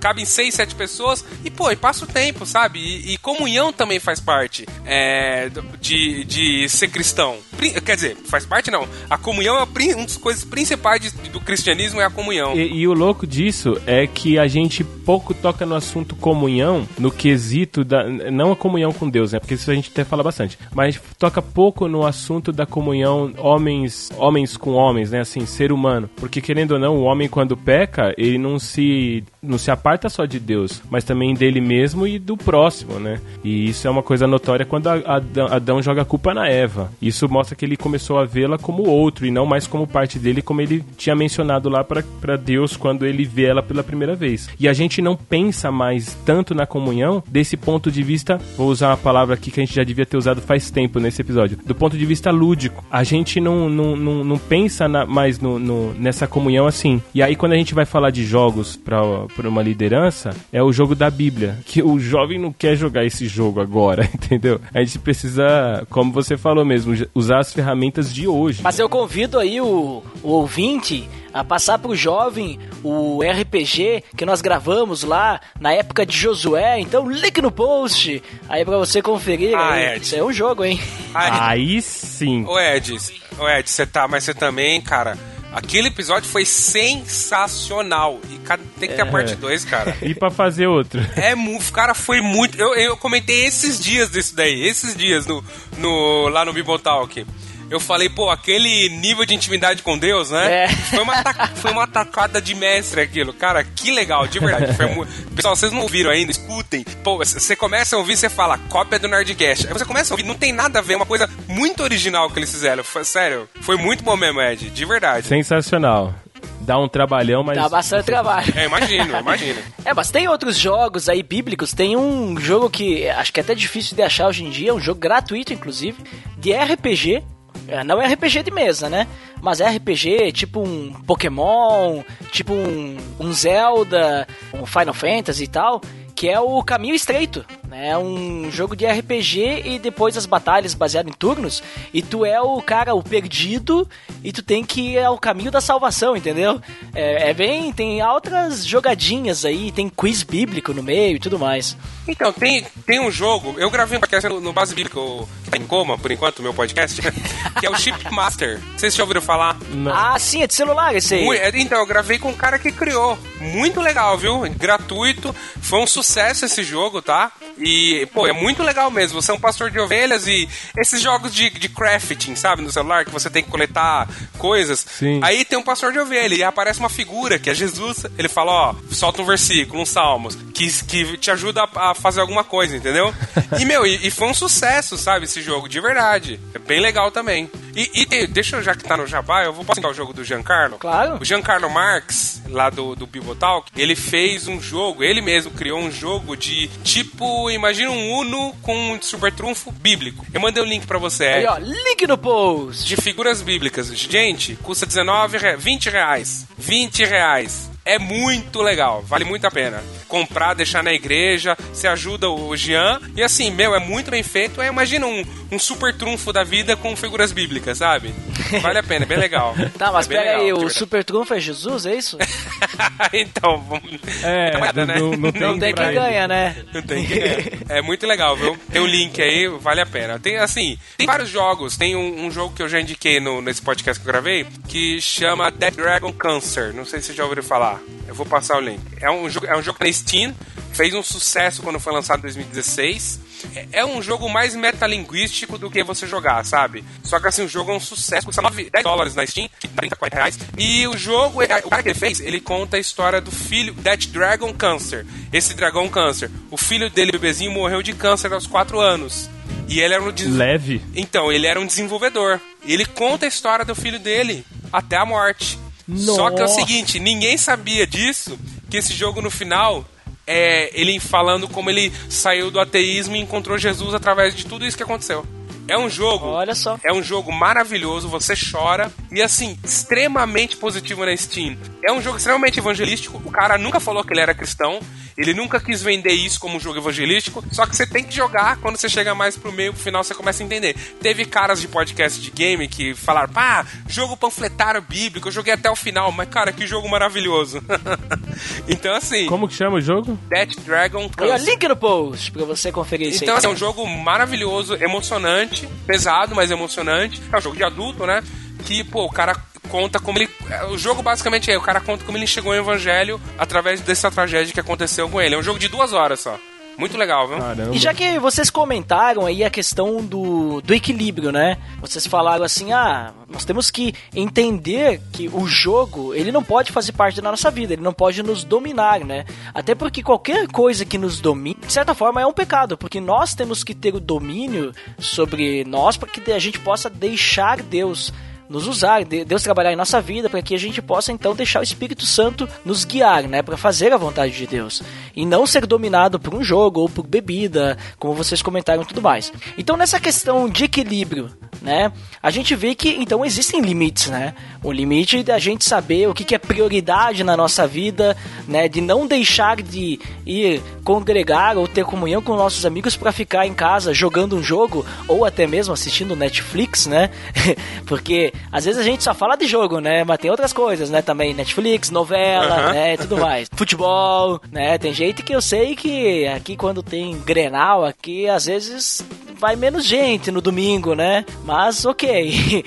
cabem 0.00 0.24
seis, 0.24 0.54
sete 0.54 0.74
pessoas, 0.74 1.24
e 1.44 1.50
pô, 1.50 1.70
e 1.70 1.76
passa 1.76 2.04
o 2.04 2.08
tempo, 2.08 2.44
sabe? 2.44 2.80
E, 2.80 3.14
e 3.14 3.18
comunhão 3.18 3.72
também 3.72 3.98
faz 4.00 4.18
parte 4.20 4.66
é, 4.84 5.48
de, 5.80 6.24
de 6.24 6.68
ser 6.68 6.88
cristão. 6.88 7.36
Quer 7.84 7.94
dizer, 7.94 8.16
faz 8.26 8.44
parte 8.44 8.70
não. 8.70 8.86
A 9.08 9.16
comunhão 9.16 9.56
é 9.56 9.62
uma 9.62 10.02
das 10.04 10.16
coisas 10.16 10.44
principais 10.44 11.00
de- 11.00 11.10
do 11.30 11.40
cristianismo 11.40 12.00
é 12.00 12.04
a 12.04 12.10
comunhão. 12.10 12.54
E, 12.56 12.80
e 12.80 12.88
o 12.88 12.92
louco 12.92 13.26
disso 13.26 13.80
é 13.86 14.06
que 14.06 14.38
a 14.38 14.46
gente 14.48 14.82
pouco 14.82 15.32
toca 15.34 15.64
no 15.64 15.74
assunto 15.74 16.16
comunhão, 16.16 16.86
no 16.98 17.10
quesito 17.10 17.84
da. 17.84 18.04
Não 18.08 18.52
a 18.52 18.56
comunhão 18.56 18.92
com 18.92 19.08
Deus, 19.08 19.32
né? 19.32 19.38
Porque 19.40 19.54
isso 19.54 19.70
a 19.70 19.74
gente 19.74 19.90
até 19.90 20.04
fala 20.04 20.22
bastante. 20.22 20.58
Mas 20.74 21.00
toca 21.18 21.40
pouco 21.42 21.86
no 21.88 22.06
assunto 22.08 22.52
da 22.52 22.66
comunhão 22.66 23.32
homens, 23.38 24.10
homens 24.16 24.56
com 24.56 24.72
homens, 24.72 25.10
né? 25.10 25.20
Assim, 25.20 25.46
ser 25.46 25.70
humano. 25.70 26.10
Porque 26.16 26.40
querendo 26.40 26.72
ou 26.72 26.78
não, 26.78 26.96
o 26.96 27.02
homem 27.02 27.28
quando 27.28 27.56
peca, 27.56 28.14
ele 28.18 28.38
não 28.38 28.58
se. 28.58 29.22
Não 29.42 29.58
se 29.58 29.70
aparta 29.70 30.08
só 30.08 30.24
de 30.24 30.38
Deus, 30.40 30.82
mas 30.90 31.04
também 31.04 31.34
dele 31.34 31.60
mesmo 31.60 32.06
e 32.06 32.18
do 32.18 32.36
próximo, 32.36 32.98
né? 32.98 33.20
E 33.44 33.68
isso 33.68 33.86
é 33.86 33.90
uma 33.90 34.02
coisa 34.02 34.26
notória 34.26 34.66
quando 34.66 34.88
Adão, 34.88 35.46
Adão 35.46 35.82
joga 35.82 36.02
a 36.02 36.04
culpa 36.04 36.34
na 36.34 36.48
Eva. 36.48 36.90
Isso 37.00 37.28
mostra 37.28 37.54
que 37.54 37.64
ele 37.64 37.76
começou 37.76 38.18
a 38.18 38.24
vê-la 38.24 38.58
como 38.58 38.82
outro 38.88 39.24
e 39.26 39.30
não 39.30 39.46
mais 39.46 39.66
como 39.66 39.86
parte 39.86 40.18
dele, 40.18 40.42
como 40.42 40.60
ele 40.60 40.84
tinha 40.96 41.14
mencionado 41.14 41.68
lá 41.68 41.84
para 41.84 42.36
Deus 42.36 42.76
quando 42.76 43.06
ele 43.06 43.24
vê 43.24 43.44
ela 43.44 43.62
pela 43.62 43.82
primeira 43.84 44.14
vez. 44.16 44.48
E 44.58 44.68
a 44.68 44.72
gente 44.72 45.00
não 45.00 45.14
pensa 45.16 45.70
mais 45.70 46.14
tanto 46.26 46.54
na 46.54 46.66
comunhão 46.66 47.22
desse 47.28 47.56
ponto 47.56 47.90
de 47.90 48.02
vista, 48.02 48.40
vou 48.56 48.68
usar 48.68 48.88
uma 48.88 48.96
palavra 48.96 49.34
aqui 49.34 49.50
que 49.50 49.60
a 49.60 49.64
gente 49.64 49.74
já 49.76 49.84
devia 49.84 50.04
ter 50.06 50.16
usado 50.16 50.40
faz 50.40 50.70
tempo 50.70 50.98
nesse 50.98 51.22
episódio, 51.22 51.58
do 51.64 51.74
ponto 51.74 51.96
de 51.96 52.04
vista 52.06 52.30
lúdico. 52.30 52.84
A 52.90 53.04
gente 53.04 53.40
não, 53.40 53.68
não, 53.68 53.96
não, 53.96 54.24
não 54.24 54.38
pensa 54.38 54.88
na- 54.88 55.06
mais 55.06 55.38
no, 55.38 55.58
no- 55.58 55.94
nessa 55.94 56.26
comunhão 56.26 56.66
assim. 56.66 57.00
E 57.14 57.22
aí 57.22 57.36
quando 57.36 57.52
a 57.52 57.56
gente 57.56 57.74
vai 57.74 57.84
falar 57.84 58.10
de 58.10 58.24
jogos 58.24 58.76
para 58.76 58.98
uma 59.46 59.62
liderança, 59.62 60.30
é 60.52 60.62
o 60.62 60.72
jogo 60.72 60.94
da 60.94 61.10
Bíblia, 61.10 61.58
que 61.66 61.82
o 61.82 61.98
jovem 61.98 62.38
não 62.38 62.52
quer 62.52 62.76
jogar 62.76 63.04
esse 63.04 63.26
jogo 63.26 63.60
agora, 63.60 64.08
entendeu? 64.14 64.60
A 64.74 64.80
gente 64.80 64.98
precisa, 64.98 65.86
como 65.90 66.12
você 66.12 66.36
falou 66.36 66.64
mesmo, 66.64 66.94
usar 67.14 67.38
as 67.38 67.52
ferramentas 67.52 68.12
de 68.12 68.26
hoje. 68.26 68.60
Mas 68.62 68.78
eu 68.78 68.88
convido 68.88 69.38
aí 69.38 69.60
o, 69.60 70.02
o 70.22 70.28
ouvinte 70.28 71.08
a 71.32 71.44
passar 71.44 71.78
pro 71.78 71.94
jovem 71.94 72.58
o 72.82 73.20
RPG 73.22 74.04
que 74.16 74.24
nós 74.24 74.40
gravamos 74.40 75.02
lá 75.02 75.40
na 75.60 75.72
época 75.72 76.04
de 76.04 76.16
Josué. 76.16 76.80
Então, 76.80 77.08
link 77.10 77.40
no 77.40 77.50
post 77.50 78.22
aí 78.48 78.64
pra 78.64 78.78
você 78.78 79.02
conferir. 79.02 79.54
Ah. 79.56 79.94
Ed. 79.94 80.04
Isso 80.04 80.16
é 80.16 80.24
um 80.24 80.32
jogo, 80.32 80.64
hein? 80.64 80.80
Ai, 81.14 81.30
Aí 81.58 81.82
sim. 81.82 82.44
Ô 82.46 82.58
Ed, 82.58 82.96
ô 83.38 83.48
Ed, 83.48 83.70
você 83.70 83.86
tá, 83.86 84.08
mas 84.08 84.24
você 84.24 84.34
também, 84.34 84.80
cara. 84.80 85.16
Aquele 85.52 85.88
episódio 85.88 86.28
foi 86.28 86.44
sensacional. 86.44 88.20
E 88.30 88.38
tem 88.78 88.88
que 88.88 88.94
ter 88.96 89.02
a 89.02 89.06
parte 89.06 89.34
2, 89.34 89.64
cara. 89.64 89.96
E 90.02 90.14
pra 90.14 90.30
fazer 90.30 90.66
outro. 90.66 91.00
É, 91.16 91.34
mu- 91.34 91.58
cara, 91.72 91.94
foi 91.94 92.20
muito. 92.20 92.58
Eu, 92.58 92.74
eu 92.74 92.96
comentei 92.96 93.46
esses 93.46 93.78
dias 93.80 94.10
disso 94.10 94.34
daí, 94.36 94.66
esses 94.66 94.94
dias 94.96 95.26
no, 95.26 95.42
no, 95.78 96.28
lá 96.28 96.44
no 96.44 96.52
Bibotalk. 96.52 97.26
Eu 97.70 97.78
falei, 97.78 98.08
pô, 98.08 98.30
aquele 98.30 98.88
nível 98.88 99.26
de 99.26 99.34
intimidade 99.34 99.82
com 99.82 99.98
Deus, 99.98 100.30
né? 100.30 100.64
É. 100.64 100.68
Foi, 100.68 101.00
uma 101.00 101.14
foi 101.56 101.70
uma 101.70 101.86
tacada 101.86 102.40
de 102.40 102.54
mestre 102.54 103.00
aquilo. 103.02 103.32
Cara, 103.32 103.62
que 103.62 103.90
legal, 103.90 104.26
de 104.26 104.38
verdade. 104.38 104.72
Foi 104.74 104.86
mu- 104.86 105.06
Pessoal, 105.36 105.54
vocês 105.54 105.70
não 105.70 105.82
ouviram 105.82 106.10
ainda, 106.10 106.30
escutem. 106.30 106.82
Pô, 107.04 107.18
você 107.18 107.54
começa 107.54 107.94
a 107.94 107.98
ouvir, 107.98 108.16
você 108.16 108.30
fala, 108.30 108.56
cópia 108.70 108.98
do 108.98 109.06
Nerdcast. 109.06 109.66
Aí 109.66 109.72
você 109.72 109.84
começa 109.84 110.12
a 110.12 110.16
ouvir, 110.16 110.26
não 110.26 110.34
tem 110.34 110.52
nada 110.52 110.78
a 110.78 110.82
ver, 110.82 110.94
é 110.94 110.96
uma 110.96 111.04
coisa 111.06 111.28
muito 111.46 111.82
original 111.82 112.30
que 112.30 112.38
eles 112.38 112.50
fizeram. 112.50 112.82
Foi, 112.82 113.04
sério, 113.04 113.48
foi 113.60 113.76
muito 113.76 114.02
bom 114.02 114.16
mesmo, 114.16 114.40
Ed, 114.40 114.70
de 114.70 114.84
verdade. 114.86 115.26
Sensacional. 115.26 116.14
Dá 116.60 116.78
um 116.78 116.88
trabalhão, 116.88 117.42
mas. 117.42 117.56
Dá 117.56 117.68
bastante 117.68 118.04
trabalho. 118.04 118.52
É, 118.56 118.64
imagino, 118.66 119.18
imagino. 119.18 119.60
É, 119.84 119.92
mas 119.94 120.10
tem 120.10 120.28
outros 120.28 120.56
jogos 120.56 121.08
aí 121.08 121.22
bíblicos. 121.22 121.72
Tem 121.72 121.96
um 121.96 122.38
jogo 122.38 122.68
que 122.70 123.08
acho 123.08 123.32
que 123.32 123.40
é 123.40 123.42
até 123.42 123.54
difícil 123.54 123.96
de 123.96 124.02
achar 124.02 124.26
hoje 124.28 124.44
em 124.44 124.50
dia, 124.50 124.74
um 124.74 124.80
jogo 124.80 125.00
gratuito, 125.00 125.52
inclusive, 125.52 125.98
de 126.38 126.52
RPG. 126.52 127.22
É, 127.66 127.82
Não 127.84 128.00
é 128.00 128.06
RPG 128.06 128.42
de 128.42 128.50
mesa, 128.50 128.88
né? 128.88 129.06
Mas 129.40 129.60
é 129.60 129.68
RPG 129.68 130.32
tipo 130.32 130.60
um 130.60 130.92
Pokémon, 131.06 132.02
tipo 132.30 132.52
um, 132.52 132.96
um 133.18 133.32
Zelda, 133.32 134.26
um 134.54 134.66
Final 134.66 134.94
Fantasy 134.94 135.44
e 135.44 135.48
tal, 135.48 135.80
que 136.14 136.28
é 136.28 136.38
o 136.40 136.62
Caminho 136.62 136.94
Estreito. 136.94 137.44
É 137.80 137.96
um 137.96 138.50
jogo 138.50 138.74
de 138.74 138.84
RPG 138.84 139.62
e 139.64 139.78
depois 139.78 140.16
as 140.16 140.26
batalhas 140.26 140.74
baseadas 140.74 141.12
em 141.12 141.16
turnos. 141.16 141.62
E 141.94 142.02
tu 142.02 142.24
é 142.24 142.40
o 142.40 142.60
cara, 142.60 142.92
o 142.92 143.02
perdido, 143.04 143.88
e 144.24 144.32
tu 144.32 144.42
tem 144.42 144.64
que 144.64 144.94
ir 144.94 145.04
ao 145.04 145.16
caminho 145.16 145.52
da 145.52 145.60
salvação, 145.60 146.16
entendeu? 146.16 146.60
É, 146.92 147.30
é 147.30 147.34
bem. 147.34 147.72
Tem 147.72 148.02
outras 148.02 148.66
jogadinhas 148.66 149.44
aí, 149.44 149.70
tem 149.70 149.88
quiz 149.88 150.24
bíblico 150.24 150.74
no 150.74 150.82
meio 150.82 151.16
e 151.16 151.20
tudo 151.20 151.38
mais. 151.38 151.76
Então, 152.08 152.32
tem, 152.32 152.66
tem 152.84 152.98
um 152.98 153.12
jogo, 153.12 153.54
eu 153.58 153.70
gravei 153.70 153.98
um 153.98 154.00
podcast 154.00 154.28
no, 154.28 154.40
no 154.40 154.52
Base 154.52 154.74
Bíblico, 154.74 155.28
que 155.44 155.50
tá 155.50 155.56
em 155.58 155.66
coma, 155.66 155.96
por 155.98 156.10
enquanto, 156.10 156.42
meu 156.42 156.54
podcast, 156.54 157.00
que 157.60 157.66
é 157.66 157.70
o 157.70 157.76
Chip 157.76 158.10
Master. 158.10 158.58
Vocês 158.76 158.94
já 158.94 159.04
ouviram 159.04 159.20
falar? 159.20 159.56
Não. 159.70 159.92
Ah, 159.94 160.18
sim, 160.18 160.42
é 160.42 160.46
de 160.46 160.54
celular 160.54 160.96
esse 160.96 161.14
aí. 161.14 161.38
É, 161.38 161.50
Então, 161.60 161.78
eu 161.78 161.86
gravei 161.86 162.18
com 162.18 162.30
um 162.30 162.34
cara 162.34 162.58
que 162.58 162.72
criou. 162.72 163.16
Muito 163.40 163.80
legal, 163.80 164.16
viu? 164.18 164.40
Gratuito. 164.56 165.34
Foi 165.60 165.80
um 165.80 165.86
sucesso 165.86 166.46
esse 166.46 166.64
jogo, 166.64 167.02
tá? 167.02 167.30
E, 167.58 167.67
pô, 168.12 168.26
é 168.26 168.32
muito 168.32 168.62
legal 168.62 168.90
mesmo. 168.90 169.20
Você 169.20 169.30
é 169.30 169.34
um 169.34 169.40
pastor 169.40 169.70
de 169.70 169.78
ovelhas 169.78 170.26
e 170.26 170.48
esses 170.78 171.00
jogos 171.00 171.34
de, 171.34 171.50
de 171.50 171.68
crafting, 171.68 172.34
sabe? 172.36 172.62
No 172.62 172.72
celular, 172.72 173.04
que 173.04 173.10
você 173.10 173.30
tem 173.30 173.42
que 173.42 173.50
coletar 173.50 174.08
coisas. 174.38 174.84
Sim. 174.98 175.20
Aí 175.22 175.44
tem 175.44 175.58
um 175.58 175.62
pastor 175.62 175.92
de 175.92 175.98
ovelha 175.98 176.34
e 176.34 176.42
aparece 176.42 176.80
uma 176.80 176.88
figura, 176.88 177.38
que 177.38 177.50
é 177.50 177.54
Jesus. 177.54 178.06
Ele 178.16 178.28
fala, 178.28 178.52
ó, 178.52 178.74
solta 178.90 179.22
um 179.22 179.26
versículo, 179.26 179.82
um 179.82 179.86
salmos, 179.86 180.36
que, 180.54 180.70
que 180.84 181.16
te 181.16 181.30
ajuda 181.30 181.62
a, 181.62 181.90
a 181.90 181.94
fazer 181.94 182.20
alguma 182.20 182.44
coisa, 182.44 182.76
entendeu? 182.76 183.12
e, 183.58 183.64
meu, 183.64 183.86
e, 183.86 184.06
e 184.06 184.10
foi 184.10 184.28
um 184.28 184.34
sucesso, 184.34 184.96
sabe? 184.96 185.24
Esse 185.24 185.42
jogo, 185.42 185.68
de 185.68 185.80
verdade. 185.80 186.40
É 186.54 186.58
bem 186.58 186.80
legal 186.80 187.10
também. 187.10 187.50
E, 187.74 187.90
e 187.94 188.26
deixa 188.26 188.56
eu, 188.56 188.62
já 188.62 188.74
que 188.74 188.82
tá 188.82 188.96
no 188.96 189.06
Jabá, 189.06 189.44
eu 189.44 189.52
vou 189.52 189.64
posso 189.64 189.80
o 189.86 189.94
jogo 189.94 190.12
do 190.12 190.24
Giancarlo? 190.24 190.78
Claro. 190.78 191.18
O 191.20 191.24
Giancarlo 191.24 191.70
Marx, 191.70 192.42
lá 192.48 192.70
do, 192.70 192.96
do 192.96 193.06
Bibotalk, 193.06 193.70
ele 193.76 193.94
fez 193.94 194.48
um 194.48 194.60
jogo, 194.60 195.04
ele 195.04 195.20
mesmo 195.20 195.52
criou 195.52 195.78
um 195.78 195.90
jogo 195.90 196.36
de 196.36 196.68
tipo, 196.82 197.50
imagina 197.58 197.90
um 197.90 198.10
Uno 198.18 198.52
com 198.62 198.92
um 198.92 199.02
super 199.02 199.32
trunfo 199.32 199.70
bíblico. 199.70 200.26
Eu 200.32 200.40
mandei 200.40 200.62
o 200.62 200.66
link 200.66 200.86
pra 200.86 200.98
você. 200.98 201.26
Aí, 201.26 201.46
ó, 201.46 201.58
link 201.58 202.06
no 202.06 202.16
post. 202.16 202.84
de 202.86 202.96
figuras 202.96 203.42
bíblicas. 203.42 203.88
Gente, 203.96 204.56
custa 204.62 204.86
19, 204.86 205.36
re- 205.38 205.56
20 205.56 205.90
reais. 205.90 206.46
20 206.56 207.04
reais. 207.04 207.70
É 207.84 207.98
muito 207.98 208.60
legal, 208.60 209.02
vale 209.02 209.24
muito 209.24 209.46
a 209.46 209.50
pena. 209.50 209.82
Comprar, 210.06 210.52
deixar 210.52 210.82
na 210.82 210.92
igreja, 210.92 211.56
você 211.72 211.88
ajuda 211.88 212.28
o 212.28 212.54
Jean. 212.54 213.00
E 213.16 213.22
assim, 213.22 213.50
meu, 213.50 213.74
é 213.74 213.78
muito 213.80 214.10
bem 214.10 214.22
feito. 214.22 214.60
É, 214.60 214.66
imagina 214.68 215.06
um, 215.06 215.24
um 215.52 215.58
super 215.58 215.94
trunfo 215.96 216.30
da 216.30 216.44
vida 216.44 216.76
com 216.76 216.94
figuras 216.94 217.32
bíblicas, 217.32 217.78
sabe? 217.78 218.14
Vale 218.60 218.78
a 218.78 218.82
pena, 218.82 219.04
é 219.04 219.08
bem 219.08 219.16
legal. 219.18 219.54
Tá, 219.78 219.90
mas 219.90 220.04
é 220.06 220.08
pera 220.10 220.22
legal, 220.22 220.40
aí, 220.42 220.52
o 220.52 220.68
super 220.68 221.02
trunfo 221.02 221.32
é 221.32 221.40
Jesus, 221.40 221.86
é 221.86 221.94
isso? 221.94 222.18
então, 223.12 223.60
vamos. 223.62 223.90
É, 224.22 224.50
Dá 224.50 224.58
uma 224.58 224.62
olhada, 224.64 224.86
não, 224.86 225.10
não 225.12 225.32
tem, 225.32 225.40
Não 225.42 225.58
tem 225.58 225.74
quem 225.74 225.92
ganha, 225.94 226.28
né? 226.28 226.56
Não 226.72 226.82
tem 226.82 227.04
que 227.06 227.14
é. 227.14 227.58
É 227.68 227.82
muito 227.82 228.06
legal, 228.06 228.36
viu? 228.36 228.56
Tem 228.70 228.80
o 228.80 228.86
link 228.86 229.20
aí, 229.20 229.48
vale 229.48 229.80
a 229.80 229.86
pena. 229.86 230.18
Tem, 230.18 230.36
assim, 230.38 230.78
tem 230.96 231.06
vários 231.06 231.28
jogos. 231.28 231.76
Tem 231.76 231.94
um, 231.96 232.26
um 232.26 232.30
jogo 232.30 232.54
que 232.54 232.62
eu 232.62 232.68
já 232.68 232.80
indiquei 232.80 233.20
no, 233.20 233.40
nesse 233.40 233.62
podcast 233.62 234.00
que 234.02 234.08
eu 234.08 234.12
gravei, 234.12 234.46
que 234.66 235.00
chama 235.00 235.50
Dead 235.50 235.74
Dragon 235.74 236.12
Cancer. 236.12 236.72
Não 236.74 236.84
sei 236.84 237.00
se 237.00 237.06
vocês 237.06 237.16
já 237.18 237.24
ouviram 237.24 237.42
falar. 237.42 237.80
Eu 238.06 238.14
vou 238.14 238.26
passar 238.26 238.56
o 238.56 238.60
link. 238.60 238.80
É 239.00 239.10
um 239.10 239.28
jogo, 239.28 239.46
é 239.46 239.56
um 239.56 239.62
jogo 239.62 239.78
na 239.80 239.92
Steam, 239.92 240.34
fez 240.72 240.94
um 240.94 241.02
sucesso 241.02 241.62
quando 241.62 241.78
foi 241.78 241.92
lançado 241.92 242.18
em 242.20 242.22
2016. 242.22 243.20
É- 243.54 243.66
É 243.72 243.84
um 243.86 244.02
jogo 244.02 244.28
mais 244.28 244.56
metalinguístico 244.56 245.58
do 245.58 245.70
que 245.70 245.82
você 245.84 246.06
jogar, 246.06 246.44
sabe? 246.44 246.84
Só 247.04 247.20
que 247.20 247.28
assim, 247.28 247.42
o 247.44 247.48
jogo 247.48 247.70
é 247.70 247.74
um 247.74 247.80
sucesso, 247.80 248.26
custa 248.26 248.42
9, 248.42 248.68
10 248.70 248.82
dólares 248.82 249.14
na 249.14 249.24
Steam, 249.26 249.48
30, 249.76 249.94
40 249.94 250.16
reais. 250.16 250.38
E 250.56 250.88
o 250.88 250.96
jogo, 250.96 251.40
é- 251.42 251.46
o 251.64 251.68
cara 251.70 251.82
que 251.82 251.90
ele 251.90 251.98
fez, 251.98 252.18
ele 252.20 252.40
conta 252.48 252.78
a 252.78 252.80
história 252.80 253.20
do 253.20 253.30
filho, 253.30 253.74
That 253.84 254.08
Dragon 254.08 254.54
Cancer. 254.54 255.04
Esse 255.30 255.52
dragão 255.52 255.86
câncer. 255.90 256.30
O 256.50 256.56
filho 256.56 256.88
dele, 256.88 257.12
bebezinho, 257.12 257.52
morreu 257.52 257.82
de 257.82 257.92
câncer 257.92 258.32
aos 258.32 258.46
4 258.46 258.80
anos. 258.80 259.28
E 259.68 259.80
ele 259.80 259.92
era 259.92 260.02
um 260.02 260.10
des- 260.10 260.26
Leve. 260.34 260.80
então, 260.96 261.30
ele 261.30 261.46
era 261.46 261.60
um 261.60 261.66
desenvolvedor. 261.66 262.40
Ele 262.66 262.86
conta 262.86 263.26
a 263.26 263.28
história 263.28 263.66
do 263.66 263.74
filho 263.74 263.98
dele 263.98 264.46
até 264.72 264.96
a 264.96 265.04
morte. 265.04 265.58
Só 265.94 266.30
que 266.30 266.36
é 266.40 266.44
o 266.44 266.48
Nossa. 266.48 266.54
seguinte, 266.54 266.98
ninguém 266.98 267.36
sabia 267.36 267.86
disso, 267.86 268.38
que 268.70 268.78
esse 268.78 268.94
jogo 268.94 269.20
no 269.20 269.30
final 269.30 269.84
é 270.26 270.70
ele 270.78 270.98
falando 271.00 271.48
como 271.48 271.68
ele 271.68 271.92
saiu 272.08 272.50
do 272.50 272.58
ateísmo 272.60 273.14
e 273.14 273.18
encontrou 273.20 273.58
Jesus 273.58 273.92
através 273.94 274.34
de 274.34 274.46
tudo 274.46 274.64
isso 274.66 274.76
que 274.76 274.82
aconteceu. 274.82 275.24
É 275.68 275.76
um 275.78 275.88
jogo. 275.90 276.26
Olha 276.26 276.54
só. 276.54 276.78
É 276.82 276.92
um 276.92 277.02
jogo 277.02 277.30
maravilhoso, 277.30 278.08
você 278.08 278.34
chora 278.34 278.90
e 279.12 279.20
assim, 279.22 279.58
extremamente 279.62 280.56
positivo 280.56 281.04
na 281.04 281.16
Steam. 281.16 281.56
É 281.84 281.92
um 281.92 282.00
jogo 282.00 282.16
extremamente 282.16 282.58
evangelístico. 282.58 283.20
O 283.24 283.30
cara 283.30 283.58
nunca 283.58 283.78
falou 283.78 284.02
que 284.02 284.12
ele 284.12 284.20
era 284.20 284.34
cristão, 284.34 284.80
ele 285.16 285.34
nunca 285.34 285.60
quis 285.60 285.82
vender 285.82 286.12
isso 286.12 286.38
como 286.40 286.56
um 286.56 286.60
jogo 286.60 286.78
evangelístico, 286.78 287.44
só 287.52 287.66
que 287.66 287.76
você 287.76 287.86
tem 287.86 288.04
que 288.04 288.14
jogar 288.14 288.56
quando 288.58 288.76
você 288.76 288.88
chega 288.88 289.14
mais 289.14 289.36
pro 289.36 289.52
meio, 289.52 289.72
pro 289.72 289.82
final 289.82 290.02
você 290.04 290.14
começa 290.14 290.42
a 290.42 290.46
entender. 290.46 290.74
Teve 291.00 291.24
caras 291.24 291.60
de 291.60 291.68
podcast 291.68 292.20
de 292.20 292.30
game 292.30 292.66
que 292.68 292.94
falaram: 292.94 293.32
"Pá, 293.32 293.66
jogo 293.88 294.16
panfletário 294.16 294.80
bíblico, 294.80 295.28
eu 295.28 295.32
joguei 295.32 295.52
até 295.54 295.70
o 295.70 295.76
final, 295.76 296.10
mas 296.12 296.28
cara, 296.28 296.52
que 296.52 296.66
jogo 296.66 296.88
maravilhoso". 296.88 297.60
então 298.68 298.94
assim, 298.94 299.26
Como 299.26 299.48
que 299.48 299.54
chama 299.54 299.76
o 299.76 299.80
jogo? 299.80 300.18
Death 300.28 300.58
Dragon 300.64 301.02
Aí, 301.18 301.28
ó, 301.28 301.32
Cancer. 301.32 301.48
link 301.48 301.68
no 301.68 301.76
post 301.76 302.30
pra 302.32 302.44
você 302.44 302.70
conferir 302.72 303.08
isso 303.08 303.24
Então, 303.24 303.34
aí. 303.34 303.38
assim, 303.38 303.46
é 303.48 303.50
um 303.50 303.56
jogo 303.56 303.86
maravilhoso, 303.86 304.74
emocionante, 304.80 305.57
pesado, 305.86 306.34
mas 306.34 306.50
emocionante. 306.50 307.22
É 307.32 307.36
um 307.36 307.40
jogo 307.40 307.56
de 307.56 307.64
adulto, 307.64 308.06
né? 308.06 308.22
Que, 308.64 308.84
pô, 308.84 309.04
o 309.04 309.10
cara 309.10 309.34
conta 309.68 309.98
como 309.98 310.18
ele. 310.18 310.28
O 310.70 310.78
jogo 310.78 311.02
basicamente 311.02 311.50
é: 311.50 311.56
o 311.56 311.62
cara 311.62 311.80
conta 311.80 312.04
como 312.04 312.18
ele 312.18 312.26
chegou 312.26 312.52
ao 312.52 312.58
evangelho 312.58 313.20
através 313.38 313.80
dessa 313.80 314.10
tragédia 314.10 314.52
que 314.52 314.60
aconteceu 314.60 315.08
com 315.08 315.20
ele. 315.20 315.34
É 315.34 315.38
um 315.38 315.42
jogo 315.42 315.58
de 315.58 315.68
duas 315.68 315.92
horas 315.92 316.20
só. 316.20 316.38
Muito 316.78 316.96
legal, 316.96 317.26
viu? 317.26 317.38
Caramba. 317.38 317.74
E 317.74 317.78
já 317.78 317.92
que 317.92 318.20
vocês 318.20 318.48
comentaram 318.50 319.26
aí 319.26 319.42
a 319.42 319.50
questão 319.50 320.02
do, 320.02 320.60
do 320.60 320.72
equilíbrio, 320.72 321.32
né? 321.32 321.58
Vocês 321.80 322.06
falaram 322.06 322.44
assim, 322.44 322.72
ah, 322.72 323.12
nós 323.28 323.44
temos 323.44 323.68
que 323.68 323.92
entender 324.14 325.02
que 325.12 325.28
o 325.28 325.44
jogo, 325.44 326.14
ele 326.14 326.30
não 326.30 326.42
pode 326.42 326.70
fazer 326.70 326.92
parte 326.92 327.20
da 327.20 327.30
nossa 327.30 327.50
vida, 327.50 327.72
ele 327.72 327.82
não 327.82 327.92
pode 327.92 328.22
nos 328.22 328.44
dominar, 328.44 329.00
né? 329.00 329.24
Até 329.52 329.74
porque 329.74 330.04
qualquer 330.04 330.46
coisa 330.46 330.84
que 330.84 330.96
nos 330.96 331.20
domine, 331.20 331.58
de 331.66 331.72
certa 331.72 331.94
forma, 331.94 332.20
é 332.20 332.26
um 332.26 332.32
pecado, 332.32 332.78
porque 332.78 333.00
nós 333.00 333.34
temos 333.34 333.64
que 333.64 333.74
ter 333.74 333.94
o 333.94 334.00
domínio 334.00 334.72
sobre 335.00 335.64
nós 335.64 335.96
para 335.96 336.08
que 336.08 336.30
a 336.30 336.38
gente 336.38 336.60
possa 336.60 336.88
deixar 336.88 337.60
Deus 337.60 338.12
nos 338.48 338.66
usar, 338.66 339.04
de- 339.04 339.24
Deus 339.24 339.42
trabalhar 339.42 339.72
em 339.72 339.76
nossa 339.76 340.00
vida 340.00 340.28
para 340.30 340.40
que 340.42 340.54
a 340.54 340.58
gente 340.58 340.80
possa 340.80 341.12
então 341.12 341.34
deixar 341.34 341.60
o 341.60 341.62
Espírito 341.62 342.06
Santo 342.06 342.48
nos 342.64 342.84
guiar, 342.84 343.24
né, 343.24 343.42
para 343.42 343.56
fazer 343.56 343.92
a 343.92 343.96
vontade 343.96 344.32
de 344.34 344.46
Deus 344.46 344.82
e 345.14 345.26
não 345.26 345.46
ser 345.46 345.66
dominado 345.66 346.18
por 346.18 346.34
um 346.34 346.42
jogo 346.42 346.80
ou 346.80 346.88
por 346.88 347.06
bebida, 347.06 347.76
como 347.98 348.14
vocês 348.14 348.40
comentaram 348.42 348.82
e 348.82 348.86
tudo 348.86 349.02
mais. 349.02 349.32
Então 349.56 349.76
nessa 349.76 350.00
questão 350.00 350.48
de 350.48 350.64
equilíbrio, 350.64 351.30
né, 351.60 351.92
a 352.22 352.30
gente 352.30 352.54
vê 352.54 352.74
que 352.74 352.88
então 352.90 353.24
existem 353.24 353.60
limites, 353.60 354.06
né? 354.06 354.34
O 354.62 354.72
limite 354.72 355.22
da 355.22 355.38
gente 355.38 355.64
saber 355.64 356.08
o 356.08 356.14
que 356.14 356.24
que 356.24 356.34
é 356.34 356.38
prioridade 356.38 357.22
na 357.24 357.36
nossa 357.36 357.66
vida, 357.66 358.16
né, 358.46 358.68
de 358.68 358.80
não 358.80 359.06
deixar 359.06 359.56
de 359.62 359.98
ir 360.26 360.62
congregar 360.84 361.56
ou 361.56 361.66
ter 361.68 361.84
comunhão 361.84 362.22
com 362.22 362.34
nossos 362.36 362.64
amigos 362.64 362.96
para 362.96 363.12
ficar 363.12 363.46
em 363.46 363.54
casa 363.54 363.92
jogando 363.92 364.36
um 364.36 364.42
jogo 364.42 364.86
ou 365.06 365.24
até 365.24 365.46
mesmo 365.46 365.74
assistindo 365.74 366.16
Netflix, 366.16 366.86
né? 366.86 367.10
Porque 367.86 368.32
às 368.50 368.64
vezes 368.64 368.80
a 368.80 368.84
gente 368.84 369.02
só 369.02 369.14
fala 369.14 369.36
de 369.36 369.46
jogo, 369.46 369.80
né? 369.80 370.04
Mas 370.04 370.18
tem 370.18 370.30
outras 370.30 370.52
coisas, 370.52 370.90
né? 370.90 371.02
Também 371.02 371.34
Netflix, 371.34 371.90
novela, 371.90 372.72
né? 372.72 372.96
Tudo 372.96 373.18
mais. 373.18 373.48
Futebol, 373.54 374.40
né? 374.50 374.78
Tem 374.78 374.92
gente 374.92 375.22
que 375.22 375.34
eu 375.34 375.40
sei 375.40 375.74
que 375.74 376.26
aqui 376.26 376.56
quando 376.56 376.82
tem 376.82 377.18
Grenal 377.20 377.84
aqui, 377.84 378.28
às 378.28 378.46
vezes 378.46 379.04
vai 379.38 379.54
menos 379.54 379.84
gente 379.84 380.30
no 380.30 380.40
domingo, 380.40 380.94
né? 380.94 381.24
Mas 381.44 381.84
ok. 381.84 382.64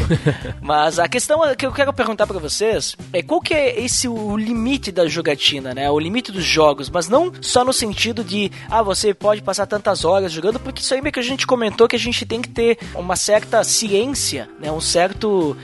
Mas 0.60 0.98
a 0.98 1.08
questão 1.08 1.40
que 1.56 1.64
eu 1.64 1.72
quero 1.72 1.92
perguntar 1.92 2.26
pra 2.26 2.38
vocês 2.38 2.94
é 3.12 3.22
qual 3.22 3.40
que 3.40 3.54
é 3.54 3.80
esse 3.80 4.06
o 4.06 4.36
limite 4.36 4.92
da 4.92 5.06
jogatina, 5.08 5.74
né? 5.74 5.90
O 5.90 5.98
limite 5.98 6.30
dos 6.30 6.44
jogos, 6.44 6.90
mas 6.90 7.08
não 7.08 7.32
só 7.40 7.64
no 7.64 7.72
sentido 7.72 8.22
de 8.22 8.50
ah, 8.68 8.82
você 8.82 9.14
pode 9.14 9.42
passar 9.42 9.66
tantas 9.66 10.04
horas 10.04 10.30
jogando, 10.30 10.60
porque 10.60 10.82
isso 10.82 10.92
aí 10.92 11.00
meio 11.00 11.12
que 11.12 11.20
a 11.20 11.22
gente 11.22 11.46
comentou 11.46 11.88
que 11.88 11.96
a 11.96 11.98
gente 11.98 12.26
tem 12.26 12.42
que 12.42 12.48
ter 12.48 12.78
uma 12.94 13.16
certa 13.16 13.64
ciência, 13.64 14.48
né? 14.60 14.70
Um 14.70 14.80
certo 14.80 15.09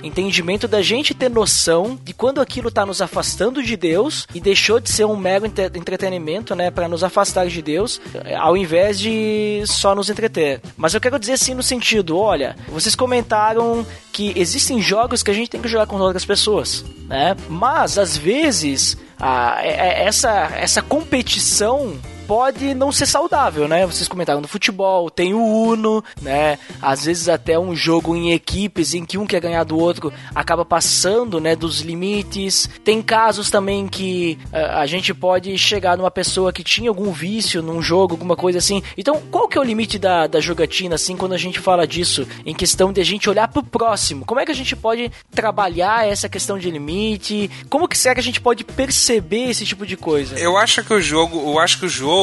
entendimento 0.02 0.66
da 0.68 0.82
gente 0.82 1.14
ter 1.14 1.28
noção 1.30 1.98
de 2.02 2.12
quando 2.12 2.40
aquilo 2.40 2.70
tá 2.70 2.84
nos 2.86 3.00
afastando 3.02 3.62
de 3.62 3.76
Deus 3.76 4.26
e 4.34 4.40
deixou 4.40 4.80
de 4.80 4.90
ser 4.90 5.04
um 5.04 5.16
mero 5.16 5.46
entre- 5.46 5.66
entretenimento, 5.74 6.54
né, 6.54 6.70
para 6.70 6.88
nos 6.88 7.02
afastar 7.04 7.46
de 7.48 7.60
Deus, 7.62 8.00
eh, 8.24 8.34
ao 8.34 8.56
invés 8.56 8.98
de 8.98 9.62
só 9.66 9.94
nos 9.94 10.10
entreter. 10.10 10.60
Mas 10.76 10.94
eu 10.94 11.00
quero 11.00 11.18
dizer 11.18 11.32
assim 11.34 11.54
no 11.54 11.62
sentido, 11.62 12.18
olha, 12.18 12.56
vocês 12.68 12.94
comentaram 12.94 13.86
que 14.12 14.32
existem 14.36 14.80
jogos 14.80 15.22
que 15.22 15.30
a 15.30 15.34
gente 15.34 15.50
tem 15.50 15.60
que 15.60 15.68
jogar 15.68 15.86
com 15.86 15.96
outras 15.96 16.24
pessoas, 16.24 16.84
né? 17.08 17.36
Mas 17.48 17.98
às 17.98 18.16
vezes 18.16 18.96
a- 19.18 19.58
é- 19.62 20.02
é- 20.02 20.06
essa 20.06 20.30
essa 20.56 20.82
competição 20.82 21.96
pode 22.26 22.74
não 22.74 22.90
ser 22.90 23.06
saudável, 23.06 23.68
né? 23.68 23.86
Vocês 23.86 24.08
comentaram 24.08 24.42
do 24.42 24.48
futebol, 24.48 25.10
tem 25.10 25.32
o 25.32 25.42
Uno, 25.42 26.02
né? 26.20 26.58
Às 26.82 27.04
vezes 27.04 27.28
até 27.28 27.58
um 27.58 27.74
jogo 27.74 28.14
em 28.16 28.32
equipes 28.32 28.94
em 28.94 29.04
que 29.04 29.16
um 29.16 29.26
quer 29.26 29.40
ganhar 29.40 29.64
do 29.64 29.78
outro 29.78 30.12
acaba 30.34 30.64
passando, 30.64 31.40
né, 31.40 31.54
dos 31.54 31.80
limites. 31.80 32.68
Tem 32.84 33.00
casos 33.00 33.50
também 33.50 33.86
que 33.86 34.38
uh, 34.52 34.78
a 34.78 34.86
gente 34.86 35.14
pode 35.14 35.56
chegar 35.56 35.96
numa 35.96 36.10
pessoa 36.10 36.52
que 36.52 36.64
tinha 36.64 36.90
algum 36.90 37.12
vício 37.12 37.62
num 37.62 37.80
jogo, 37.80 38.14
alguma 38.14 38.36
coisa 38.36 38.58
assim. 38.58 38.82
Então, 38.96 39.22
qual 39.30 39.48
que 39.48 39.56
é 39.56 39.60
o 39.60 39.64
limite 39.64 39.98
da, 39.98 40.26
da 40.26 40.40
jogatina, 40.40 40.96
assim, 40.96 41.16
quando 41.16 41.34
a 41.34 41.38
gente 41.38 41.60
fala 41.60 41.86
disso? 41.86 42.26
Em 42.44 42.54
questão 42.54 42.92
de 42.92 43.00
a 43.00 43.04
gente 43.04 43.30
olhar 43.30 43.48
pro 43.48 43.62
próximo. 43.62 44.24
Como 44.24 44.40
é 44.40 44.44
que 44.44 44.52
a 44.52 44.54
gente 44.54 44.74
pode 44.74 45.10
trabalhar 45.30 46.06
essa 46.06 46.28
questão 46.28 46.58
de 46.58 46.70
limite? 46.70 47.50
Como 47.68 47.88
que 47.88 47.96
será 47.96 48.14
que 48.14 48.20
a 48.20 48.24
gente 48.24 48.40
pode 48.40 48.64
perceber 48.64 49.50
esse 49.50 49.64
tipo 49.64 49.86
de 49.86 49.96
coisa? 49.96 50.38
Eu 50.38 50.56
acho 50.56 50.82
que 50.82 50.92
o 50.92 51.00
jogo, 51.00 51.38
eu 51.38 51.58
acho 51.58 51.78
que 51.78 51.86
o 51.86 51.88
jogo 51.88 52.15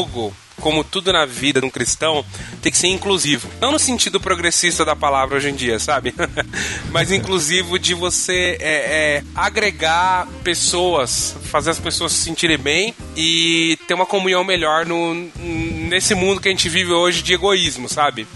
como 0.60 0.84
tudo 0.84 1.12
na 1.12 1.26
vida 1.26 1.60
de 1.60 1.66
um 1.66 1.70
cristão, 1.70 2.24
tem 2.62 2.72
que 2.72 2.78
ser 2.78 2.88
inclusivo. 2.88 3.50
Não 3.60 3.72
no 3.72 3.80
sentido 3.80 4.20
progressista 4.20 4.86
da 4.86 4.96
palavra 4.96 5.38
hoje 5.38 5.50
em 5.50 5.56
dia, 5.56 5.78
sabe? 5.80 6.14
Mas 6.90 7.12
inclusivo 7.12 7.78
de 7.78 7.94
você 7.94 8.58
é, 8.62 9.18
é, 9.18 9.24
agregar 9.36 10.28
pessoas, 10.44 11.36
fazer 11.44 11.72
as 11.72 11.80
pessoas 11.80 12.14
se 12.14 12.24
sentirem 12.24 12.58
bem 12.58 12.94
e 13.16 13.78
ter 13.88 13.94
uma 13.94 14.06
comunhão 14.06 14.44
melhor 14.44 14.86
no, 14.86 15.14
nesse 15.38 16.16
mundo 16.16 16.40
que 16.40 16.48
a 16.48 16.52
gente 16.52 16.70
vive 16.70 16.94
hoje 16.94 17.22
de 17.22 17.34
egoísmo, 17.34 17.90
sabe? 17.90 18.28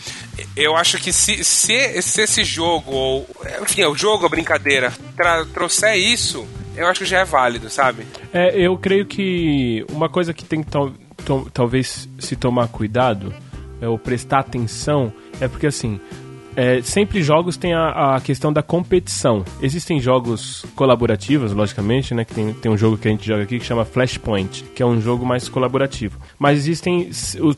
Eu 0.56 0.76
acho 0.76 0.98
que 0.98 1.14
se, 1.14 1.44
se, 1.44 2.02
se 2.02 2.22
esse 2.22 2.44
jogo, 2.44 2.92
ou 2.92 3.30
enfim, 3.62 3.84
o 3.86 3.96
jogo, 3.96 4.26
a 4.26 4.30
brincadeira, 4.30 4.94
trouxer 5.54 5.96
isso, 5.96 6.48
eu 6.76 6.88
acho 6.88 7.00
que 7.00 7.06
já 7.06 7.20
é 7.20 7.26
válido, 7.26 7.70
sabe? 7.70 8.06
É, 8.34 8.56
eu 8.56 8.78
creio 8.78 9.06
que 9.06 9.86
uma 9.90 10.10
coisa 10.10 10.34
que 10.34 10.44
tem 10.44 10.62
que 10.62 10.70
talvez 11.54 12.08
se 12.20 12.36
tomar 12.36 12.68
cuidado 12.68 13.34
é, 13.82 13.88
ou 13.88 13.98
prestar 13.98 14.40
atenção 14.40 15.12
é 15.40 15.48
porque 15.48 15.68
assim 15.68 16.00
é, 16.58 16.82
sempre 16.82 17.22
jogos 17.22 17.56
tem 17.56 17.76
a, 17.76 18.16
a, 18.16 18.20
questão 18.20 18.52
da 18.52 18.64
competição. 18.64 19.46
Existem 19.62 20.00
jogos 20.00 20.66
colaborativos, 20.76 21.54
logicamente, 21.54 22.16
né? 22.16 22.26
Que 22.26 22.34
tem, 22.34 22.52
tem 22.52 22.72
um 22.72 22.76
jogo 22.76 22.98
que 22.98 23.08
a 23.08 23.12
gente 23.12 23.28
joga 23.28 23.44
aqui 23.44 23.60
que 23.60 23.66
chama 23.66 23.86
Flashpoint, 23.86 24.64
que 24.74 24.82
é 24.82 24.86
um 24.86 25.00
jogo 25.00 25.24
mais 25.24 25.48
colaborativo. 25.48 26.18
Mas 26.40 26.58
existem. 26.58 27.12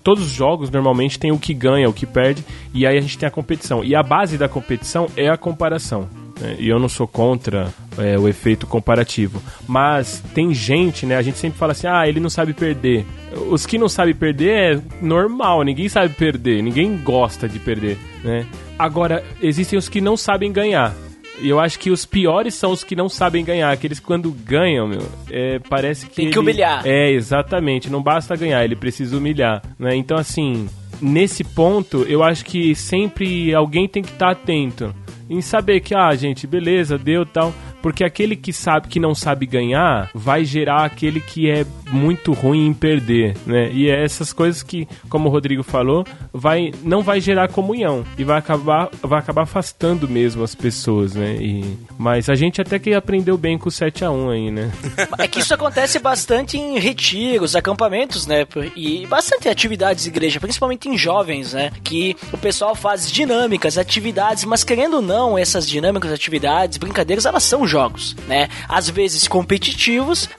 Todos 0.03 0.25
os 0.25 0.31
jogos 0.31 0.69
normalmente 0.69 1.17
tem 1.17 1.31
o 1.31 1.39
que 1.39 1.53
ganha, 1.53 1.87
o 1.87 1.93
que 1.93 2.05
perde, 2.05 2.43
e 2.73 2.85
aí 2.85 2.97
a 2.97 3.01
gente 3.01 3.17
tem 3.17 3.25
a 3.25 3.31
competição. 3.31 3.85
E 3.85 3.95
a 3.95 4.03
base 4.03 4.37
da 4.37 4.49
competição 4.49 5.07
é 5.15 5.29
a 5.29 5.37
comparação. 5.37 6.09
Né? 6.39 6.55
E 6.59 6.69
eu 6.69 6.79
não 6.79 6.89
sou 6.89 7.07
contra 7.07 7.73
é, 7.97 8.17
o 8.17 8.27
efeito 8.27 8.65
comparativo. 8.65 9.41
Mas 9.67 10.23
tem 10.33 10.53
gente, 10.53 11.05
né? 11.05 11.15
A 11.17 11.21
gente 11.21 11.37
sempre 11.37 11.59
fala 11.59 11.73
assim, 11.73 11.87
ah, 11.87 12.07
ele 12.07 12.19
não 12.19 12.29
sabe 12.29 12.53
perder. 12.53 13.05
Os 13.49 13.65
que 13.65 13.77
não 13.77 13.89
sabem 13.89 14.15
perder 14.15 14.77
é 14.77 14.81
normal, 15.01 15.63
ninguém 15.63 15.89
sabe 15.89 16.13
perder, 16.13 16.63
ninguém 16.63 16.97
gosta 16.97 17.47
de 17.47 17.59
perder, 17.59 17.97
né? 18.23 18.45
Agora, 18.77 19.23
existem 19.41 19.77
os 19.77 19.89
que 19.89 20.01
não 20.01 20.15
sabem 20.15 20.51
ganhar. 20.51 20.95
E 21.41 21.49
eu 21.49 21.59
acho 21.59 21.79
que 21.79 21.89
os 21.89 22.05
piores 22.05 22.53
são 22.53 22.71
os 22.71 22.83
que 22.83 22.95
não 22.95 23.07
sabem 23.07 23.45
ganhar. 23.45 23.71
Aqueles 23.71 23.99
que 23.99 24.05
quando 24.05 24.31
ganham, 24.31 24.87
meu, 24.87 25.01
é, 25.29 25.59
parece 25.69 26.07
que. 26.07 26.15
Tem 26.15 26.25
que 26.25 26.33
ele... 26.33 26.39
humilhar. 26.39 26.85
É, 26.85 27.11
exatamente. 27.11 27.89
Não 27.89 28.01
basta 28.01 28.35
ganhar, 28.35 28.63
ele 28.63 28.75
precisa 28.75 29.17
humilhar. 29.17 29.61
Né? 29.77 29.95
Então, 29.95 30.17
assim, 30.17 30.67
nesse 31.01 31.43
ponto, 31.43 32.03
eu 32.09 32.23
acho 32.23 32.43
que 32.43 32.75
sempre 32.75 33.53
alguém 33.53 33.87
tem 33.87 34.03
que 34.03 34.11
estar 34.11 34.27
tá 34.27 34.31
atento. 34.31 34.93
Em 35.29 35.41
saber 35.41 35.81
que, 35.81 35.93
ah, 35.93 36.13
gente, 36.15 36.47
beleza, 36.47 36.97
deu 36.97 37.25
tal. 37.25 37.53
Porque 37.81 38.03
aquele 38.03 38.35
que 38.35 38.51
sabe 38.51 38.87
que 38.87 38.99
não 38.99 39.13
sabe 39.13 39.45
ganhar 39.45 40.09
vai 40.13 40.43
gerar 40.43 40.85
aquele 40.85 41.21
que 41.21 41.49
é 41.49 41.65
muito 41.91 42.33
ruim 42.33 42.67
em 42.67 42.73
perder, 42.73 43.35
né? 43.45 43.71
E 43.71 43.89
é 43.89 44.03
essas 44.03 44.31
coisas 44.33 44.63
que, 44.63 44.87
como 45.09 45.27
o 45.27 45.31
Rodrigo 45.31 45.63
falou, 45.63 46.05
vai 46.33 46.71
não 46.83 47.01
vai 47.01 47.19
gerar 47.19 47.49
comunhão 47.49 48.03
e 48.17 48.23
vai 48.23 48.37
acabar 48.37 48.89
vai 49.01 49.19
acabar 49.19 49.43
afastando 49.43 50.07
mesmo 50.07 50.43
as 50.43 50.55
pessoas, 50.55 51.15
né? 51.15 51.35
E, 51.35 51.77
mas 51.97 52.29
a 52.29 52.35
gente 52.35 52.61
até 52.61 52.79
que 52.79 52.93
aprendeu 52.93 53.37
bem 53.37 53.57
com 53.57 53.69
o 53.69 53.71
7 53.71 54.05
a 54.05 54.11
1 54.11 54.29
aí, 54.29 54.51
né? 54.51 54.71
É 55.17 55.27
que 55.27 55.39
isso 55.39 55.53
acontece 55.53 55.99
bastante 55.99 56.57
em 56.57 56.79
retiros, 56.79 57.55
acampamentos, 57.55 58.25
né? 58.25 58.45
E 58.75 59.05
bastante 59.07 59.49
atividades 59.49 60.03
de 60.03 60.09
igreja, 60.09 60.39
principalmente 60.39 60.87
em 60.87 60.97
jovens, 60.97 61.53
né? 61.53 61.71
Que 61.83 62.15
o 62.31 62.37
pessoal 62.37 62.75
faz 62.75 63.11
dinâmicas, 63.11 63.77
atividades, 63.77 64.45
mas 64.45 64.63
querendo 64.63 64.97
ou 64.97 65.01
não, 65.01 65.37
essas 65.37 65.67
dinâmicas, 65.67 66.11
atividades, 66.11 66.77
brincadeiras, 66.77 67.25
elas 67.25 67.43
são 67.43 67.67
jogos, 67.67 68.15
né? 68.27 68.49
Às 68.67 68.89
vezes 68.89 69.27
competitivos, 69.27 70.29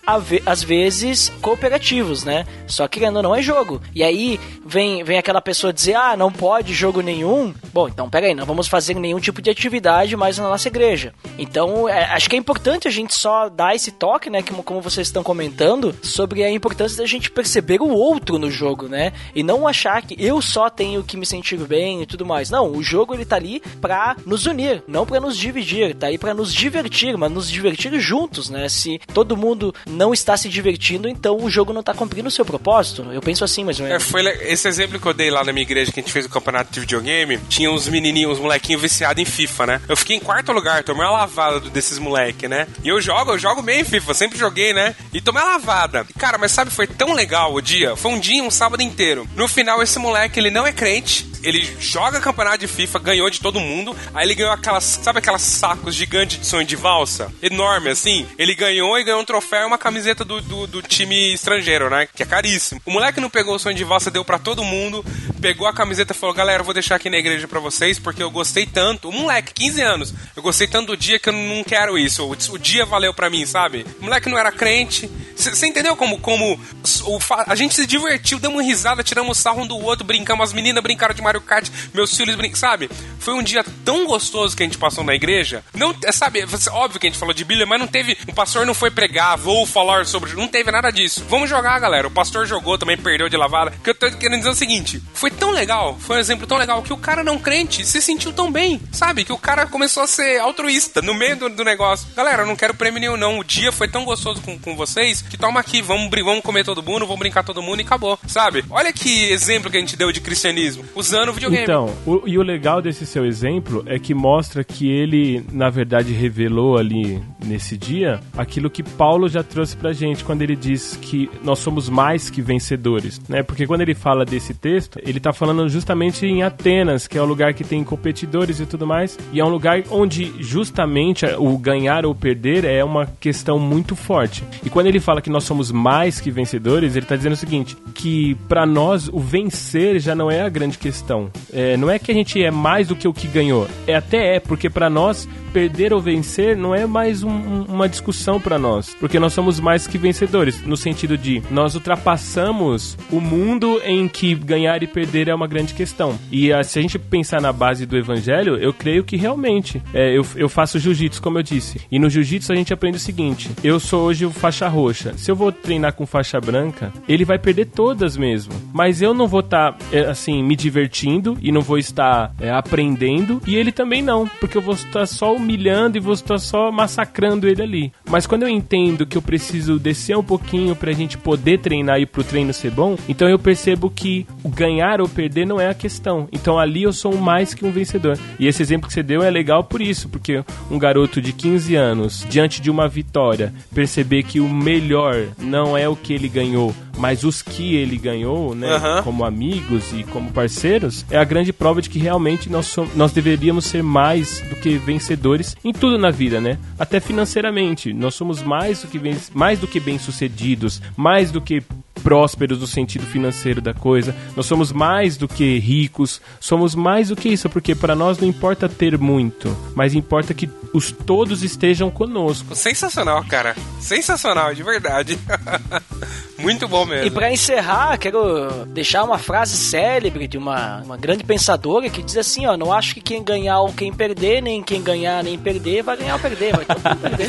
às 0.46 0.62
vezes 0.62 1.32
cooperativos, 1.40 2.24
né? 2.24 2.46
Só 2.66 2.86
que 2.86 3.00
não 3.10 3.34
é 3.34 3.42
jogo. 3.42 3.80
E 3.94 4.02
aí 4.02 4.38
vem, 4.64 5.02
vem 5.02 5.18
aquela 5.18 5.40
pessoa 5.40 5.72
dizer, 5.72 5.94
ah, 5.94 6.16
não 6.16 6.30
pode 6.30 6.72
jogo 6.74 7.00
nenhum. 7.00 7.52
Bom, 7.72 7.88
então 7.88 8.08
peraí, 8.08 8.34
não 8.34 8.46
vamos 8.46 8.68
fazer 8.68 8.94
nenhum 8.94 9.18
tipo 9.18 9.40
de 9.40 9.50
atividade 9.50 10.16
mais 10.16 10.38
na 10.38 10.48
nossa 10.48 10.68
igreja. 10.68 11.12
Então, 11.38 11.88
é, 11.88 12.04
acho 12.04 12.28
que 12.28 12.36
é 12.36 12.38
importante 12.38 12.86
a 12.86 12.90
gente 12.90 13.14
só 13.14 13.48
dar 13.48 13.74
esse 13.74 13.90
toque, 13.90 14.28
né? 14.28 14.42
Como, 14.42 14.62
como 14.62 14.80
vocês 14.80 15.06
estão 15.06 15.22
comentando, 15.22 15.94
sobre 16.02 16.44
a 16.44 16.50
importância 16.50 16.98
da 16.98 17.06
gente 17.06 17.30
perceber 17.30 17.80
o 17.80 17.88
outro 17.88 18.38
no 18.38 18.50
jogo, 18.50 18.88
né? 18.88 19.12
E 19.34 19.42
não 19.42 19.66
achar 19.66 20.02
que 20.02 20.16
eu 20.18 20.42
só 20.42 20.68
tenho 20.68 21.02
que 21.02 21.16
me 21.16 21.24
sentir 21.24 21.58
bem 21.58 22.02
e 22.02 22.06
tudo 22.06 22.26
mais. 22.26 22.50
Não, 22.50 22.70
o 22.70 22.82
jogo 22.82 23.14
ele 23.14 23.24
tá 23.24 23.36
ali 23.36 23.62
pra 23.80 24.16
nos 24.26 24.46
unir, 24.46 24.82
não 24.86 25.06
para 25.06 25.20
nos 25.20 25.36
dividir, 25.36 25.94
tá 25.94 26.08
aí 26.08 26.18
para 26.18 26.34
nos 26.34 26.52
divertir, 26.52 27.16
mas 27.16 27.30
nos 27.30 27.50
divertir 27.50 27.98
juntos, 28.00 28.50
né? 28.50 28.68
Se 28.68 29.00
todo 29.12 29.36
mundo 29.36 29.74
não 29.86 30.12
está 30.12 30.36
se 30.36 30.48
divertindo, 30.48 31.08
então 31.08 31.29
o 31.36 31.50
jogo 31.50 31.72
não 31.72 31.80
está 31.80 31.94
cumprindo 31.94 32.28
o 32.28 32.30
seu 32.30 32.44
propósito. 32.44 33.06
Eu 33.12 33.20
penso 33.20 33.44
assim, 33.44 33.64
menos. 33.64 33.80
É, 33.80 33.98
foi 33.98 34.26
esse 34.42 34.68
exemplo 34.68 34.98
que 34.98 35.06
eu 35.06 35.14
dei 35.14 35.30
lá 35.30 35.44
na 35.44 35.52
minha 35.52 35.62
igreja, 35.62 35.92
que 35.92 36.00
a 36.00 36.02
gente 36.02 36.12
fez 36.12 36.26
o 36.26 36.28
campeonato 36.28 36.72
de 36.72 36.80
videogame, 36.80 37.38
tinha 37.48 37.70
uns 37.70 37.88
menininhos, 37.88 38.38
uns 38.38 38.40
molequinhos 38.40 38.82
viciados 38.82 39.20
em 39.20 39.24
FIFA, 39.24 39.66
né? 39.66 39.82
Eu 39.88 39.96
fiquei 39.96 40.16
em 40.16 40.20
quarto 40.20 40.52
lugar, 40.52 40.82
tomei 40.82 41.04
uma 41.04 41.12
lavada 41.12 41.60
desses 41.60 41.98
moleques, 41.98 42.48
né? 42.48 42.66
E 42.82 42.88
eu 42.88 43.00
jogo, 43.00 43.32
eu 43.32 43.38
jogo 43.38 43.62
bem 43.62 43.80
em 43.80 43.84
FIFA, 43.84 44.14
sempre 44.14 44.38
joguei, 44.38 44.72
né? 44.72 44.94
E 45.12 45.20
tomei 45.20 45.42
uma 45.42 45.52
lavada. 45.52 46.06
Cara, 46.18 46.38
mas 46.38 46.52
sabe, 46.52 46.70
foi 46.70 46.86
tão 46.86 47.12
legal 47.12 47.54
o 47.54 47.60
dia. 47.60 47.96
Foi 47.96 48.10
um 48.10 48.18
dia, 48.18 48.42
um 48.42 48.50
sábado 48.50 48.82
inteiro. 48.82 49.28
No 49.34 49.48
final, 49.48 49.82
esse 49.82 49.98
moleque, 49.98 50.38
ele 50.38 50.50
não 50.50 50.66
é 50.66 50.72
crente, 50.72 51.29
ele 51.42 51.76
joga 51.78 52.20
campeonato 52.20 52.58
de 52.58 52.68
FIFA, 52.68 52.98
ganhou 52.98 53.30
de 53.30 53.40
todo 53.40 53.60
mundo. 53.60 53.96
Aí 54.14 54.26
ele 54.26 54.34
ganhou 54.34 54.52
aquelas, 54.52 54.84
sabe 54.84 55.18
aquelas 55.18 55.42
sacos 55.42 55.94
gigantes 55.94 56.38
de 56.38 56.46
sonho 56.46 56.66
de 56.66 56.76
valsa? 56.76 57.32
Enorme, 57.42 57.90
assim. 57.90 58.26
Ele 58.38 58.54
ganhou 58.54 58.98
e 58.98 59.04
ganhou 59.04 59.20
um 59.20 59.24
troféu 59.24 59.62
e 59.62 59.66
uma 59.66 59.78
camiseta 59.78 60.24
do, 60.24 60.40
do, 60.40 60.66
do, 60.66 60.82
time 60.82 61.34
estrangeiro, 61.34 61.88
né? 61.88 62.08
Que 62.14 62.22
é 62.22 62.26
caríssimo. 62.26 62.80
O 62.84 62.90
moleque 62.90 63.20
não 63.20 63.30
pegou 63.30 63.54
o 63.54 63.58
sonho 63.58 63.76
de 63.76 63.84
valsa, 63.84 64.10
deu 64.10 64.24
para 64.24 64.38
todo 64.38 64.64
mundo. 64.64 65.04
Pegou 65.40 65.66
a 65.66 65.74
camiseta 65.74 66.12
e 66.12 66.16
falou: 66.16 66.34
Galera, 66.34 66.62
vou 66.62 66.74
deixar 66.74 66.96
aqui 66.96 67.08
na 67.08 67.18
igreja 67.18 67.48
para 67.48 67.60
vocês 67.60 67.98
porque 67.98 68.22
eu 68.22 68.30
gostei 68.30 68.66
tanto. 68.66 69.08
O 69.08 69.12
moleque, 69.12 69.54
15 69.54 69.80
anos, 69.80 70.14
eu 70.36 70.42
gostei 70.42 70.66
tanto 70.66 70.88
do 70.88 70.96
dia 70.96 71.18
que 71.18 71.28
eu 71.28 71.32
não 71.32 71.64
quero 71.64 71.98
isso. 71.98 72.24
O, 72.24 72.54
o 72.54 72.58
dia 72.58 72.84
valeu 72.84 73.14
para 73.14 73.30
mim, 73.30 73.46
sabe? 73.46 73.86
O 74.00 74.04
moleque 74.04 74.28
não 74.28 74.38
era 74.38 74.52
crente. 74.52 75.10
Você 75.34 75.66
entendeu 75.66 75.96
como, 75.96 76.18
como 76.18 76.60
o, 77.04 77.18
a 77.46 77.54
gente 77.54 77.74
se 77.74 77.86
divertiu, 77.86 78.38
uma 78.50 78.62
risada, 78.62 79.02
tiramos 79.02 79.38
sarro 79.38 79.62
um 79.62 79.66
do 79.66 79.78
outro, 79.78 80.04
brincamos, 80.04 80.48
as 80.48 80.52
meninas 80.52 80.82
brincaram 80.82 81.14
de 81.14 81.22
Mario 81.30 81.40
Kart, 81.40 81.68
meus 81.94 82.16
filhos 82.16 82.34
brincam, 82.34 82.58
sabe? 82.58 82.90
Foi 83.20 83.34
um 83.34 83.42
dia 83.42 83.64
tão 83.84 84.06
gostoso 84.06 84.56
que 84.56 84.62
a 84.62 84.66
gente 84.66 84.78
passou 84.78 85.04
na 85.04 85.14
igreja. 85.14 85.62
Não, 85.74 85.94
é, 86.04 86.10
sabe, 86.10 86.44
óbvio 86.72 86.98
que 86.98 87.06
a 87.06 87.10
gente 87.10 87.18
falou 87.18 87.32
de 87.32 87.44
Bíblia, 87.44 87.66
mas 87.66 87.78
não 87.78 87.86
teve, 87.86 88.18
o 88.26 88.34
pastor 88.34 88.66
não 88.66 88.74
foi 88.74 88.90
pregar, 88.90 89.36
vou 89.36 89.64
falar 89.64 90.06
sobre, 90.06 90.32
não 90.34 90.48
teve 90.48 90.70
nada 90.70 90.90
disso. 90.90 91.24
Vamos 91.28 91.48
jogar, 91.48 91.78
galera. 91.78 92.08
O 92.08 92.10
pastor 92.10 92.46
jogou, 92.46 92.76
também 92.76 92.96
perdeu 92.96 93.28
de 93.28 93.36
lavada. 93.36 93.72
Que 93.84 93.90
eu 93.90 93.94
tô 93.94 94.10
querendo 94.10 94.38
dizer 94.38 94.50
o 94.50 94.54
seguinte, 94.54 95.00
foi 95.14 95.30
tão 95.30 95.50
legal, 95.50 95.96
foi 96.00 96.16
um 96.16 96.20
exemplo 96.20 96.46
tão 96.46 96.58
legal 96.58 96.82
que 96.82 96.92
o 96.92 96.96
cara 96.96 97.22
não 97.22 97.38
crente 97.38 97.86
se 97.86 98.02
sentiu 98.02 98.32
tão 98.32 98.50
bem, 98.50 98.80
sabe? 98.90 99.24
Que 99.24 99.32
o 99.32 99.38
cara 99.38 99.66
começou 99.66 100.02
a 100.02 100.08
ser 100.08 100.40
altruísta 100.40 101.00
no 101.00 101.14
meio 101.14 101.36
do, 101.36 101.48
do 101.48 101.62
negócio. 101.64 102.08
Galera, 102.16 102.42
eu 102.42 102.46
não 102.46 102.56
quero 102.56 102.74
prêmio 102.74 103.00
nenhum 103.00 103.16
não. 103.16 103.38
O 103.38 103.44
dia 103.44 103.70
foi 103.70 103.86
tão 103.86 104.04
gostoso 104.04 104.40
com, 104.42 104.58
com 104.58 104.74
vocês 104.74 105.22
que 105.22 105.36
toma 105.36 105.60
aqui, 105.60 105.80
vamos, 105.80 106.10
vamos 106.10 106.42
comer 106.42 106.64
todo 106.64 106.82
mundo, 106.82 107.06
vamos 107.06 107.20
brincar 107.20 107.44
todo 107.44 107.62
mundo 107.62 107.80
e 107.80 107.84
acabou, 107.84 108.18
sabe? 108.26 108.64
Olha 108.70 108.92
que 108.92 109.30
exemplo 109.30 109.70
que 109.70 109.76
a 109.76 109.80
gente 109.80 109.96
deu 109.96 110.10
de 110.10 110.20
cristianismo, 110.20 110.84
usando 110.94 111.19
o 111.28 111.32
videogame. 111.32 111.64
Então, 111.64 111.90
o, 112.06 112.22
e 112.26 112.38
o 112.38 112.42
legal 112.42 112.80
desse 112.80 113.04
seu 113.04 113.26
exemplo 113.26 113.82
é 113.86 113.98
que 113.98 114.14
mostra 114.14 114.62
que 114.64 114.88
ele, 114.88 115.44
na 115.52 115.68
verdade, 115.68 116.12
revelou 116.12 116.78
ali 116.78 117.20
nesse 117.44 117.76
dia 117.76 118.20
aquilo 118.36 118.70
que 118.70 118.82
Paulo 118.82 119.28
já 119.28 119.42
trouxe 119.42 119.76
pra 119.76 119.92
gente 119.92 120.24
quando 120.24 120.42
ele 120.42 120.56
diz 120.56 120.96
que 120.96 121.30
nós 121.42 121.58
somos 121.58 121.88
mais 121.88 122.30
que 122.30 122.40
vencedores, 122.40 123.20
né? 123.28 123.42
Porque 123.42 123.66
quando 123.66 123.80
ele 123.82 123.94
fala 123.94 124.24
desse 124.24 124.54
texto, 124.54 124.98
ele 125.02 125.20
tá 125.20 125.32
falando 125.32 125.68
justamente 125.68 126.26
em 126.26 126.42
Atenas, 126.42 127.06
que 127.06 127.18
é 127.18 127.22
o 127.22 127.26
lugar 127.26 127.54
que 127.54 127.64
tem 127.64 127.82
competidores 127.84 128.60
e 128.60 128.66
tudo 128.66 128.86
mais, 128.86 129.18
e 129.32 129.40
é 129.40 129.44
um 129.44 129.48
lugar 129.48 129.82
onde 129.90 130.32
justamente 130.40 131.26
o 131.38 131.56
ganhar 131.58 132.06
ou 132.06 132.14
perder 132.14 132.64
é 132.64 132.84
uma 132.84 133.06
questão 133.20 133.58
muito 133.58 133.96
forte. 133.96 134.44
E 134.64 134.70
quando 134.70 134.86
ele 134.86 135.00
fala 135.00 135.20
que 135.20 135.30
nós 135.30 135.44
somos 135.44 135.72
mais 135.72 136.20
que 136.20 136.30
vencedores, 136.30 136.96
ele 136.96 137.06
tá 137.06 137.16
dizendo 137.16 137.32
o 137.32 137.36
seguinte: 137.36 137.76
que 137.94 138.34
para 138.48 138.64
nós 138.66 139.08
o 139.08 139.18
vencer 139.18 139.98
já 139.98 140.14
não 140.14 140.30
é 140.30 140.42
a 140.42 140.48
grande 140.48 140.78
questão. 140.78 141.09
É, 141.52 141.76
não 141.76 141.90
é 141.90 141.98
que 141.98 142.10
a 142.10 142.14
gente 142.14 142.42
é 142.42 142.50
mais 142.50 142.88
do 142.88 142.96
que 142.96 143.08
o 143.08 143.12
que 143.12 143.26
ganhou. 143.26 143.66
É 143.86 143.94
até 143.94 144.36
é, 144.36 144.40
porque 144.40 144.70
para 144.70 144.88
nós 144.88 145.28
perder 145.52 145.92
ou 145.92 146.00
vencer 146.00 146.56
não 146.56 146.74
é 146.74 146.86
mais 146.86 147.22
um, 147.22 147.62
uma 147.64 147.88
discussão 147.88 148.40
para 148.40 148.58
nós, 148.58 148.94
porque 148.98 149.18
nós 149.18 149.32
somos 149.32 149.60
mais 149.60 149.86
que 149.86 149.98
vencedores, 149.98 150.62
no 150.64 150.76
sentido 150.76 151.18
de 151.18 151.42
nós 151.50 151.74
ultrapassamos 151.74 152.96
o 153.10 153.20
mundo 153.20 153.80
em 153.84 154.08
que 154.08 154.34
ganhar 154.34 154.82
e 154.82 154.86
perder 154.86 155.28
é 155.28 155.34
uma 155.34 155.46
grande 155.46 155.74
questão. 155.74 156.18
E 156.30 156.52
a, 156.52 156.62
se 156.62 156.78
a 156.78 156.82
gente 156.82 156.98
pensar 156.98 157.40
na 157.40 157.52
base 157.52 157.86
do 157.86 157.96
evangelho, 157.96 158.56
eu 158.56 158.72
creio 158.72 159.04
que 159.04 159.16
realmente 159.16 159.82
é, 159.92 160.16
eu, 160.16 160.24
eu 160.36 160.48
faço 160.48 160.78
jiu-jitsu, 160.78 161.20
como 161.22 161.38
eu 161.38 161.42
disse, 161.42 161.80
e 161.90 161.98
no 161.98 162.08
jiu-jitsu 162.08 162.52
a 162.52 162.56
gente 162.56 162.72
aprende 162.72 162.96
o 162.96 163.00
seguinte: 163.00 163.50
eu 163.62 163.80
sou 163.80 164.02
hoje 164.02 164.24
o 164.24 164.30
faixa 164.30 164.68
roxa, 164.68 165.14
se 165.16 165.30
eu 165.30 165.36
vou 165.36 165.52
treinar 165.52 165.94
com 165.94 166.06
faixa 166.06 166.40
branca, 166.40 166.92
ele 167.08 167.24
vai 167.24 167.38
perder 167.38 167.66
todas 167.66 168.16
mesmo, 168.16 168.52
mas 168.72 169.02
eu 169.02 169.12
não 169.12 169.26
vou 169.26 169.40
estar 169.40 169.72
tá, 169.72 169.78
é, 169.92 170.00
assim 170.00 170.42
me 170.42 170.56
divertindo 170.56 171.36
e 171.40 171.50
não 171.50 171.60
vou 171.60 171.78
estar 171.78 172.32
é, 172.40 172.50
aprendendo, 172.50 173.40
e 173.46 173.56
ele 173.56 173.72
também 173.72 174.02
não, 174.02 174.26
porque 174.40 174.56
eu 174.56 174.62
vou 174.62 174.74
estar 174.74 175.06
só 175.06 175.34
humilhando 175.40 175.96
e 175.96 176.00
vou 176.00 176.14
estar 176.14 176.38
só 176.38 176.70
massacrando 176.70 177.48
ele 177.48 177.62
ali. 177.62 177.92
Mas 178.08 178.26
quando 178.26 178.42
eu 178.42 178.48
entendo 178.48 179.06
que 179.06 179.16
eu 179.16 179.22
preciso 179.22 179.78
descer 179.78 180.16
um 180.16 180.22
pouquinho 180.22 180.76
pra 180.76 180.92
gente 180.92 181.18
poder 181.18 181.58
treinar 181.58 182.00
e 182.00 182.06
pro 182.06 182.22
treino 182.24 182.52
ser 182.52 182.70
bom, 182.70 182.96
então 183.08 183.28
eu 183.28 183.38
percebo 183.38 183.90
que 183.90 184.26
ganhar 184.44 185.00
ou 185.00 185.08
perder 185.08 185.46
não 185.46 185.60
é 185.60 185.68
a 185.68 185.74
questão. 185.74 186.28
Então 186.32 186.58
ali 186.58 186.82
eu 186.82 186.92
sou 186.92 187.16
mais 187.16 187.54
que 187.54 187.64
um 187.64 187.72
vencedor. 187.72 188.18
E 188.38 188.46
esse 188.46 188.62
exemplo 188.62 188.88
que 188.88 188.94
você 188.94 189.02
deu 189.02 189.22
é 189.22 189.30
legal 189.30 189.64
por 189.64 189.80
isso, 189.80 190.08
porque 190.08 190.44
um 190.70 190.78
garoto 190.78 191.20
de 191.20 191.32
15 191.32 191.74
anos, 191.74 192.26
diante 192.28 192.60
de 192.60 192.70
uma 192.70 192.88
vitória, 192.88 193.52
perceber 193.74 194.22
que 194.22 194.40
o 194.40 194.48
melhor 194.48 195.26
não 195.38 195.76
é 195.76 195.88
o 195.88 195.96
que 195.96 196.12
ele 196.12 196.28
ganhou, 196.28 196.74
mas 197.00 197.24
os 197.24 197.40
que 197.42 197.74
ele 197.74 197.96
ganhou, 197.96 198.54
né, 198.54 198.68
como 199.02 199.24
amigos 199.24 199.92
e 199.92 200.04
como 200.04 200.30
parceiros, 200.30 201.04
é 201.10 201.16
a 201.16 201.24
grande 201.24 201.52
prova 201.52 201.80
de 201.80 201.88
que 201.88 201.98
realmente 201.98 202.50
nós, 202.50 202.66
som- 202.66 202.86
nós 202.94 203.10
deveríamos 203.12 203.64
ser 203.64 203.82
mais 203.82 204.40
do 204.48 204.54
que 204.56 204.76
vencedores 204.76 205.56
em 205.64 205.72
tudo 205.72 205.96
na 205.98 206.10
vida, 206.10 206.40
né? 206.40 206.58
Até 206.78 207.00
financeiramente, 207.00 207.92
nós 207.92 208.14
somos 208.14 208.42
mais 208.42 208.82
do 208.82 208.88
que 208.88 209.00
mais 209.34 209.58
do 209.58 209.66
que 209.66 209.80
bem-sucedidos, 209.80 210.82
mais 210.96 211.30
do 211.30 211.40
que 211.40 211.62
prósperos 212.02 212.58
no 212.58 212.66
sentido 212.66 213.06
financeiro 213.06 213.60
da 213.60 213.74
coisa. 213.74 214.14
Nós 214.36 214.46
somos 214.46 214.72
mais 214.72 215.16
do 215.16 215.28
que 215.28 215.58
ricos, 215.58 216.20
somos 216.38 216.74
mais 216.74 217.08
do 217.08 217.16
que 217.16 217.28
isso, 217.28 217.48
porque 217.48 217.74
para 217.74 217.94
nós 217.94 218.18
não 218.18 218.28
importa 218.28 218.68
ter 218.68 218.98
muito, 218.98 219.56
mas 219.74 219.94
importa 219.94 220.34
que 220.34 220.48
os 220.72 220.90
todos 220.90 221.42
estejam 221.42 221.90
conosco. 221.90 222.54
Sensacional, 222.54 223.24
cara. 223.24 223.56
Sensacional, 223.80 224.54
de 224.54 224.62
verdade. 224.62 225.18
Muito 226.40 226.66
bom 226.66 226.84
mesmo. 226.86 227.06
E 227.06 227.10
pra 227.10 227.30
encerrar, 227.30 227.98
quero 227.98 228.64
deixar 228.66 229.04
uma 229.04 229.18
frase 229.18 229.56
célebre 229.56 230.26
de 230.26 230.38
uma, 230.38 230.78
uma 230.78 230.96
grande 230.96 231.22
pensadora 231.22 231.90
que 231.90 232.02
diz 232.02 232.16
assim, 232.16 232.46
ó, 232.46 232.56
não 232.56 232.72
acho 232.72 232.94
que 232.94 233.00
quem 233.00 233.22
ganhar 233.22 233.60
ou 233.60 233.72
quem 233.72 233.92
perder, 233.92 234.42
nem 234.42 234.60
quem 234.62 234.82
ganhar 234.82 235.22
nem 235.22 235.38
perder, 235.38 235.82
vai 235.82 235.98
ganhar 235.98 236.14
ou 236.14 236.20
perder, 236.20 236.56
vai 236.56 236.64
todo 236.64 236.82
mundo 236.82 237.00
perder. 237.00 237.28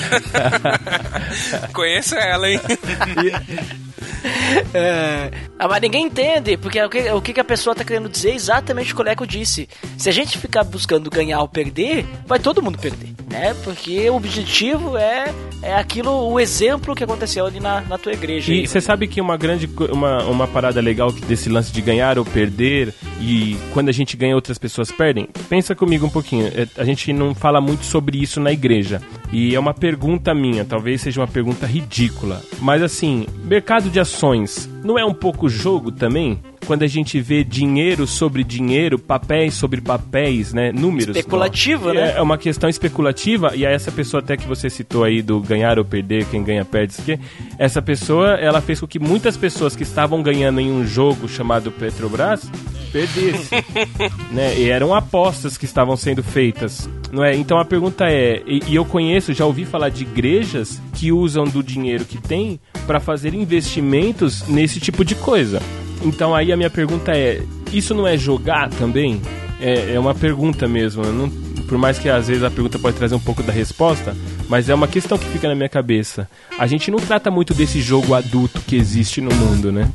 Conheço 1.73 2.15
ela, 2.15 2.49
hein? 2.49 2.59
É, 4.73 5.31
ah, 5.59 5.67
mas 5.67 5.81
ninguém 5.81 6.05
entende, 6.05 6.57
porque 6.57 6.81
o 6.81 6.89
que, 6.89 7.09
o 7.11 7.21
que 7.21 7.39
a 7.39 7.43
pessoa 7.43 7.75
tá 7.75 7.83
querendo 7.83 8.09
dizer 8.09 8.31
é 8.31 8.35
exatamente 8.35 8.93
o 8.93 8.95
que 8.95 9.01
o 9.01 9.05
Leco 9.05 9.25
disse. 9.27 9.67
Se 9.97 10.09
a 10.09 10.11
gente 10.11 10.37
ficar 10.37 10.63
buscando 10.63 11.09
ganhar 11.09 11.39
ou 11.41 11.47
perder, 11.47 12.05
vai 12.25 12.39
todo 12.39 12.61
mundo 12.61 12.77
perder, 12.77 13.09
né? 13.29 13.53
Porque 13.63 14.09
o 14.09 14.15
objetivo 14.15 14.97
é, 14.97 15.33
é 15.61 15.75
aquilo, 15.75 16.11
o 16.29 16.39
exemplo 16.39 16.95
que 16.95 17.03
aconteceu 17.03 17.45
ali 17.45 17.59
na, 17.59 17.81
na 17.81 17.97
tua 17.97 18.13
igreja. 18.13 18.53
E 18.53 18.67
você 18.67 18.81
sabe 18.81 19.07
que 19.07 19.19
uma 19.21 19.37
grande 19.37 19.69
uma, 19.91 20.23
uma 20.23 20.47
parada 20.47 20.81
legal 20.81 21.11
que- 21.13 21.21
desse 21.25 21.49
lance 21.49 21.71
de 21.71 21.81
ganhar 21.81 22.17
ou 22.17 22.25
perder 22.25 22.93
e 23.19 23.57
quando 23.73 23.89
a 23.89 23.91
gente 23.91 24.17
ganha 24.17 24.35
outras 24.35 24.57
pessoas 24.57 24.91
perdem? 24.91 25.27
Pensa 25.49 25.75
comigo 25.75 26.05
um 26.05 26.09
pouquinho. 26.09 26.47
É, 26.47 26.67
A 26.77 26.83
gente 26.83 27.13
não 27.13 27.33
fala 27.35 27.61
muito 27.61 27.85
sobre 27.85 28.17
isso 28.21 28.39
na 28.39 28.51
igreja. 28.51 29.01
E 29.31 29.55
é 29.55 29.59
uma 29.59 29.73
pergunta 29.73 30.33
minha, 30.33 30.65
talvez 30.65 31.01
seja 31.01 31.21
uma 31.21 31.27
pergunta 31.27 31.65
ridícula. 31.65 32.41
Mas 32.59 32.81
assim, 32.81 33.25
mercado 33.45 33.89
de 33.89 33.99
ações 33.99 34.50
Davis. 34.51 34.80
Não 34.83 34.97
é 34.97 35.05
um 35.05 35.13
pouco 35.13 35.47
jogo 35.49 35.91
também? 35.91 36.39
Quando 36.65 36.83
a 36.83 36.87
gente 36.87 37.19
vê 37.19 37.43
dinheiro 37.43 38.05
sobre 38.07 38.43
dinheiro, 38.43 38.97
papéis 38.99 39.55
sobre 39.55 39.81
papéis, 39.81 40.53
né? 40.53 40.71
Números. 40.71 41.15
Especulativo, 41.15 41.89
É- 41.89 41.93
né? 41.93 42.13
É 42.17 42.21
uma 42.21 42.37
questão 42.37 42.69
especulativa, 42.69 43.53
e 43.55 43.65
aí 43.65 43.73
essa 43.73 43.91
pessoa 43.91 44.21
até 44.21 44.37
que 44.37 44.47
você 44.47 44.69
citou 44.69 45.03
aí 45.03 45.21
do 45.21 45.39
ganhar 45.39 45.77
ou 45.79 45.83
perder, 45.85 46.25
quem 46.25 46.43
ganha 46.43 46.63
perde, 46.63 46.93
isso 46.93 47.01
aqui, 47.01 47.19
essa 47.57 47.81
pessoa, 47.81 48.35
ela 48.35 48.61
fez 48.61 48.79
com 48.79 48.87
que 48.87 48.99
muitas 48.99 49.35
pessoas 49.35 49.75
que 49.75 49.83
estavam 49.83 50.21
ganhando 50.21 50.59
em 50.59 50.71
um 50.71 50.85
jogo 50.85 51.27
chamado 51.27 51.71
Petrobras 51.71 52.49
perdessem, 52.91 53.59
né? 54.31 54.57
E 54.57 54.69
eram 54.69 54.93
apostas 54.93 55.57
que 55.57 55.65
estavam 55.65 55.95
sendo 55.97 56.21
feitas, 56.23 56.89
não 57.11 57.23
é? 57.23 57.35
Então 57.35 57.57
a 57.57 57.65
pergunta 57.65 58.05
é, 58.09 58.41
e, 58.45 58.61
e 58.67 58.75
eu 58.75 58.85
conheço, 58.85 59.33
já 59.33 59.45
ouvi 59.45 59.65
falar 59.65 59.89
de 59.89 60.03
igrejas 60.03 60.81
que 60.93 61.11
usam 61.11 61.45
do 61.45 61.63
dinheiro 61.63 62.05
que 62.05 62.17
tem 62.17 62.59
para 62.85 62.99
fazer 62.99 63.33
investimentos 63.33 64.47
nesse 64.47 64.70
tipo 64.79 65.03
de 65.03 65.15
coisa. 65.15 65.61
Então 66.03 66.33
aí 66.35 66.51
a 66.51 66.57
minha 66.57 66.69
pergunta 66.69 67.11
é, 67.11 67.41
isso 67.71 67.93
não 67.93 68.07
é 68.07 68.17
jogar 68.17 68.69
também? 68.69 69.21
É, 69.59 69.93
é 69.95 69.99
uma 69.99 70.15
pergunta 70.15 70.67
mesmo. 70.67 71.03
não- 71.05 71.29
por 71.67 71.77
mais 71.77 71.97
que 71.97 72.09
às 72.09 72.27
vezes 72.27 72.43
a 72.43 72.51
pergunta 72.51 72.77
pode 72.77 72.97
trazer 72.97 73.15
um 73.15 73.19
pouco 73.19 73.41
da 73.41 73.53
resposta, 73.53 74.13
mas 74.49 74.67
é 74.67 74.75
uma 74.75 74.89
questão 74.89 75.17
que 75.17 75.23
fica 75.27 75.47
na 75.47 75.55
minha 75.55 75.69
cabeça. 75.69 76.27
A 76.59 76.67
gente 76.67 76.91
não 76.91 76.99
trata 76.99 77.31
muito 77.31 77.53
desse 77.53 77.79
jogo 77.81 78.13
adulto 78.13 78.59
que 78.67 78.75
existe 78.75 79.21
no 79.21 79.33
mundo, 79.33 79.71
né? 79.71 79.89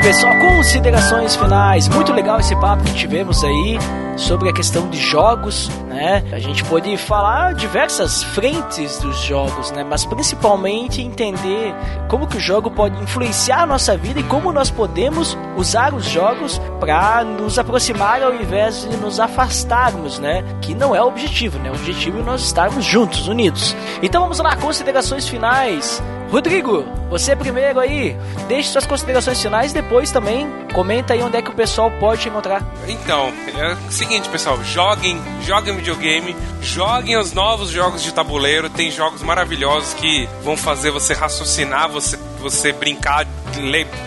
Pessoal, 0.00 0.32
considerações 0.38 1.36
finais. 1.36 1.88
Muito 1.88 2.12
legal 2.12 2.40
esse 2.40 2.56
papo 2.56 2.82
que 2.84 2.94
tivemos 2.94 3.44
aí 3.44 3.78
sobre 4.16 4.48
a 4.48 4.52
questão 4.52 4.88
de 4.88 4.98
jogos, 4.98 5.68
né? 5.88 6.24
A 6.32 6.38
gente 6.38 6.64
pode 6.64 6.96
falar 6.96 7.54
diversas 7.54 8.22
frentes 8.22 8.98
dos 8.98 9.18
jogos, 9.18 9.70
né? 9.72 9.84
Mas 9.84 10.04
principalmente 10.04 11.02
entender 11.02 11.74
como 12.08 12.26
que 12.26 12.38
o 12.38 12.40
jogo 12.40 12.70
pode 12.70 13.00
influenciar 13.02 13.62
a 13.62 13.66
nossa 13.66 13.96
vida 13.96 14.20
e 14.20 14.22
como 14.22 14.52
nós 14.52 14.70
podemos 14.70 15.36
usar 15.56 15.92
os 15.94 16.04
jogos 16.06 16.60
para 16.80 17.22
nos 17.22 17.58
aproximar 17.58 18.22
ao 18.22 18.34
invés 18.34 18.88
de 18.88 18.96
nos 18.96 19.20
afastarmos, 19.20 20.18
né? 20.18 20.42
Que 20.62 20.74
não 20.74 20.94
é 20.94 21.02
o 21.02 21.08
objetivo, 21.08 21.58
né? 21.58 21.70
O 21.70 21.74
objetivo 21.74 22.20
é 22.20 22.22
nós 22.22 22.42
estarmos 22.42 22.84
juntos, 22.84 23.28
unidos. 23.28 23.76
Então 24.02 24.22
vamos 24.22 24.38
lá, 24.38 24.56
considerações 24.56 25.28
finais. 25.28 26.02
Rodrigo, 26.30 26.84
você 27.08 27.34
primeiro 27.34 27.80
aí, 27.80 28.16
deixe 28.46 28.68
suas 28.70 28.86
considerações 28.86 29.40
finais, 29.42 29.72
depois 29.72 30.12
também 30.12 30.46
comenta 30.72 31.12
aí 31.12 31.22
onde 31.22 31.36
é 31.36 31.42
que 31.42 31.50
o 31.50 31.54
pessoal 31.54 31.90
pode 31.98 32.22
te 32.22 32.28
encontrar. 32.28 32.62
Então, 32.86 33.32
é 33.58 33.72
o 33.88 33.92
seguinte, 33.92 34.28
pessoal, 34.28 34.62
joguem, 34.62 35.20
joguem 35.44 35.74
videogame, 35.76 36.36
joguem 36.62 37.16
os 37.16 37.32
novos 37.32 37.70
jogos 37.70 38.00
de 38.02 38.12
tabuleiro, 38.14 38.70
tem 38.70 38.90
jogos 38.92 39.22
maravilhosos 39.22 39.92
que 39.94 40.28
vão 40.44 40.56
fazer 40.56 40.92
você 40.92 41.14
raciocinar, 41.14 41.88
você, 41.88 42.16
você 42.38 42.72
brincar 42.72 43.26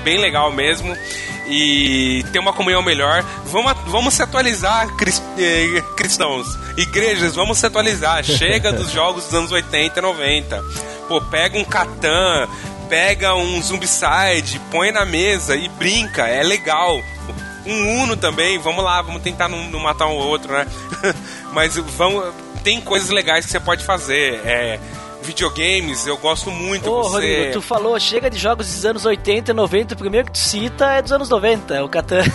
bem 0.06 0.18
legal 0.18 0.50
mesmo 0.50 0.96
e 1.48 2.24
ter 2.32 2.40
uma 2.40 2.54
comunhão 2.54 2.82
melhor. 2.82 3.22
Vamos, 3.46 3.74
vamos 3.88 4.14
se 4.14 4.24
atualizar, 4.24 4.88
cris- 4.96 5.22
eh, 5.38 5.84
cristãos. 5.98 6.48
Igrejas, 6.78 7.36
vamos 7.36 7.58
se 7.58 7.66
atualizar. 7.66 8.24
Chega 8.26 8.72
dos 8.72 8.90
jogos 8.92 9.26
dos 9.26 9.34
anos 9.34 9.52
80 9.52 10.00
e 10.00 10.02
90. 10.02 10.64
Pô, 11.08 11.22
pega 11.22 11.58
um 11.58 11.64
Catan, 11.64 12.48
pega 12.90 13.36
um 13.36 13.62
Zombicide, 13.62 14.60
põe 14.72 14.92
na 14.92 15.06
mesa 15.06 15.56
e 15.56 15.68
brinca, 15.70 16.28
é 16.28 16.44
legal. 16.44 17.02
Um 17.66 18.04
Uno 18.04 18.18
também, 18.18 18.58
vamos 18.60 18.84
lá, 18.84 19.02
vamos 19.02 19.22
tentar 19.22 19.48
não, 19.48 19.70
não 19.70 19.80
matar 19.80 20.08
um 20.08 20.16
outro, 20.16 20.54
né? 20.54 20.68
Mas 21.54 21.76
vamos, 21.76 22.34
tem 22.64 22.82
coisas 22.82 23.10
legais 23.10 23.46
que 23.46 23.52
você 23.52 23.60
pode 23.60 23.86
fazer. 23.86 24.42
É, 24.46 24.80
videogames, 25.24 26.06
eu 26.06 26.18
gosto 26.18 26.52
muito. 26.52 26.90
Ô, 26.92 27.04
você... 27.04 27.12
Rodrigo, 27.14 27.54
tu 27.54 27.62
falou, 27.62 28.00
chega 28.00 28.30
de 28.30 28.38
jogos 28.38 28.68
dos 28.68 28.86
anos 28.86 29.06
80 29.06 29.52
e 29.52 29.54
90, 29.54 29.94
o 29.96 29.98
primeiro 29.98 30.28
que 30.28 30.34
tu 30.34 30.38
cita 30.38 30.86
é 30.94 31.02
dos 31.02 31.12
anos 31.12 31.30
90, 31.30 31.74
é 31.76 31.82
o 31.82 31.90
Catan. 31.90 32.24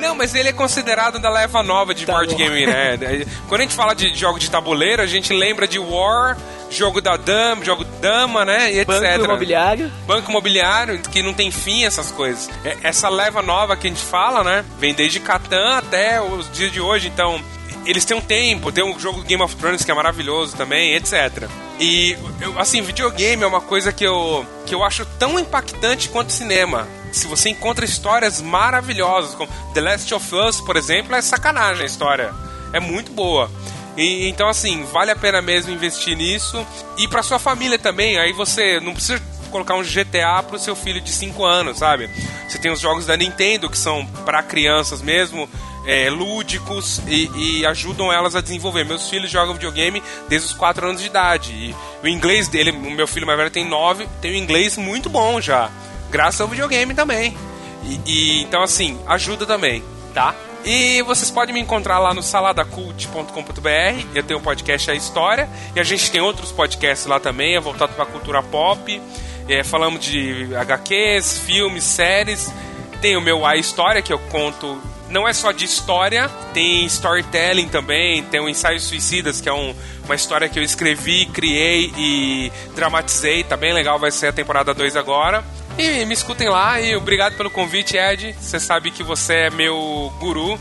Não, 0.00 0.14
mas 0.14 0.34
ele 0.34 0.48
é 0.48 0.52
considerado 0.52 1.18
da 1.18 1.28
leva 1.30 1.62
nova 1.62 1.94
de 1.94 2.06
Tá 2.06 2.12
board 2.12 2.30
bom. 2.32 2.36
game, 2.38 2.66
né? 2.66 2.96
Quando 3.48 3.60
a 3.60 3.64
gente 3.64 3.74
fala 3.74 3.94
de 3.94 4.14
jogo 4.14 4.38
de 4.38 4.50
tabuleiro, 4.50 5.02
a 5.02 5.06
gente 5.06 5.32
lembra 5.32 5.66
de 5.66 5.78
War, 5.78 6.36
jogo 6.70 7.00
da 7.00 7.16
dama, 7.16 7.64
jogo 7.64 7.84
dama, 8.00 8.44
né? 8.44 8.72
E 8.72 8.78
etc. 8.80 8.86
Banco 9.00 9.24
imobiliário. 9.24 9.92
Banco 10.06 10.30
imobiliário, 10.30 10.98
que 11.00 11.22
não 11.22 11.34
tem 11.34 11.50
fim 11.50 11.84
essas 11.84 12.10
coisas. 12.10 12.48
É- 12.64 12.76
Essa 12.84 13.08
leva 13.08 13.42
nova 13.42 13.76
que 13.76 13.86
a 13.86 13.90
gente 13.90 14.02
fala, 14.02 14.42
né? 14.44 14.64
Vem 14.78 14.94
desde 14.94 15.20
Catan 15.20 15.76
até 15.78 16.20
os 16.20 16.50
dias 16.50 16.72
de 16.72 16.80
hoje, 16.80 17.08
então 17.08 17.40
eles 17.84 18.04
têm 18.04 18.16
um 18.16 18.20
tempo, 18.20 18.70
tem 18.70 18.84
um 18.84 18.98
jogo 18.98 19.22
Game 19.22 19.42
of 19.42 19.56
Thrones 19.56 19.84
que 19.84 19.90
é 19.90 19.94
maravilhoso 19.94 20.56
também, 20.56 20.94
etc. 20.94 21.48
E, 21.80 22.16
eu, 22.40 22.58
assim, 22.58 22.80
videogame 22.80 23.42
é 23.42 23.46
uma 23.46 23.60
coisa 23.60 23.92
que 23.92 24.04
eu, 24.04 24.46
que 24.66 24.74
eu 24.74 24.84
acho 24.84 25.04
tão 25.18 25.38
impactante 25.38 26.08
quanto 26.08 26.32
cinema. 26.32 26.86
Se 27.10 27.26
você 27.26 27.48
encontra 27.48 27.84
histórias 27.84 28.40
maravilhosas, 28.40 29.34
como 29.34 29.50
The 29.74 29.80
Last 29.80 30.14
of 30.14 30.34
Us, 30.34 30.60
por 30.60 30.76
exemplo, 30.76 31.14
é 31.14 31.20
sacanagem 31.20 31.82
a 31.82 31.86
história. 31.86 32.32
É 32.72 32.80
muito 32.80 33.12
boa. 33.12 33.50
E, 33.96 34.28
então, 34.28 34.48
assim, 34.48 34.84
vale 34.92 35.10
a 35.10 35.16
pena 35.16 35.42
mesmo 35.42 35.72
investir 35.72 36.16
nisso. 36.16 36.64
E 36.96 37.06
pra 37.08 37.22
sua 37.22 37.38
família 37.38 37.78
também, 37.78 38.18
aí 38.18 38.32
você 38.32 38.80
não 38.80 38.94
precisa 38.94 39.20
colocar 39.50 39.74
um 39.74 39.82
GTA 39.82 40.42
pro 40.42 40.58
seu 40.58 40.74
filho 40.74 41.00
de 41.00 41.12
5 41.12 41.44
anos, 41.44 41.78
sabe? 41.78 42.08
Você 42.48 42.58
tem 42.58 42.72
os 42.72 42.80
jogos 42.80 43.06
da 43.06 43.16
Nintendo 43.16 43.68
que 43.68 43.76
são 43.76 44.06
para 44.24 44.42
crianças 44.42 45.02
mesmo, 45.02 45.48
é, 45.86 46.08
lúdicos 46.10 47.00
e, 47.06 47.30
e, 47.34 47.66
ajudam 47.66 48.12
elas 48.12 48.34
a 48.36 48.40
desenvolver. 48.40 48.84
Meus 48.84 49.08
filhos 49.08 49.30
jogam 49.30 49.54
videogame 49.54 50.02
desde 50.28 50.48
os 50.48 50.54
4 50.54 50.88
anos 50.88 51.00
de 51.00 51.08
idade. 51.08 51.52
E 51.52 51.74
o 52.02 52.08
inglês 52.08 52.48
dele, 52.48 52.70
o 52.70 52.90
meu 52.90 53.06
filho 53.06 53.26
mais 53.26 53.38
velho 53.38 53.50
tem 53.50 53.68
9, 53.68 54.08
tem 54.20 54.32
um 54.32 54.36
inglês 54.36 54.76
muito 54.76 55.08
bom 55.08 55.40
já. 55.40 55.70
Graças 56.10 56.40
ao 56.40 56.48
videogame 56.48 56.94
também. 56.94 57.36
E, 57.84 58.00
e 58.06 58.42
então, 58.42 58.62
assim, 58.62 59.00
ajuda 59.06 59.46
também, 59.46 59.82
tá? 60.14 60.34
E 60.64 61.02
vocês 61.02 61.30
podem 61.30 61.52
me 61.52 61.60
encontrar 61.60 61.98
lá 61.98 62.14
no 62.14 62.22
saladacult.com.br. 62.22 64.06
Eu 64.14 64.22
tenho 64.22 64.38
um 64.38 64.42
podcast 64.42 64.90
A 64.90 64.94
História. 64.94 65.48
E 65.74 65.80
a 65.80 65.82
gente 65.82 66.10
tem 66.10 66.20
outros 66.20 66.52
podcasts 66.52 67.06
lá 67.06 67.18
também, 67.18 67.56
é 67.56 67.60
voltado 67.60 67.94
para 67.94 68.06
cultura 68.06 68.42
pop. 68.42 69.02
É, 69.48 69.64
falamos 69.64 70.04
de 70.04 70.54
HQs, 70.54 71.38
filmes, 71.38 71.82
séries. 71.82 72.52
Tem 73.00 73.16
o 73.16 73.20
meu 73.20 73.44
A 73.44 73.56
História, 73.56 74.00
que 74.00 74.12
eu 74.12 74.18
conto. 74.18 74.80
Não 75.12 75.28
é 75.28 75.32
só 75.34 75.52
de 75.52 75.66
história, 75.66 76.30
tem 76.54 76.86
storytelling 76.86 77.68
também, 77.68 78.22
tem 78.24 78.40
o 78.40 78.48
Ensaios 78.48 78.84
Suicidas, 78.84 79.42
que 79.42 79.48
é 79.48 79.52
um, 79.52 79.74
uma 80.06 80.14
história 80.14 80.48
que 80.48 80.58
eu 80.58 80.62
escrevi, 80.62 81.26
criei 81.26 81.92
e 81.98 82.50
dramatizei, 82.74 83.44
tá 83.44 83.54
bem 83.54 83.74
legal, 83.74 83.98
vai 83.98 84.10
ser 84.10 84.28
a 84.28 84.32
temporada 84.32 84.72
2 84.72 84.96
agora. 84.96 85.44
E 85.78 86.02
me 86.06 86.14
escutem 86.14 86.48
lá 86.48 86.80
e 86.80 86.96
obrigado 86.96 87.36
pelo 87.36 87.50
convite, 87.50 87.94
Ed. 87.94 88.34
Você 88.40 88.58
sabe 88.58 88.90
que 88.90 89.02
você 89.02 89.34
é 89.34 89.50
meu 89.50 90.10
guru 90.18 90.58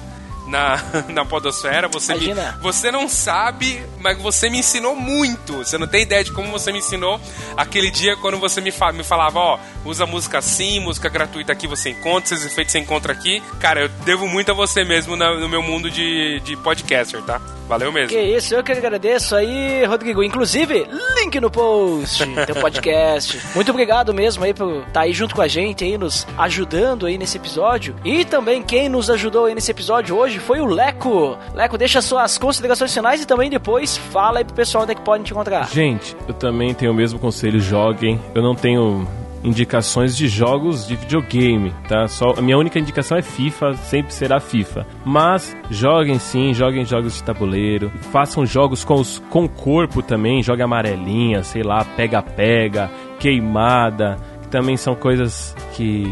na, 0.51 0.77
na 1.07 1.25
podosfera. 1.25 1.87
Você, 1.87 2.13
me, 2.13 2.33
você 2.61 2.91
não 2.91 3.07
sabe, 3.07 3.81
mas 3.99 4.21
você 4.21 4.49
me 4.49 4.59
ensinou 4.59 4.95
muito. 4.95 5.57
Você 5.57 5.77
não 5.77 5.87
tem 5.87 6.03
ideia 6.03 6.23
de 6.23 6.31
como 6.31 6.51
você 6.51 6.71
me 6.71 6.79
ensinou 6.79 7.19
aquele 7.55 7.89
dia 7.89 8.15
quando 8.17 8.37
você 8.37 8.59
me, 8.59 8.71
fa 8.71 8.91
me 8.91 9.03
falava, 9.03 9.39
ó, 9.39 9.59
usa 9.85 10.05
música 10.05 10.37
assim, 10.37 10.79
música 10.81 11.09
gratuita 11.09 11.53
aqui 11.53 11.65
você 11.65 11.91
encontra, 11.91 12.35
esses 12.35 12.45
efeitos 12.45 12.73
você 12.73 12.79
encontra 12.79 13.13
aqui. 13.13 13.41
Cara, 13.59 13.81
eu 13.81 13.89
devo 14.05 14.27
muito 14.27 14.51
a 14.51 14.53
você 14.53 14.83
mesmo 14.83 15.15
na, 15.15 15.33
no 15.33 15.47
meu 15.47 15.63
mundo 15.63 15.89
de, 15.89 16.41
de 16.41 16.57
podcaster, 16.57 17.21
tá? 17.23 17.41
Valeu 17.71 17.89
mesmo. 17.89 18.09
Que 18.09 18.19
isso, 18.19 18.53
eu 18.53 18.61
que 18.61 18.73
agradeço 18.73 19.33
aí, 19.33 19.85
Rodrigo. 19.85 20.21
Inclusive, 20.21 20.85
link 21.15 21.39
no 21.39 21.49
post, 21.49 22.21
teu 22.45 22.55
podcast. 22.55 23.41
Muito 23.55 23.71
obrigado 23.71 24.13
mesmo 24.13 24.43
aí 24.43 24.53
por 24.53 24.79
estar 24.79 24.91
tá 24.91 25.01
aí 25.03 25.13
junto 25.13 25.33
com 25.33 25.41
a 25.41 25.47
gente 25.47 25.81
aí, 25.85 25.97
nos 25.97 26.27
ajudando 26.37 27.05
aí 27.05 27.17
nesse 27.17 27.37
episódio. 27.37 27.95
E 28.03 28.25
também 28.25 28.61
quem 28.61 28.89
nos 28.89 29.09
ajudou 29.09 29.45
aí 29.45 29.55
nesse 29.55 29.71
episódio 29.71 30.17
hoje 30.17 30.37
foi 30.41 30.59
o 30.59 30.65
Leco. 30.65 31.37
Leco, 31.53 31.77
deixa 31.77 32.01
suas 32.01 32.37
considerações 32.37 32.93
finais 32.93 33.21
e 33.21 33.25
também 33.25 33.49
depois 33.49 33.97
fala 33.97 34.39
aí 34.39 34.45
pro 34.45 34.53
pessoal 34.53 34.83
onde 34.83 34.93
é 34.93 34.95
que 34.95 35.01
podem 35.01 35.23
te 35.23 35.31
encontrar. 35.31 35.67
Gente, 35.69 36.15
eu 36.27 36.33
também 36.33 36.73
tenho 36.73 36.91
o 36.91 36.95
mesmo 36.95 37.19
conselho, 37.19 37.59
joguem. 37.59 38.19
Eu 38.35 38.41
não 38.41 38.55
tenho 38.55 39.07
indicações 39.43 40.15
de 40.15 40.27
jogos 40.27 40.87
de 40.87 40.95
videogame, 40.95 41.73
tá? 41.87 42.07
Só 42.07 42.33
a 42.37 42.41
minha 42.41 42.57
única 42.57 42.79
indicação 42.79 43.17
é 43.17 43.21
FIFA, 43.21 43.73
sempre 43.73 44.13
será 44.13 44.39
FIFA. 44.39 44.85
Mas 45.05 45.55
joguem 45.69 46.19
sim, 46.19 46.53
joguem 46.53 46.85
jogos 46.85 47.15
de 47.15 47.23
tabuleiro, 47.23 47.91
façam 48.11 48.45
jogos 48.45 48.83
com 48.83 48.95
os 48.95 49.19
com 49.29 49.47
corpo 49.47 50.01
também, 50.01 50.43
jogue 50.43 50.61
amarelinha, 50.61 51.43
sei 51.43 51.63
lá, 51.63 51.83
pega-pega, 51.83 52.89
queimada, 53.19 54.17
que 54.17 54.30
também 54.51 54.77
são 54.77 54.93
coisas 54.93 55.55
que 55.73 56.05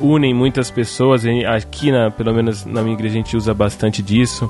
unem 0.00 0.32
muitas 0.32 0.70
pessoas. 0.70 1.24
Aqui, 1.46 1.90
na, 1.90 2.10
pelo 2.10 2.32
menos 2.32 2.64
na 2.64 2.82
minha 2.82 2.94
igreja, 2.94 3.14
a 3.14 3.18
gente 3.18 3.36
usa 3.36 3.52
bastante 3.52 4.02
disso. 4.02 4.48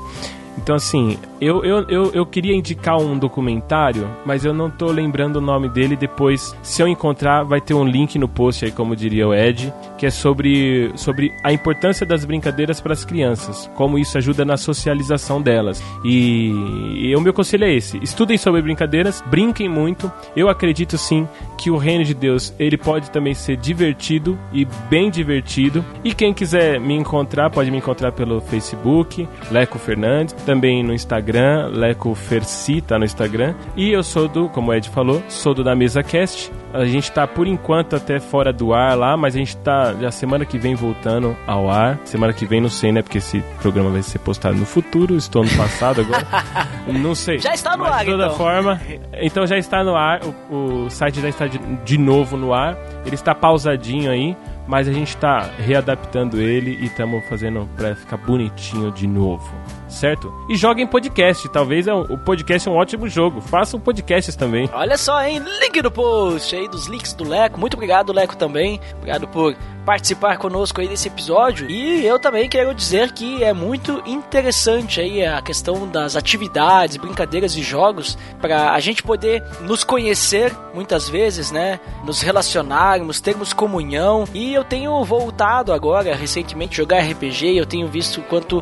Então, 0.57 0.75
assim, 0.75 1.17
eu, 1.39 1.63
eu, 1.63 1.87
eu, 1.87 2.11
eu, 2.13 2.25
queria 2.25 2.55
indicar 2.55 2.97
um 2.97 3.17
documentário, 3.17 4.09
mas 4.25 4.43
eu 4.43 4.53
não 4.53 4.71
tô 4.71 4.87
lembrando 4.87 5.35
o 5.35 5.41
nome 5.41 5.69
dele. 5.69 5.95
Depois, 5.95 6.55
se 6.63 6.81
eu 6.81 6.87
encontrar, 6.87 7.43
vai 7.43 7.61
ter 7.61 7.75
um 7.75 7.85
link 7.85 8.17
no 8.17 8.27
post 8.27 8.65
aí, 8.65 8.71
como 8.71 8.95
diria 8.95 9.27
o 9.27 9.33
Ed, 9.33 9.71
que 9.97 10.05
é 10.05 10.09
sobre, 10.09 10.91
sobre 10.95 11.33
a 11.43 11.51
importância 11.51 12.05
das 12.05 12.23
brincadeiras 12.23 12.79
para 12.79 12.93
as 12.93 13.03
crianças, 13.03 13.69
como 13.75 13.97
isso 13.97 14.17
ajuda 14.17 14.45
na 14.45 14.57
socialização 14.57 15.41
delas. 15.41 15.83
E, 16.03 16.49
e 16.95 17.15
o 17.15 17.21
meu 17.21 17.33
conselho 17.33 17.65
é 17.65 17.73
esse: 17.73 17.97
estudem 18.01 18.37
sobre 18.37 18.61
brincadeiras, 18.61 19.23
brinquem 19.25 19.67
muito. 19.67 20.11
Eu 20.35 20.49
acredito 20.49 20.97
sim 20.97 21.27
que 21.57 21.71
o 21.71 21.77
reino 21.77 22.03
de 22.03 22.13
Deus 22.13 22.53
ele 22.59 22.77
pode 22.77 23.09
também 23.09 23.33
ser 23.33 23.57
divertido 23.57 24.37
e 24.53 24.65
bem 24.89 25.09
divertido. 25.09 25.83
E 26.03 26.13
quem 26.13 26.33
quiser 26.33 26.79
me 26.79 26.93
encontrar, 26.93 27.49
pode 27.49 27.71
me 27.71 27.77
encontrar 27.77 28.11
pelo 28.11 28.39
Facebook, 28.41 29.27
Leco 29.51 29.79
Fernandes 29.79 30.33
também 30.45 30.83
no 30.83 30.93
Instagram, 30.93 31.69
Leco 31.73 32.13
Ferci, 32.13 32.81
tá 32.81 32.99
no 32.99 33.05
Instagram. 33.05 33.55
E 33.75 33.91
eu 33.91 34.03
sou 34.03 34.27
do, 34.27 34.49
como 34.49 34.71
o 34.71 34.73
Ed 34.73 34.89
falou, 34.89 35.21
sou 35.27 35.53
do 35.53 35.63
da 35.63 35.75
Mesa 35.75 36.03
Cast. 36.03 36.51
A 36.73 36.85
gente 36.85 37.11
tá 37.11 37.25
por 37.25 37.47
enquanto 37.47 37.95
até 37.95 38.19
fora 38.19 38.53
do 38.53 38.73
ar 38.73 38.95
lá, 38.95 39.17
mas 39.17 39.35
a 39.35 39.39
gente 39.39 39.57
tá 39.57 39.86
já 39.93 40.11
semana 40.11 40.45
que 40.45 40.57
vem 40.57 40.75
voltando 40.75 41.35
ao 41.45 41.69
ar. 41.69 41.99
Semana 42.05 42.33
que 42.33 42.45
vem 42.45 42.61
não 42.61 42.69
sei, 42.69 42.91
né? 42.91 43.01
Porque 43.01 43.17
esse 43.17 43.41
programa 43.61 43.89
vai 43.89 44.03
ser 44.03 44.19
postado 44.19 44.55
no 44.55 44.65
futuro, 44.65 45.15
estou 45.15 45.43
no 45.43 45.49
passado 45.57 46.01
agora. 46.01 46.25
não 46.87 47.15
sei. 47.15 47.39
Já 47.39 47.53
está 47.53 47.75
no 47.75 47.83
mas 47.83 47.93
ar, 47.93 48.05
de 48.05 48.11
toda 48.11 48.25
então. 48.25 48.37
forma. 48.37 48.81
Então 49.13 49.47
já 49.47 49.57
está 49.57 49.83
no 49.83 49.95
ar, 49.95 50.21
o, 50.49 50.85
o 50.85 50.89
site 50.89 51.21
já 51.21 51.29
está 51.29 51.47
de, 51.47 51.57
de 51.57 51.97
novo 51.97 52.37
no 52.37 52.53
ar. 52.53 52.77
Ele 53.05 53.15
está 53.15 53.33
pausadinho 53.33 54.11
aí 54.11 54.35
mas 54.67 54.87
a 54.87 54.91
gente 54.91 55.09
está 55.09 55.49
readaptando 55.57 56.41
ele 56.41 56.71
e 56.81 56.87
estamos 56.87 57.23
fazendo 57.29 57.67
para 57.75 57.95
ficar 57.95 58.17
bonitinho 58.17 58.91
de 58.91 59.07
novo 59.07 59.49
certo? 59.87 60.33
E 60.49 60.55
joguem 60.55 60.85
podcast, 60.85 61.47
talvez 61.49 61.87
é 61.87 61.93
um, 61.93 62.01
o 62.01 62.17
podcast 62.17 62.67
é 62.67 62.71
um 62.71 62.75
ótimo 62.75 63.07
jogo. 63.07 63.41
Façam 63.41 63.79
podcasts 63.79 64.35
também. 64.35 64.69
Olha 64.73 64.97
só, 64.97 65.21
hein? 65.23 65.41
Link 65.61 65.81
no 65.81 65.91
post 65.91 66.55
aí 66.55 66.67
dos 66.67 66.87
links 66.87 67.13
do 67.13 67.23
Leco. 67.23 67.59
Muito 67.59 67.75
obrigado, 67.75 68.13
Leco, 68.13 68.35
também. 68.35 68.79
Obrigado 68.97 69.27
por 69.27 69.55
participar 69.85 70.37
conosco 70.37 70.81
aí 70.81 70.87
desse 70.89 71.07
episódio. 71.07 71.69
E 71.69 72.05
eu 72.05 72.19
também 72.19 72.49
quero 72.49 72.75
dizer 72.75 73.13
que 73.13 73.41
é 73.41 73.53
muito 73.53 74.03
interessante 74.05 74.99
aí 74.99 75.25
a 75.25 75.41
questão 75.41 75.87
das 75.87 76.17
atividades, 76.17 76.97
brincadeiras 76.97 77.55
e 77.55 77.63
jogos 77.63 78.17
para 78.41 78.73
a 78.73 78.79
gente 78.81 79.01
poder 79.01 79.41
nos 79.61 79.85
conhecer 79.85 80.53
muitas 80.73 81.07
vezes, 81.07 81.51
né? 81.51 81.79
Nos 82.03 82.21
relacionarmos, 82.21 83.21
termos 83.21 83.53
comunhão. 83.53 84.25
E 84.33 84.53
eu 84.53 84.63
tenho 84.65 85.01
voltado 85.05 85.71
agora 85.71 86.13
recentemente 86.13 86.75
jogar 86.75 86.99
RPG, 86.99 87.55
eu 87.57 87.65
tenho 87.65 87.87
visto 87.87 88.19
o 88.19 88.23
quanto 88.23 88.61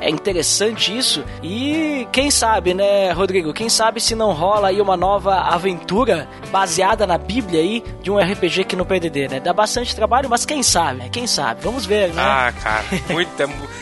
é 0.00 0.10
interessante 0.10 0.63
isso. 0.72 1.24
E 1.42 2.06
quem 2.12 2.30
sabe, 2.30 2.74
né, 2.74 3.12
Rodrigo? 3.12 3.52
Quem 3.52 3.68
sabe 3.68 4.00
se 4.00 4.14
não 4.14 4.32
rola 4.32 4.68
aí 4.68 4.80
uma 4.80 4.96
nova 4.96 5.34
aventura 5.34 6.28
baseada 6.50 7.06
na 7.06 7.18
Bíblia 7.18 7.60
aí 7.60 7.84
de 8.02 8.10
um 8.10 8.18
RPG 8.18 8.62
aqui 8.62 8.76
no 8.76 8.84
PDD, 8.84 9.28
né? 9.28 9.40
Dá 9.40 9.52
bastante 9.52 9.94
trabalho, 9.94 10.28
mas 10.28 10.46
quem 10.46 10.62
sabe, 10.62 10.98
né? 10.98 11.08
Quem 11.10 11.26
sabe? 11.26 11.62
Vamos 11.62 11.84
ver, 11.84 12.12
né? 12.12 12.22
Ah, 12.22 12.52
cara, 12.52 12.84
muito, 13.10 13.30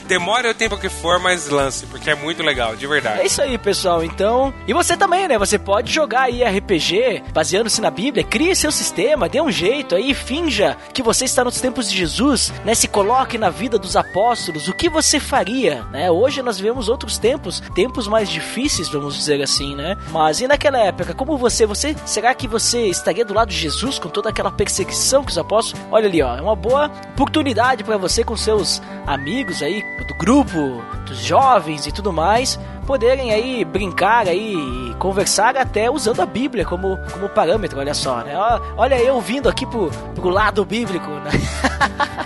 demora 0.06 0.50
o 0.50 0.54
tempo 0.54 0.76
que 0.76 0.88
for, 0.88 1.18
mas 1.18 1.48
lance, 1.48 1.86
porque 1.86 2.10
é 2.10 2.14
muito 2.14 2.42
legal, 2.42 2.76
de 2.76 2.86
verdade. 2.86 3.20
É 3.20 3.26
isso 3.26 3.42
aí, 3.42 3.56
pessoal. 3.58 4.02
Então, 4.02 4.52
e 4.66 4.72
você 4.72 4.96
também, 4.96 5.28
né? 5.28 5.38
Você 5.38 5.58
pode 5.58 5.92
jogar 5.92 6.22
aí 6.22 6.42
RPG 6.42 7.24
baseando-se 7.32 7.80
na 7.80 7.90
Bíblia, 7.90 8.24
crie 8.24 8.54
seu 8.54 8.72
sistema, 8.72 9.28
dê 9.28 9.40
um 9.40 9.50
jeito 9.50 9.94
aí, 9.94 10.14
finja 10.14 10.76
que 10.92 11.02
você 11.02 11.24
está 11.24 11.44
nos 11.44 11.60
tempos 11.60 11.90
de 11.90 11.96
Jesus, 11.96 12.52
né? 12.64 12.74
Se 12.74 12.88
coloque 12.88 13.38
na 13.38 13.50
vida 13.50 13.78
dos 13.78 13.96
apóstolos, 13.96 14.68
o 14.68 14.72
que 14.72 14.88
você 14.88 15.20
faria, 15.20 15.82
né? 15.90 16.10
Hoje 16.10 16.42
nós 16.42 16.58
vemos 16.72 16.88
outros 16.88 17.18
tempos, 17.18 17.60
tempos 17.74 18.08
mais 18.08 18.30
difíceis, 18.30 18.88
vamos 18.88 19.14
dizer 19.14 19.42
assim, 19.42 19.76
né? 19.76 19.96
Mas 20.10 20.40
e 20.40 20.48
naquela 20.48 20.78
época, 20.78 21.12
como 21.12 21.36
você, 21.36 21.66
você, 21.66 21.94
será 22.06 22.34
que 22.34 22.48
você 22.48 22.86
estaria 22.86 23.24
do 23.24 23.34
lado 23.34 23.50
de 23.50 23.56
Jesus 23.56 23.98
com 23.98 24.08
toda 24.08 24.30
aquela 24.30 24.50
perseguição 24.50 25.22
que 25.22 25.30
os 25.30 25.36
apóstolos? 25.36 25.84
Olha 25.90 26.08
ali, 26.08 26.22
ó, 26.22 26.34
é 26.34 26.40
uma 26.40 26.56
boa 26.56 26.90
oportunidade 27.12 27.84
para 27.84 27.98
você 27.98 28.24
com 28.24 28.34
seus 28.36 28.80
amigos 29.06 29.62
aí 29.62 29.82
do 30.08 30.14
grupo, 30.14 30.82
dos 31.04 31.18
jovens 31.18 31.86
e 31.86 31.92
tudo 31.92 32.10
mais, 32.10 32.58
poderem 32.86 33.32
aí 33.32 33.64
brincar 33.66 34.26
aí 34.26 34.54
e 34.54 34.94
conversar 34.94 35.56
até 35.56 35.90
usando 35.90 36.20
a 36.20 36.26
Bíblia 36.26 36.64
como, 36.64 36.98
como 37.12 37.28
parâmetro, 37.28 37.78
olha 37.78 37.92
só, 37.92 38.22
né? 38.22 38.32
Olha 38.78 38.98
eu 38.98 39.20
vindo 39.20 39.48
aqui 39.48 39.66
pro, 39.66 39.90
pro 40.14 40.30
lado 40.30 40.64
bíblico, 40.64 41.10
né? 41.10 41.30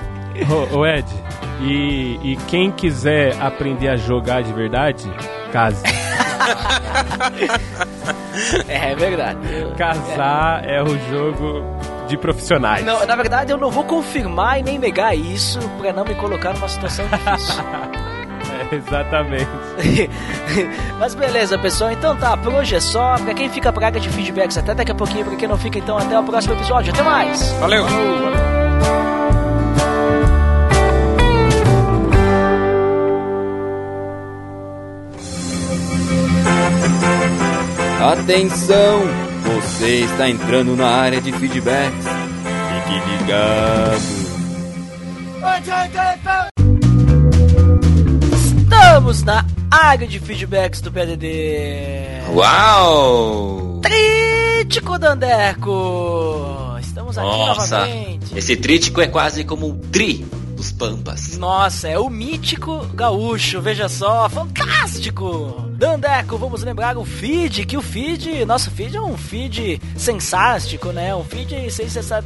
ô, 0.51 0.78
ô, 0.78 0.87
Ed, 0.87 1.07
e, 1.61 2.18
e 2.22 2.37
quem 2.49 2.70
quiser 2.70 3.37
aprender 3.41 3.89
a 3.89 3.97
jogar 3.97 4.43
de 4.43 4.53
verdade, 4.53 5.11
case. 5.53 5.82
é, 8.68 8.93
é 8.93 8.95
verdade. 8.95 9.39
Casar 9.76 10.64
é. 10.64 10.76
é 10.76 10.82
o 10.82 10.99
jogo 11.11 11.62
de 12.09 12.16
profissionais. 12.16 12.84
Não, 12.84 13.05
na 13.07 13.16
verdade, 13.16 13.53
eu 13.53 13.59
não 13.59 13.70
vou 13.70 13.84
confirmar 13.84 14.61
e 14.61 14.62
nem 14.62 14.78
negar 14.78 15.16
isso 15.16 15.59
pra 15.78 15.93
não 15.93 16.05
me 16.05 16.14
colocar 16.14 16.53
numa 16.55 16.68
situação 16.68 17.07
difícil. 17.09 17.64
Exatamente. 18.72 19.47
Mas 20.99 21.14
beleza, 21.14 21.59
pessoal. 21.59 21.93
Então 21.93 22.16
tá, 22.16 22.37
por 22.37 22.53
hoje 22.53 22.74
é 22.74 22.80
só. 22.80 23.16
Pra 23.16 23.34
quem 23.34 23.49
fica 23.49 23.72
praga 23.72 24.01
de 24.01 24.09
feedbacks, 24.09 24.59
até 24.59 24.74
daqui 24.74 24.93
a 24.93 24.95
pouquinho. 24.95 25.24
Pra 25.24 25.37
quem 25.37 25.49
não 25.49 25.59
fica, 25.59 25.78
então 25.78 25.97
até 25.97 26.18
o 26.18 26.22
próximo 26.24 26.55
episódio. 26.55 26.93
Até 26.93 27.03
mais! 27.03 27.53
Valeu! 27.61 27.84
Atenção! 38.01 39.01
Você 39.42 40.01
está 40.05 40.28
entrando 40.28 40.76
na 40.76 40.86
área 40.86 41.20
de 41.20 41.32
feedbacks. 41.32 42.05
Fique 42.05 43.11
ligado. 43.11 44.26
Estamos 48.59 49.22
na 49.22 49.44
área 49.70 50.07
de 50.07 50.20
feedbacks 50.20 50.80
do 50.80 50.92
PDD. 50.92 52.22
Uau! 52.34 53.80
Trítico 53.82 54.99
Dandeco! 54.99 56.76
Estamos 56.80 57.16
aqui 57.16 57.26
Nossa, 57.26 57.78
novamente. 57.78 58.36
esse 58.38 58.57
trítico 58.57 59.01
é 59.01 59.07
quase 59.07 59.42
como 59.44 59.68
um 59.68 59.78
tri 59.78 60.26
dos 60.66 60.72
Pampas. 60.72 61.36
Nossa, 61.36 61.88
é 61.88 61.98
o 61.98 62.08
mítico 62.08 62.86
gaúcho, 62.94 63.60
veja 63.60 63.88
só, 63.88 64.28
fantástico! 64.28 65.64
Dandeco, 65.76 66.38
vamos 66.38 66.62
lembrar 66.62 66.96
o 66.96 67.04
feed, 67.04 67.66
que 67.66 67.76
o 67.76 67.82
feed, 67.82 68.44
nosso 68.44 68.70
feed 68.70 68.96
é 68.96 69.00
um 69.00 69.16
feed 69.16 69.80
sensástico, 69.96 70.90
né? 70.90 71.14
Um 71.14 71.24
feed 71.24 71.54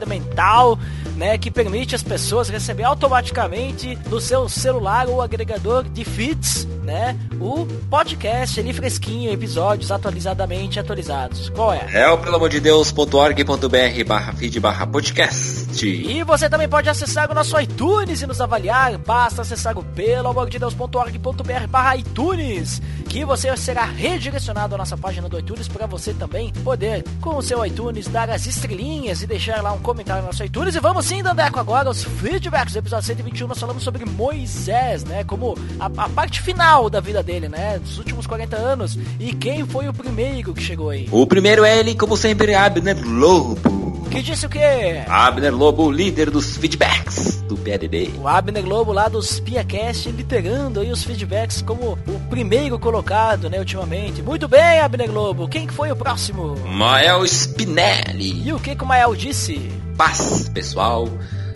mental, 0.06 0.78
né? 1.16 1.36
Que 1.36 1.50
permite 1.50 1.94
as 1.94 2.02
pessoas 2.02 2.48
receber 2.48 2.84
automaticamente 2.84 3.98
no 4.08 4.20
seu 4.20 4.48
celular 4.48 5.08
ou 5.08 5.20
agregador 5.20 5.84
de 5.84 6.04
feeds, 6.04 6.66
né? 6.90 7.16
O 7.40 7.64
podcast 7.88 8.58
ali 8.58 8.72
fresquinho, 8.72 9.32
episódios 9.32 9.92
atualizadamente 9.92 10.80
atualizados. 10.80 11.48
Qual 11.50 11.72
é? 11.72 11.86
É 11.92 12.08
o 12.08 12.18
pelo 12.18 12.34
amor 12.34 12.48
de 12.48 12.58
Deus.org.br 12.58 14.04
barra 14.06 14.32
feed 14.32 14.58
barra 14.58 14.86
podcast. 14.86 15.86
E 15.86 16.24
você 16.24 16.50
também 16.50 16.68
pode 16.68 16.88
acessar 16.88 17.30
o 17.30 17.34
nosso 17.34 17.58
iTunes 17.60 18.22
e 18.22 18.26
nos 18.26 18.40
avaliar. 18.40 18.98
Basta 18.98 19.42
acessar 19.42 19.78
o 19.78 19.84
pelo 19.84 20.28
amor 20.28 20.50
de 20.50 20.58
Deus.org.br 20.58 21.66
barra 21.68 21.96
iTunes, 21.96 22.82
que 23.08 23.24
você 23.24 23.56
será 23.56 23.84
redirecionado 23.84 24.74
à 24.74 24.78
nossa 24.78 24.96
página 24.96 25.28
do 25.28 25.38
iTunes 25.38 25.68
para 25.68 25.86
você 25.86 26.12
também 26.12 26.52
poder, 26.64 27.04
com 27.20 27.36
o 27.36 27.42
seu 27.42 27.64
iTunes, 27.64 28.08
dar 28.08 28.28
as 28.28 28.46
estrelinhas 28.46 29.22
e 29.22 29.28
deixar 29.28 29.62
lá 29.62 29.72
um 29.72 29.78
comentário 29.78 30.22
no 30.22 30.26
nosso 30.26 30.42
iTunes. 30.42 30.74
E 30.74 30.80
vamos 30.80 31.06
sim, 31.06 31.22
Dandeco, 31.22 31.60
agora 31.60 31.88
os 31.88 32.02
feedbacks 32.02 32.72
do 32.72 32.80
episódio 32.80 33.06
121. 33.06 33.46
Nós 33.46 33.60
falamos 33.60 33.84
sobre 33.84 34.04
Moisés, 34.04 35.04
né? 35.04 35.22
Como 35.22 35.56
a, 35.78 35.86
a 35.86 36.08
parte 36.08 36.42
final 36.42 36.79
da 36.88 37.00
vida 37.00 37.22
dele, 37.22 37.48
né? 37.48 37.78
Dos 37.78 37.98
últimos 37.98 38.26
40 38.26 38.56
anos. 38.56 38.98
E 39.18 39.32
quem 39.34 39.66
foi 39.66 39.88
o 39.88 39.92
primeiro 39.92 40.54
que 40.54 40.62
chegou 40.62 40.90
aí? 40.90 41.08
O 41.10 41.26
primeiro 41.26 41.64
é 41.64 41.78
ele, 41.78 41.94
como 41.94 42.16
sempre, 42.16 42.54
Abner 42.54 42.96
Lobo. 43.04 43.90
Que 44.10 44.22
disse 44.22 44.44
o 44.44 44.48
quê? 44.48 45.04
Abner 45.06 45.54
Lobo, 45.54 45.88
líder 45.88 46.30
dos 46.30 46.56
feedbacks 46.56 47.42
do 47.42 47.56
PDD. 47.56 48.10
O 48.20 48.26
Abner 48.26 48.62
Globo 48.62 48.92
lá 48.92 49.08
dos 49.08 49.38
PiaCast 49.38 50.10
liderando 50.10 50.80
aí 50.80 50.90
os 50.90 51.04
feedbacks 51.04 51.62
como 51.62 51.96
o 52.08 52.20
primeiro 52.28 52.76
colocado, 52.76 53.48
né, 53.48 53.58
ultimamente. 53.60 54.20
Muito 54.20 54.48
bem, 54.48 54.80
Abner 54.80 55.08
Globo. 55.08 55.48
Quem 55.48 55.64
que 55.64 55.72
foi 55.72 55.92
o 55.92 55.96
próximo? 55.96 56.56
Mael 56.66 57.24
Spinelli. 57.24 58.48
E 58.48 58.52
o 58.52 58.58
que 58.58 58.74
que 58.74 58.82
o 58.82 58.86
Mael 58.86 59.14
disse? 59.14 59.70
Paz, 59.96 60.48
pessoal. 60.48 61.08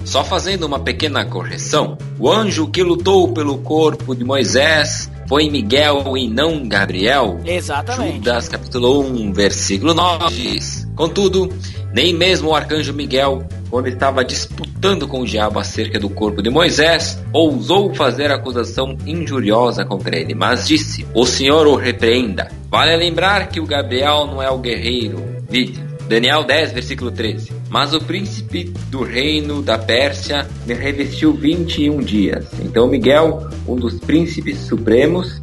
Só 0.05 0.23
fazendo 0.23 0.65
uma 0.65 0.79
pequena 0.79 1.25
correção. 1.25 1.99
O 2.21 2.31
anjo 2.31 2.69
que 2.69 2.83
lutou 2.83 3.33
pelo 3.33 3.59
corpo 3.59 4.15
de 4.15 4.23
Moisés 4.23 5.11
foi 5.29 5.49
Miguel 5.49 6.17
e 6.17 6.29
não 6.29 6.67
Gabriel. 6.69 7.41
Exatamente. 7.45 8.17
Judas 8.17 8.49
capítulo 8.49 9.01
1, 9.01 9.33
versículo 9.33 9.95
9 9.95 10.35
diz: 10.35 10.87
Contudo, 10.95 11.49
nem 11.93 12.15
mesmo 12.15 12.51
o 12.51 12.55
arcanjo 12.55 12.93
Miguel, 12.93 13.47
quando 13.71 13.89
estava 13.89 14.25
disputando 14.25 15.09
com 15.09 15.21
o 15.21 15.27
diabo 15.27 15.59
acerca 15.59 15.99
do 15.99 16.09
corpo 16.09 16.43
de 16.43 16.51
Moisés, 16.51 17.21
ousou 17.33 17.95
fazer 17.95 18.31
acusação 18.31 18.97
injuriosa 19.07 19.85
contra 19.85 20.17
ele, 20.17 20.35
mas 20.35 20.67
disse: 20.67 21.07
O 21.15 21.27
Senhor 21.27 21.67
o 21.67 21.75
repreenda. 21.75 22.51
Vale 22.71 22.97
lembrar 22.97 23.49
que 23.49 23.61
o 23.61 23.67
Gabriel 23.67 24.27
não 24.27 24.43
é 24.43 24.51
o 24.51 24.59
guerreiro. 24.59 25.23
Vide, 25.49 25.81
Daniel 26.09 26.45
10, 26.45 26.73
versículo 26.73 27.11
13. 27.11 27.53
Mas 27.75 27.93
o 27.93 27.99
príncipe 27.99 28.73
do 28.89 29.03
reino 29.03 29.61
da 29.61 29.77
Pérsia 29.77 30.47
me 30.65 30.75
revestiu 30.75 31.33
21 31.33 31.99
dias. 32.03 32.47
Então 32.61 32.87
Miguel, 32.87 33.51
um 33.67 33.75
dos 33.75 33.99
príncipes 33.99 34.59
supremos, 34.59 35.43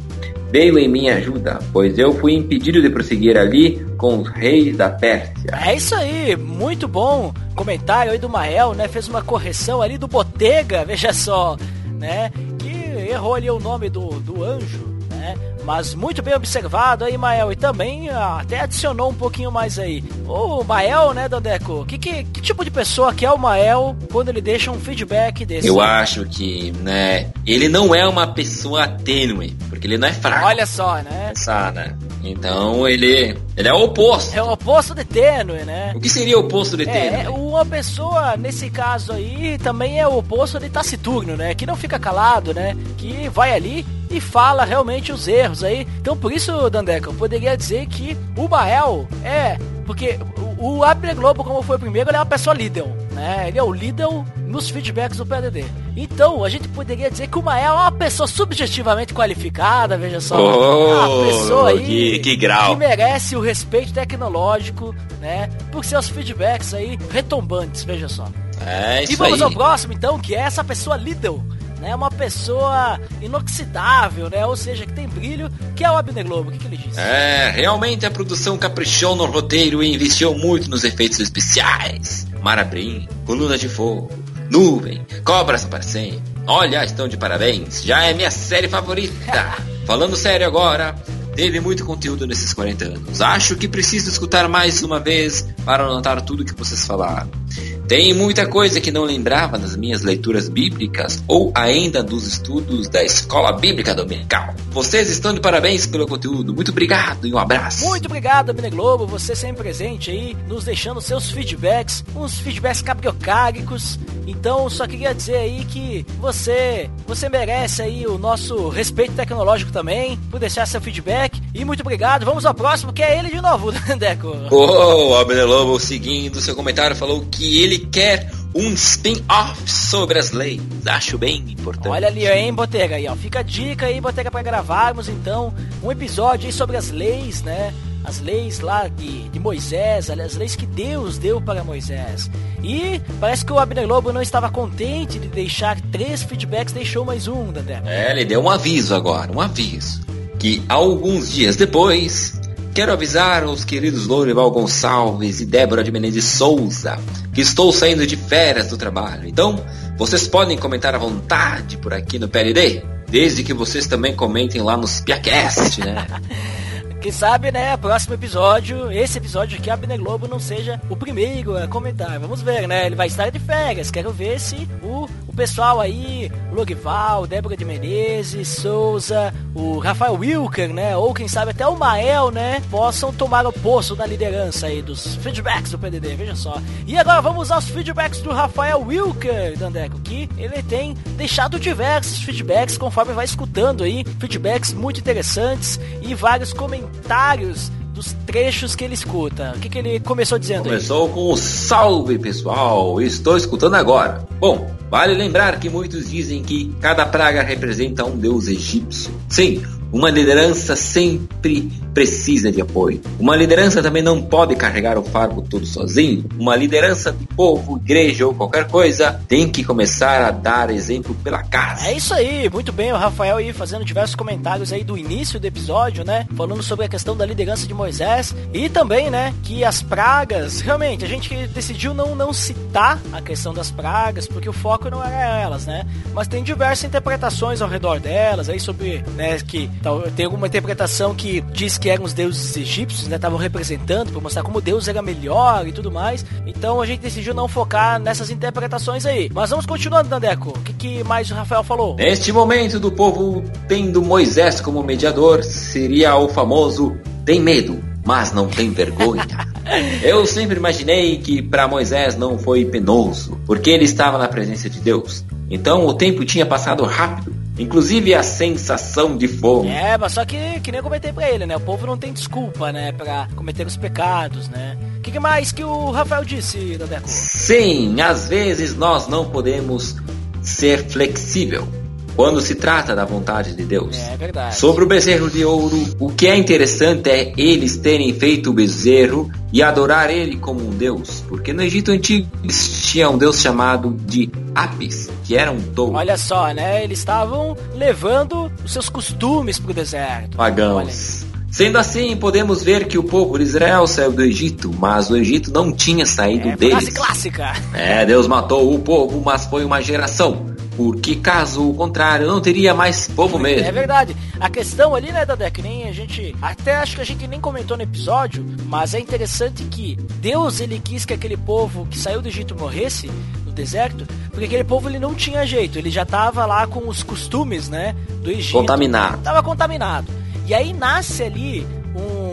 veio 0.50 0.78
em 0.78 0.88
minha 0.88 1.16
ajuda, 1.16 1.58
pois 1.74 1.98
eu 1.98 2.14
fui 2.14 2.32
impedido 2.32 2.80
de 2.80 2.88
prosseguir 2.88 3.36
ali 3.36 3.84
com 3.98 4.16
os 4.16 4.28
reis 4.30 4.74
da 4.74 4.88
Pérsia. 4.88 5.50
É 5.62 5.74
isso 5.74 5.94
aí, 5.94 6.34
muito 6.34 6.88
bom 6.88 7.34
comentário 7.54 8.12
aí 8.12 8.18
do 8.18 8.30
Mael, 8.30 8.72
né? 8.72 8.88
Fez 8.88 9.08
uma 9.08 9.20
correção 9.20 9.82
ali 9.82 9.98
do 9.98 10.08
Botega, 10.08 10.86
veja 10.88 11.12
só, 11.12 11.58
né? 11.98 12.32
Que 12.58 13.10
errou 13.10 13.34
ali 13.34 13.50
o 13.50 13.60
nome 13.60 13.90
do, 13.90 14.08
do 14.20 14.42
anjo, 14.42 14.96
né? 15.10 15.34
Mas 15.64 15.94
muito 15.94 16.22
bem 16.22 16.34
observado 16.34 17.04
aí, 17.04 17.16
Mael. 17.16 17.52
E 17.52 17.56
também 17.56 18.08
ah, 18.08 18.38
até 18.40 18.60
adicionou 18.60 19.10
um 19.10 19.14
pouquinho 19.14 19.50
mais 19.50 19.78
aí. 19.78 20.02
O 20.26 20.64
Mael, 20.64 21.12
né, 21.12 21.28
Dandeco? 21.28 21.84
Que, 21.86 21.98
que, 21.98 22.24
que 22.24 22.40
tipo 22.40 22.64
de 22.64 22.70
pessoa 22.70 23.14
que 23.14 23.24
é 23.24 23.30
o 23.30 23.38
Mael 23.38 23.96
quando 24.10 24.28
ele 24.28 24.40
deixa 24.40 24.70
um 24.70 24.78
feedback 24.78 25.44
desse? 25.44 25.66
Eu 25.68 25.80
acho 25.80 26.24
que, 26.26 26.72
né, 26.80 27.30
ele 27.46 27.68
não 27.68 27.94
é 27.94 28.06
uma 28.06 28.26
pessoa 28.26 28.86
tênue, 28.88 29.56
porque 29.68 29.86
ele 29.86 29.98
não 29.98 30.08
é 30.08 30.12
fraco. 30.12 30.46
Olha 30.46 30.66
só, 30.66 30.96
né? 30.96 31.28
Pensar, 31.28 31.72
né? 31.72 31.96
Então 32.22 32.86
ele, 32.88 33.36
ele 33.56 33.68
é 33.68 33.72
o 33.72 33.84
oposto. 33.84 34.34
É 34.36 34.42
o 34.42 34.50
oposto 34.50 34.94
de 34.94 35.04
tênue, 35.04 35.64
né? 35.64 35.92
O 35.94 36.00
que 36.00 36.08
seria 36.08 36.38
o 36.38 36.40
oposto 36.42 36.76
de 36.76 36.88
É, 36.88 37.10
tênue? 37.22 37.28
uma 37.28 37.64
pessoa, 37.66 38.36
nesse 38.36 38.70
caso 38.70 39.12
aí, 39.12 39.58
também 39.58 40.00
é 40.00 40.06
o 40.08 40.16
oposto 40.18 40.58
de 40.58 40.68
taciturno, 40.70 41.36
né? 41.36 41.54
Que 41.54 41.66
não 41.66 41.76
fica 41.76 41.98
calado, 41.98 42.54
né? 42.54 42.76
Que 42.96 43.28
vai 43.28 43.52
ali 43.54 43.86
e 44.10 44.20
fala 44.20 44.64
realmente 44.64 45.12
os 45.12 45.28
erros 45.28 45.62
aí. 45.64 45.86
Então, 46.00 46.16
por 46.16 46.32
isso, 46.32 46.68
Dandeca, 46.70 47.08
eu 47.08 47.14
poderia 47.14 47.56
dizer 47.56 47.86
que 47.86 48.16
o 48.36 48.48
Bael 48.48 49.06
é. 49.24 49.58
Porque 49.86 50.18
o, 50.58 50.76
o 50.78 50.84
Abner 50.84 51.14
Globo, 51.16 51.42
como 51.42 51.62
foi 51.62 51.76
o 51.76 51.78
primeiro, 51.78 52.08
ele 52.10 52.16
é 52.16 52.20
uma 52.20 52.26
pessoa 52.26 52.54
líder, 52.54 52.84
né? 53.12 53.46
Ele 53.48 53.58
é 53.58 53.62
o 53.62 53.72
líder 53.72 54.06
nos 54.46 54.68
feedbacks 54.70 55.18
do 55.18 55.26
PDD. 55.26 55.64
Então, 55.96 56.44
a 56.44 56.48
gente 56.48 56.68
poderia 56.68 57.10
dizer 57.10 57.26
que 57.28 57.38
o 57.38 57.42
Mael 57.42 57.72
é 57.74 57.80
uma 57.82 57.92
pessoa 57.92 58.26
subjetivamente 58.26 59.12
qualificada, 59.12 59.96
veja 59.96 60.20
só. 60.20 60.36
Oh, 60.40 60.86
uma 61.18 61.26
pessoa 61.26 61.70
aí 61.70 61.84
que- 61.84 62.18
que 62.20 62.36
grau. 62.36 62.70
que 62.70 62.76
merece 62.76 63.34
o 63.36 63.40
respeito 63.40 63.92
tecnológico, 63.92 64.94
né? 65.20 65.48
Por 65.70 65.84
seus 65.84 66.08
feedbacks 66.08 66.72
aí 66.74 66.98
retombantes, 67.10 67.82
veja 67.84 68.08
só. 68.08 68.26
É 68.64 69.00
E 69.00 69.04
isso 69.04 69.16
vamos 69.16 69.34
aí. 69.40 69.42
ao 69.42 69.50
próximo, 69.50 69.92
então, 69.92 70.18
que 70.18 70.34
é 70.34 70.38
essa 70.40 70.62
pessoa 70.62 70.96
Lidl, 70.96 71.40
né? 71.82 71.94
Uma 71.94 72.10
pessoa 72.10 72.98
inoxidável, 73.20 74.30
né? 74.30 74.46
Ou 74.46 74.56
seja, 74.56 74.86
que 74.86 74.92
tem 74.92 75.08
brilho, 75.08 75.50
que 75.74 75.84
é 75.84 75.90
o 75.90 75.96
Abner 75.96 76.24
Globo. 76.24 76.48
O 76.48 76.52
que, 76.52 76.58
que 76.58 76.66
ele 76.68 76.76
disse? 76.76 76.98
É, 76.98 77.50
realmente 77.50 78.06
a 78.06 78.10
produção 78.10 78.56
caprichou 78.56 79.16
no 79.16 79.26
roteiro 79.26 79.82
e 79.82 79.92
investiu 79.92 80.32
muito 80.32 80.70
nos 80.70 80.84
efeitos 80.84 81.18
especiais. 81.18 82.26
Marabrim, 82.40 83.08
coluna 83.26 83.58
de 83.58 83.68
fogo, 83.68 84.10
nuvem, 84.48 85.04
cobras 85.24 85.64
aparecendo. 85.64 86.22
Olha, 86.46 86.84
estão 86.84 87.08
de 87.08 87.16
parabéns. 87.16 87.82
Já 87.82 88.04
é 88.04 88.14
minha 88.14 88.30
série 88.30 88.68
favorita. 88.68 89.12
Falando 89.84 90.16
sério 90.16 90.46
agora, 90.46 90.94
teve 91.34 91.60
muito 91.60 91.84
conteúdo 91.84 92.26
nesses 92.26 92.54
40 92.54 92.84
anos. 92.84 93.20
Acho 93.20 93.56
que 93.56 93.66
preciso 93.66 94.08
escutar 94.08 94.48
mais 94.48 94.82
uma 94.82 95.00
vez 95.00 95.48
para 95.64 95.84
anotar 95.84 96.22
tudo 96.22 96.44
que 96.44 96.54
vocês 96.54 96.86
falaram. 96.86 97.41
Tem 97.86 98.14
muita 98.14 98.46
coisa 98.46 98.80
que 98.80 98.90
não 98.90 99.04
lembrava 99.04 99.58
nas 99.58 99.76
minhas 99.76 100.02
leituras 100.02 100.48
bíblicas 100.48 101.22
ou 101.28 101.52
ainda 101.54 102.02
dos 102.02 102.26
estudos 102.26 102.88
da 102.88 103.02
escola 103.02 103.52
bíblica 103.52 103.94
dominical. 103.94 104.54
Vocês 104.70 105.10
estão 105.10 105.34
de 105.34 105.40
parabéns 105.40 105.86
pelo 105.86 106.06
conteúdo. 106.06 106.54
Muito 106.54 106.70
obrigado 106.70 107.26
e 107.26 107.34
um 107.34 107.38
abraço. 107.38 107.84
Muito 107.84 108.06
obrigado, 108.06 108.50
Abner 108.50 108.70
Globo, 108.70 109.06
você 109.06 109.36
sempre 109.36 109.62
presente 109.62 110.10
aí, 110.10 110.36
nos 110.48 110.64
deixando 110.64 111.00
seus 111.00 111.30
feedbacks, 111.30 112.04
uns 112.16 112.38
feedbacks 112.38 112.80
cabriocágicos. 112.80 113.98
Então, 114.26 114.70
só 114.70 114.86
queria 114.86 115.14
dizer 115.14 115.36
aí 115.36 115.64
que 115.64 116.06
você, 116.18 116.88
você 117.06 117.28
merece 117.28 117.82
aí 117.82 118.06
o 118.06 118.16
nosso 118.16 118.68
respeito 118.68 119.12
tecnológico 119.12 119.72
também, 119.72 120.16
por 120.30 120.40
deixar 120.40 120.66
seu 120.66 120.80
feedback. 120.80 121.42
E 121.52 121.64
muito 121.64 121.80
obrigado. 121.80 122.24
Vamos 122.24 122.46
ao 122.46 122.54
próximo, 122.54 122.92
que 122.92 123.02
é 123.02 123.18
ele 123.18 123.28
de 123.28 123.40
novo, 123.40 123.72
Deco. 123.98 124.34
Oh, 124.50 125.10
o 125.10 125.16
Abner 125.16 125.46
Lobo, 125.46 125.78
seguindo 125.78 126.40
seu 126.40 126.54
comentário, 126.54 126.96
falou 126.96 127.26
que 127.30 127.41
ele 127.58 127.78
quer 127.78 128.30
um 128.54 128.72
spin-off 128.74 129.70
sobre 129.70 130.18
as 130.18 130.32
leis. 130.32 130.60
Acho 130.86 131.16
bem 131.16 131.44
importante. 131.48 131.88
Olha 131.88 132.08
ali, 132.08 132.26
hein, 132.26 132.52
Botega 132.52 132.96
aí, 132.96 133.08
ó. 133.08 133.16
Fica 133.16 133.40
a 133.40 133.42
dica 133.42 133.86
aí, 133.86 134.00
Botega, 134.00 134.30
pra 134.30 134.42
gravarmos 134.42 135.08
então 135.08 135.54
um 135.82 135.90
episódio 135.90 136.46
aí 136.46 136.52
sobre 136.52 136.76
as 136.76 136.90
leis, 136.90 137.42
né? 137.42 137.72
as 138.04 138.20
leis 138.20 138.60
lá 138.60 138.88
de, 138.88 139.28
de 139.28 139.38
Moisés, 139.38 140.10
as 140.10 140.34
leis 140.34 140.56
que 140.56 140.66
Deus 140.66 141.18
deu 141.18 141.40
para 141.40 141.62
Moisés. 141.62 142.30
E 142.62 143.00
parece 143.20 143.44
que 143.44 143.52
o 143.52 143.58
Abner 143.58 143.86
Lobo 143.86 144.12
não 144.12 144.22
estava 144.22 144.50
contente 144.50 145.18
de 145.18 145.28
deixar 145.28 145.80
três 145.92 146.22
feedbacks, 146.22 146.72
deixou 146.72 147.04
mais 147.04 147.28
um, 147.28 147.52
Dandé. 147.52 147.82
É, 147.86 148.10
ele 148.10 148.24
deu 148.24 148.42
um 148.42 148.50
aviso 148.50 148.94
agora, 148.94 149.30
um 149.32 149.40
aviso. 149.40 150.02
Que 150.38 150.62
alguns 150.68 151.32
dias 151.32 151.56
depois, 151.56 152.40
quero 152.74 152.92
avisar 152.92 153.44
os 153.44 153.64
queridos 153.64 154.06
Lourival 154.06 154.50
Gonçalves 154.50 155.40
e 155.40 155.46
Débora 155.46 155.84
de 155.84 155.92
Menezes 155.92 156.24
Souza 156.24 156.98
que 157.32 157.40
estou 157.40 157.72
saindo 157.72 158.06
de 158.06 158.16
férias 158.16 158.68
do 158.68 158.76
trabalho. 158.76 159.28
Então, 159.28 159.64
vocês 159.96 160.26
podem 160.26 160.56
comentar 160.56 160.94
à 160.94 160.98
vontade 160.98 161.76
por 161.76 161.92
aqui 161.92 162.18
no 162.18 162.28
PLD, 162.28 162.82
desde 163.08 163.42
que 163.42 163.52
vocês 163.52 163.86
também 163.86 164.14
comentem 164.14 164.62
lá 164.62 164.76
nos 164.76 165.00
Piacast, 165.00 165.80
né? 165.80 166.06
Quem 167.02 167.10
sabe, 167.10 167.50
né, 167.50 167.76
próximo 167.76 168.14
episódio, 168.14 168.92
esse 168.92 169.18
episódio 169.18 169.58
aqui, 169.58 169.68
a 169.68 169.74
Abner 169.74 169.98
Globo 169.98 170.28
não 170.28 170.38
seja 170.38 170.80
o 170.88 170.94
primeiro 170.94 171.56
a 171.56 171.66
comentar. 171.66 172.16
Vamos 172.20 172.42
ver, 172.42 172.68
né? 172.68 172.86
Ele 172.86 172.94
vai 172.94 173.08
estar 173.08 173.28
de 173.28 173.40
férias. 173.40 173.90
Quero 173.90 174.12
ver 174.12 174.38
se 174.38 174.68
o, 174.84 175.08
o 175.32 175.36
pessoal 175.36 175.80
aí, 175.80 176.30
Logival, 176.52 177.26
Débora 177.26 177.56
de 177.56 177.64
Menezes, 177.64 178.48
Souza, 178.48 179.32
o 179.54 179.78
Rafael 179.78 180.14
Wilker, 180.14 180.72
né? 180.72 180.94
Ou 180.94 181.14
quem 181.14 181.26
sabe 181.26 181.52
até 181.52 181.66
o 181.66 181.76
Mael, 181.76 182.30
né? 182.30 182.62
Possam 182.70 183.12
tomar 183.12 183.46
o 183.46 183.52
posto 183.52 183.96
da 183.96 184.04
liderança 184.04 184.66
aí 184.66 184.82
dos 184.82 185.16
feedbacks 185.16 185.70
do 185.70 185.78
PDD, 185.78 186.14
veja 186.14 186.36
só. 186.36 186.60
E 186.86 186.98
agora 186.98 187.22
vamos 187.22 187.50
aos 187.50 187.68
feedbacks 187.68 188.20
do 188.20 188.30
Rafael 188.30 188.82
Wilker, 188.82 189.58
Dandeco, 189.58 189.98
que 190.00 190.28
ele 190.36 190.62
tem 190.62 190.94
deixado 191.16 191.58
diversos 191.58 192.22
feedbacks 192.22 192.76
conforme 192.76 193.14
vai 193.14 193.24
escutando 193.24 193.84
aí. 193.84 194.04
Feedbacks 194.20 194.74
muito 194.74 195.00
interessantes 195.00 195.80
e 196.02 196.14
vários 196.14 196.52
comentários 196.52 197.72
dos 197.92 198.12
trechos 198.26 198.74
que 198.74 198.84
ele 198.84 198.94
escuta. 198.94 199.52
O 199.56 199.60
que, 199.60 199.68
que 199.68 199.78
ele 199.78 200.00
começou 200.00 200.38
dizendo 200.38 200.64
Começou 200.64 201.06
aí? 201.06 201.12
com 201.12 201.36
salve 201.36 202.18
pessoal, 202.18 203.00
estou 203.00 203.36
escutando 203.36 203.74
agora. 203.74 204.26
Bom, 204.38 204.74
vale 204.90 205.14
lembrar 205.14 205.58
que 205.60 205.68
muitos 205.68 206.10
dizem 206.10 206.42
que 206.42 206.74
cada 206.80 207.04
praga 207.06 207.42
representa 207.42 208.04
um 208.04 208.16
deus 208.16 208.48
egípcio. 208.48 209.12
Sim, 209.28 209.62
uma 209.92 210.10
liderança 210.10 210.74
sempre 210.74 211.70
precisa 211.92 212.50
de 212.50 212.60
apoio. 212.60 213.00
Uma 213.20 213.36
liderança 213.36 213.82
também 213.82 214.02
não 214.02 214.22
pode 214.22 214.56
carregar 214.56 214.96
o 214.96 215.02
fardo 215.02 215.42
todo 215.42 215.66
sozinho. 215.66 216.24
Uma 216.38 216.56
liderança 216.56 217.12
de 217.12 217.26
povo, 217.26 217.76
igreja 217.76 218.26
ou 218.26 218.34
qualquer 218.34 218.66
coisa 218.66 219.20
tem 219.28 219.48
que 219.48 219.62
começar 219.62 220.22
a 220.24 220.30
dar 220.30 220.70
exemplo 220.70 221.14
pela 221.22 221.42
casa. 221.42 221.86
É 221.86 221.92
isso 221.92 222.14
aí, 222.14 222.48
muito 222.48 222.72
bem, 222.72 222.92
o 222.92 222.96
Rafael 222.96 223.36
aí 223.36 223.52
fazendo 223.52 223.84
diversos 223.84 224.14
comentários 224.14 224.72
aí 224.72 224.82
do 224.82 224.96
início 224.96 225.38
do 225.38 225.46
episódio, 225.46 226.04
né? 226.04 226.26
Falando 226.34 226.62
sobre 226.62 226.86
a 226.86 226.88
questão 226.88 227.14
da 227.14 227.26
liderança 227.26 227.66
de 227.66 227.74
Moisés 227.74 228.34
e 228.54 228.68
também, 228.68 229.10
né, 229.10 229.34
que 229.42 229.62
as 229.64 229.82
pragas, 229.82 230.60
realmente, 230.60 231.04
a 231.04 231.08
gente 231.08 231.46
decidiu 231.48 231.92
não, 231.92 232.14
não 232.14 232.32
citar 232.32 232.98
a 233.12 233.20
questão 233.20 233.52
das 233.52 233.70
pragas, 233.70 234.26
porque 234.26 234.48
o 234.48 234.52
foco 234.52 234.88
não 234.88 235.04
era 235.04 235.40
elas, 235.40 235.66
né? 235.66 235.86
Mas 236.14 236.28
tem 236.28 236.42
diversas 236.42 236.84
interpretações 236.84 237.60
ao 237.60 237.68
redor 237.68 238.00
delas, 238.00 238.48
aí 238.48 238.58
sobre, 238.58 239.04
né, 239.14 239.38
que 239.40 239.68
tem 240.14 240.24
alguma 240.24 240.46
interpretação 240.46 241.14
que 241.14 241.40
diz 241.52 241.76
que 241.76 241.88
eram 241.88 242.04
os 242.04 242.12
deuses 242.12 242.56
egípcios, 242.56 243.08
né? 243.08 243.16
Estavam 243.16 243.38
representando 243.38 244.12
para 244.12 244.20
mostrar 244.20 244.42
como 244.42 244.60
Deus 244.60 244.88
era 244.88 245.02
melhor 245.02 245.66
e 245.66 245.72
tudo 245.72 245.90
mais. 245.90 246.24
Então 246.46 246.80
a 246.80 246.86
gente 246.86 247.00
decidiu 247.00 247.34
não 247.34 247.48
focar 247.48 247.98
nessas 247.98 248.30
interpretações 248.30 249.04
aí. 249.04 249.30
Mas 249.32 249.50
vamos 249.50 249.66
continuando, 249.66 250.08
Dandeco. 250.08 250.50
O 250.50 250.60
que, 250.60 250.72
que 250.72 251.04
mais 251.04 251.30
o 251.30 251.34
Rafael 251.34 251.64
falou? 251.64 251.96
Neste 251.96 252.32
momento 252.32 252.78
do 252.78 252.92
povo 252.92 253.42
tendo 253.66 254.02
Moisés 254.02 254.60
como 254.60 254.82
mediador, 254.82 255.42
seria 255.42 256.16
o 256.16 256.28
famoso 256.28 256.96
tem 257.24 257.40
medo, 257.40 257.82
mas 258.04 258.32
não 258.32 258.48
tem 258.48 258.70
vergonha. 258.70 259.26
Eu 260.02 260.26
sempre 260.26 260.56
imaginei 260.56 261.18
que 261.18 261.40
para 261.40 261.68
Moisés 261.68 262.16
não 262.16 262.38
foi 262.38 262.64
penoso, 262.64 263.40
porque 263.46 263.70
ele 263.70 263.84
estava 263.84 264.18
na 264.18 264.28
presença 264.28 264.68
de 264.68 264.80
Deus. 264.80 265.24
Então 265.48 265.86
o 265.86 265.94
tempo 265.94 266.24
tinha 266.24 266.44
passado 266.44 266.84
rápido 266.84 267.41
Inclusive 267.62 268.14
a 268.14 268.22
sensação 268.22 269.16
de 269.16 269.28
fome. 269.28 269.68
É, 269.68 269.96
mas 269.96 270.12
só 270.12 270.24
que, 270.24 270.60
que 270.60 270.70
nem 270.72 270.78
eu 270.78 270.82
comentei 270.82 271.12
pra 271.12 271.30
ele, 271.30 271.46
né? 271.46 271.56
O 271.56 271.60
povo 271.60 271.86
não 271.86 271.96
tem 271.96 272.12
desculpa, 272.12 272.72
né? 272.72 272.92
Pra 272.92 273.28
cometer 273.36 273.66
os 273.66 273.76
pecados, 273.76 274.48
né? 274.48 274.76
O 274.98 275.00
que, 275.00 275.10
que, 275.10 275.20
mais 275.20 275.52
que 275.52 275.62
o 275.62 275.90
Rafael 275.90 276.24
disse, 276.24 276.76
Dadeco? 276.76 277.08
Sim, 277.08 278.00
às 278.00 278.28
vezes 278.28 278.74
nós 278.74 279.08
não 279.08 279.30
podemos 279.30 279.96
ser 280.42 280.84
flexível 280.88 281.81
quando 282.16 282.40
se 282.40 282.54
trata 282.54 282.94
da 282.94 283.04
vontade 283.04 283.54
de 283.54 283.64
Deus. 283.64 283.96
É 283.96 284.16
verdade. 284.16 284.56
Sobre 284.56 284.84
o 284.84 284.86
bezerro 284.86 285.30
de 285.30 285.44
ouro, 285.44 285.76
o 285.98 286.10
que 286.10 286.26
é 286.26 286.36
interessante 286.36 287.10
é 287.10 287.32
eles 287.36 287.76
terem 287.76 288.12
feito 288.14 288.50
o 288.50 288.52
bezerro 288.52 289.30
e 289.52 289.62
adorar 289.62 290.10
ele 290.10 290.36
como 290.36 290.66
um 290.66 290.70
deus, 290.70 291.22
porque 291.28 291.52
no 291.52 291.62
Egito 291.62 291.90
antigo 291.90 292.28
existia 292.42 293.08
um 293.10 293.18
deus 293.18 293.40
chamado 293.40 293.96
de 294.06 294.30
Apis, 294.54 295.10
que 295.24 295.36
era 295.36 295.50
um 295.50 295.60
touro. 295.60 295.94
Olha 295.94 296.16
só, 296.16 296.52
né? 296.52 296.82
Eles 296.82 296.98
estavam 296.98 297.56
levando 297.74 298.50
os 298.64 298.72
seus 298.72 298.88
costumes 298.88 299.58
para 299.58 299.70
o 299.70 299.74
deserto. 299.74 300.36
Pagãos. 300.36 301.26
Sendo 301.52 301.76
assim, 301.76 302.16
podemos 302.16 302.62
ver 302.62 302.86
que 302.86 302.96
o 302.96 303.02
povo 303.02 303.36
de 303.36 303.44
Israel 303.44 303.86
saiu 303.86 304.10
do 304.10 304.22
Egito, 304.22 304.72
mas 304.78 305.10
o 305.10 305.16
Egito 305.18 305.52
não 305.52 305.70
tinha 305.70 306.06
saído 306.06 306.48
é, 306.48 306.56
deles. 306.56 306.76
Frase 306.76 306.92
clássica. 306.92 307.52
É, 307.74 308.06
Deus 308.06 308.26
matou 308.26 308.74
o 308.74 308.78
povo, 308.78 309.20
mas 309.22 309.44
foi 309.44 309.62
uma 309.62 309.82
geração. 309.82 310.46
Porque 310.82 311.14
caso 311.14 311.70
o 311.70 311.74
contrário, 311.74 312.26
não 312.26 312.40
teria 312.40 312.74
mais 312.74 313.06
povo 313.06 313.38
mesmo. 313.38 313.66
É 313.66 313.70
verdade. 313.70 314.16
A 314.40 314.50
questão 314.50 314.96
ali, 314.96 315.12
né, 315.12 315.24
Dadé, 315.24 315.48
que 315.48 315.62
nem 315.62 315.88
a 315.88 315.92
gente. 315.92 316.34
Até 316.42 316.76
acho 316.76 316.96
que 316.96 317.02
a 317.02 317.04
gente 317.04 317.26
nem 317.28 317.40
comentou 317.40 317.76
no 317.76 317.84
episódio, 317.84 318.44
mas 318.66 318.92
é 318.92 318.98
interessante 318.98 319.62
que 319.64 319.96
Deus 320.20 320.60
ele 320.60 320.80
quis 320.82 321.04
que 321.04 321.14
aquele 321.14 321.36
povo 321.36 321.86
que 321.86 321.96
saiu 321.96 322.20
do 322.20 322.26
Egito 322.26 322.58
morresse 322.58 323.08
no 323.46 323.52
deserto, 323.52 324.06
porque 324.30 324.46
aquele 324.46 324.64
povo 324.64 324.88
ele 324.88 324.98
não 324.98 325.14
tinha 325.14 325.46
jeito, 325.46 325.78
ele 325.78 325.90
já 325.90 326.02
estava 326.02 326.44
lá 326.46 326.66
com 326.66 326.88
os 326.88 327.04
costumes, 327.04 327.68
né, 327.68 327.94
do 328.20 328.30
Egito. 328.30 328.58
Contaminado. 328.58 329.22
Tava 329.22 329.42
contaminado. 329.42 330.12
E 330.46 330.52
aí 330.52 330.72
nasce 330.72 331.22
ali 331.22 331.64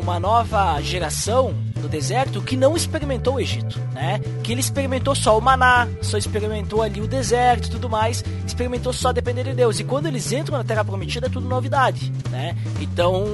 uma 0.01 0.19
nova 0.19 0.81
geração 0.81 1.53
do 1.79 1.87
deserto 1.87 2.41
que 2.41 2.55
não 2.55 2.75
experimentou 2.75 3.35
o 3.35 3.39
Egito, 3.39 3.79
né? 3.93 4.19
Que 4.43 4.51
ele 4.51 4.61
experimentou 4.61 5.15
só 5.15 5.37
o 5.37 5.41
maná, 5.41 5.87
só 6.01 6.17
experimentou 6.17 6.81
ali 6.81 7.01
o 7.01 7.07
deserto 7.07 7.67
e 7.67 7.71
tudo 7.71 7.89
mais, 7.89 8.23
experimentou 8.45 8.93
só 8.93 9.11
depender 9.11 9.43
de 9.43 9.53
Deus. 9.53 9.79
E 9.79 9.83
quando 9.83 10.07
eles 10.07 10.31
entram 10.31 10.57
na 10.57 10.63
Terra 10.63 10.83
Prometida 10.83 11.27
é 11.27 11.29
tudo 11.29 11.47
novidade, 11.47 12.11
né? 12.29 12.55
Então, 12.79 13.25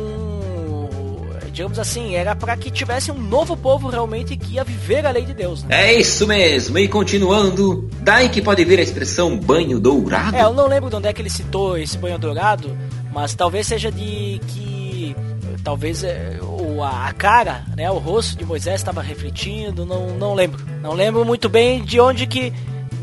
digamos 1.55 1.79
assim, 1.79 2.15
era 2.15 2.35
para 2.35 2.55
que 2.57 2.69
tivesse 2.69 3.11
um 3.11 3.17
novo 3.17 3.55
povo 3.55 3.87
realmente 3.87 4.35
que 4.35 4.55
ia 4.55 4.63
viver 4.63 5.05
a 5.05 5.11
lei 5.11 5.23
de 5.23 5.33
Deus. 5.33 5.63
Né? 5.63 5.87
É 5.87 5.99
isso 5.99 6.27
mesmo. 6.27 6.77
E 6.77 6.87
continuando, 6.87 7.89
daí 8.01 8.27
que 8.27 8.41
pode 8.41 8.63
vir 8.65 8.77
a 8.77 8.81
expressão 8.81 9.37
banho 9.37 9.79
dourado. 9.79 10.35
É, 10.35 10.43
eu 10.43 10.53
não 10.53 10.67
lembro 10.67 10.89
de 10.89 10.97
onde 10.97 11.07
é 11.07 11.13
que 11.13 11.21
ele 11.21 11.29
citou 11.29 11.77
esse 11.77 11.97
banho 11.97 12.19
dourado, 12.19 12.75
mas 13.13 13.33
talvez 13.33 13.67
seja 13.67 13.89
de 13.89 14.41
que 14.47 15.15
talvez 15.63 16.03
é, 16.03 16.37
o, 16.75 16.83
a, 16.83 17.11
cara, 17.13 17.63
né, 17.75 17.89
o 17.89 17.97
rosto 17.97 18.37
de 18.37 18.45
Moisés 18.45 18.75
estava 18.75 19.01
refletindo, 19.01 19.85
não, 19.85 20.07
não 20.17 20.33
lembro. 20.33 20.63
Não 20.81 20.93
lembro 20.93 21.23
muito 21.25 21.47
bem 21.47 21.83
de 21.83 21.99
onde 21.99 22.27
que 22.27 22.53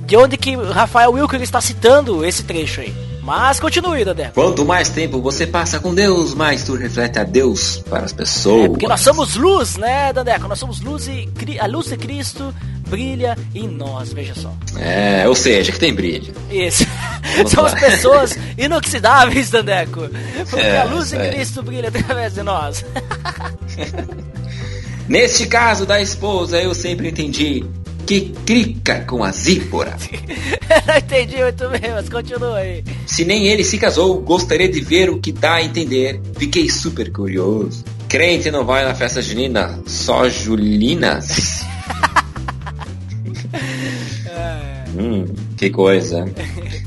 de 0.04 0.16
onde 0.16 0.36
que 0.36 0.54
Rafael 0.56 1.12
Wilker 1.12 1.40
está 1.40 1.60
citando 1.60 2.24
esse 2.24 2.42
trecho 2.42 2.80
aí. 2.80 2.94
Mas 3.22 3.60
continue, 3.60 4.04
Dadé. 4.04 4.32
Quanto 4.34 4.64
mais 4.64 4.88
tempo 4.90 5.22
você 5.22 5.46
passa 5.46 5.78
com 5.78 5.94
Deus, 5.94 6.34
mais 6.34 6.64
tu 6.64 6.74
reflete 6.74 7.20
a 7.20 7.24
Deus 7.24 7.78
para 7.88 8.04
as 8.04 8.12
pessoas. 8.12 8.64
É 8.64 8.68
porque 8.68 8.88
nós 8.88 9.00
somos 9.00 9.36
luz, 9.36 9.76
né, 9.76 10.12
Dandeco? 10.12 10.48
Nós 10.48 10.58
somos 10.58 10.80
luz 10.80 11.06
e 11.06 11.28
a 11.58 11.66
luz 11.66 11.86
de 11.86 11.96
Cristo 11.96 12.52
brilha 12.92 13.38
em 13.54 13.66
nós, 13.66 14.12
veja 14.12 14.34
só. 14.34 14.54
É, 14.78 15.26
ou 15.26 15.34
seja, 15.34 15.72
que 15.72 15.78
tem 15.78 15.94
brilho. 15.94 16.34
Isso. 16.50 16.84
Somos 17.48 17.72
pessoas 17.72 18.38
inoxidáveis, 18.58 19.48
Dandeco. 19.48 20.10
Porque 20.50 20.66
é, 20.66 20.78
a 20.78 20.84
luz 20.84 21.08
de 21.08 21.16
Cristo 21.16 21.62
brilha 21.62 21.88
através 21.88 22.34
de 22.34 22.42
nós. 22.42 22.84
Neste 25.08 25.46
caso 25.46 25.86
da 25.86 26.02
esposa, 26.02 26.60
eu 26.60 26.74
sempre 26.74 27.08
entendi 27.08 27.64
que 28.06 28.34
crica 28.44 29.00
com 29.06 29.24
a 29.24 29.32
zípora. 29.32 29.96
Não 30.86 30.96
entendi 30.98 31.42
muito 31.42 31.68
bem, 31.70 31.90
mas 31.94 32.10
continua 32.10 32.58
aí. 32.58 32.84
Se 33.06 33.24
nem 33.24 33.46
ele 33.46 33.64
se 33.64 33.78
casou, 33.78 34.20
gostaria 34.20 34.68
de 34.68 34.80
ver 34.82 35.08
o 35.08 35.18
que 35.18 35.32
dá 35.32 35.54
a 35.54 35.62
entender. 35.62 36.20
Fiquei 36.38 36.68
super 36.68 37.10
curioso. 37.10 37.82
Crente 38.06 38.50
não 38.50 38.66
vai 38.66 38.84
na 38.84 38.94
festa 38.94 39.22
junina, 39.22 39.80
só 39.86 40.28
julinas. 40.28 41.64
Hum, 44.96 45.24
que 45.56 45.70
coisa. 45.70 46.24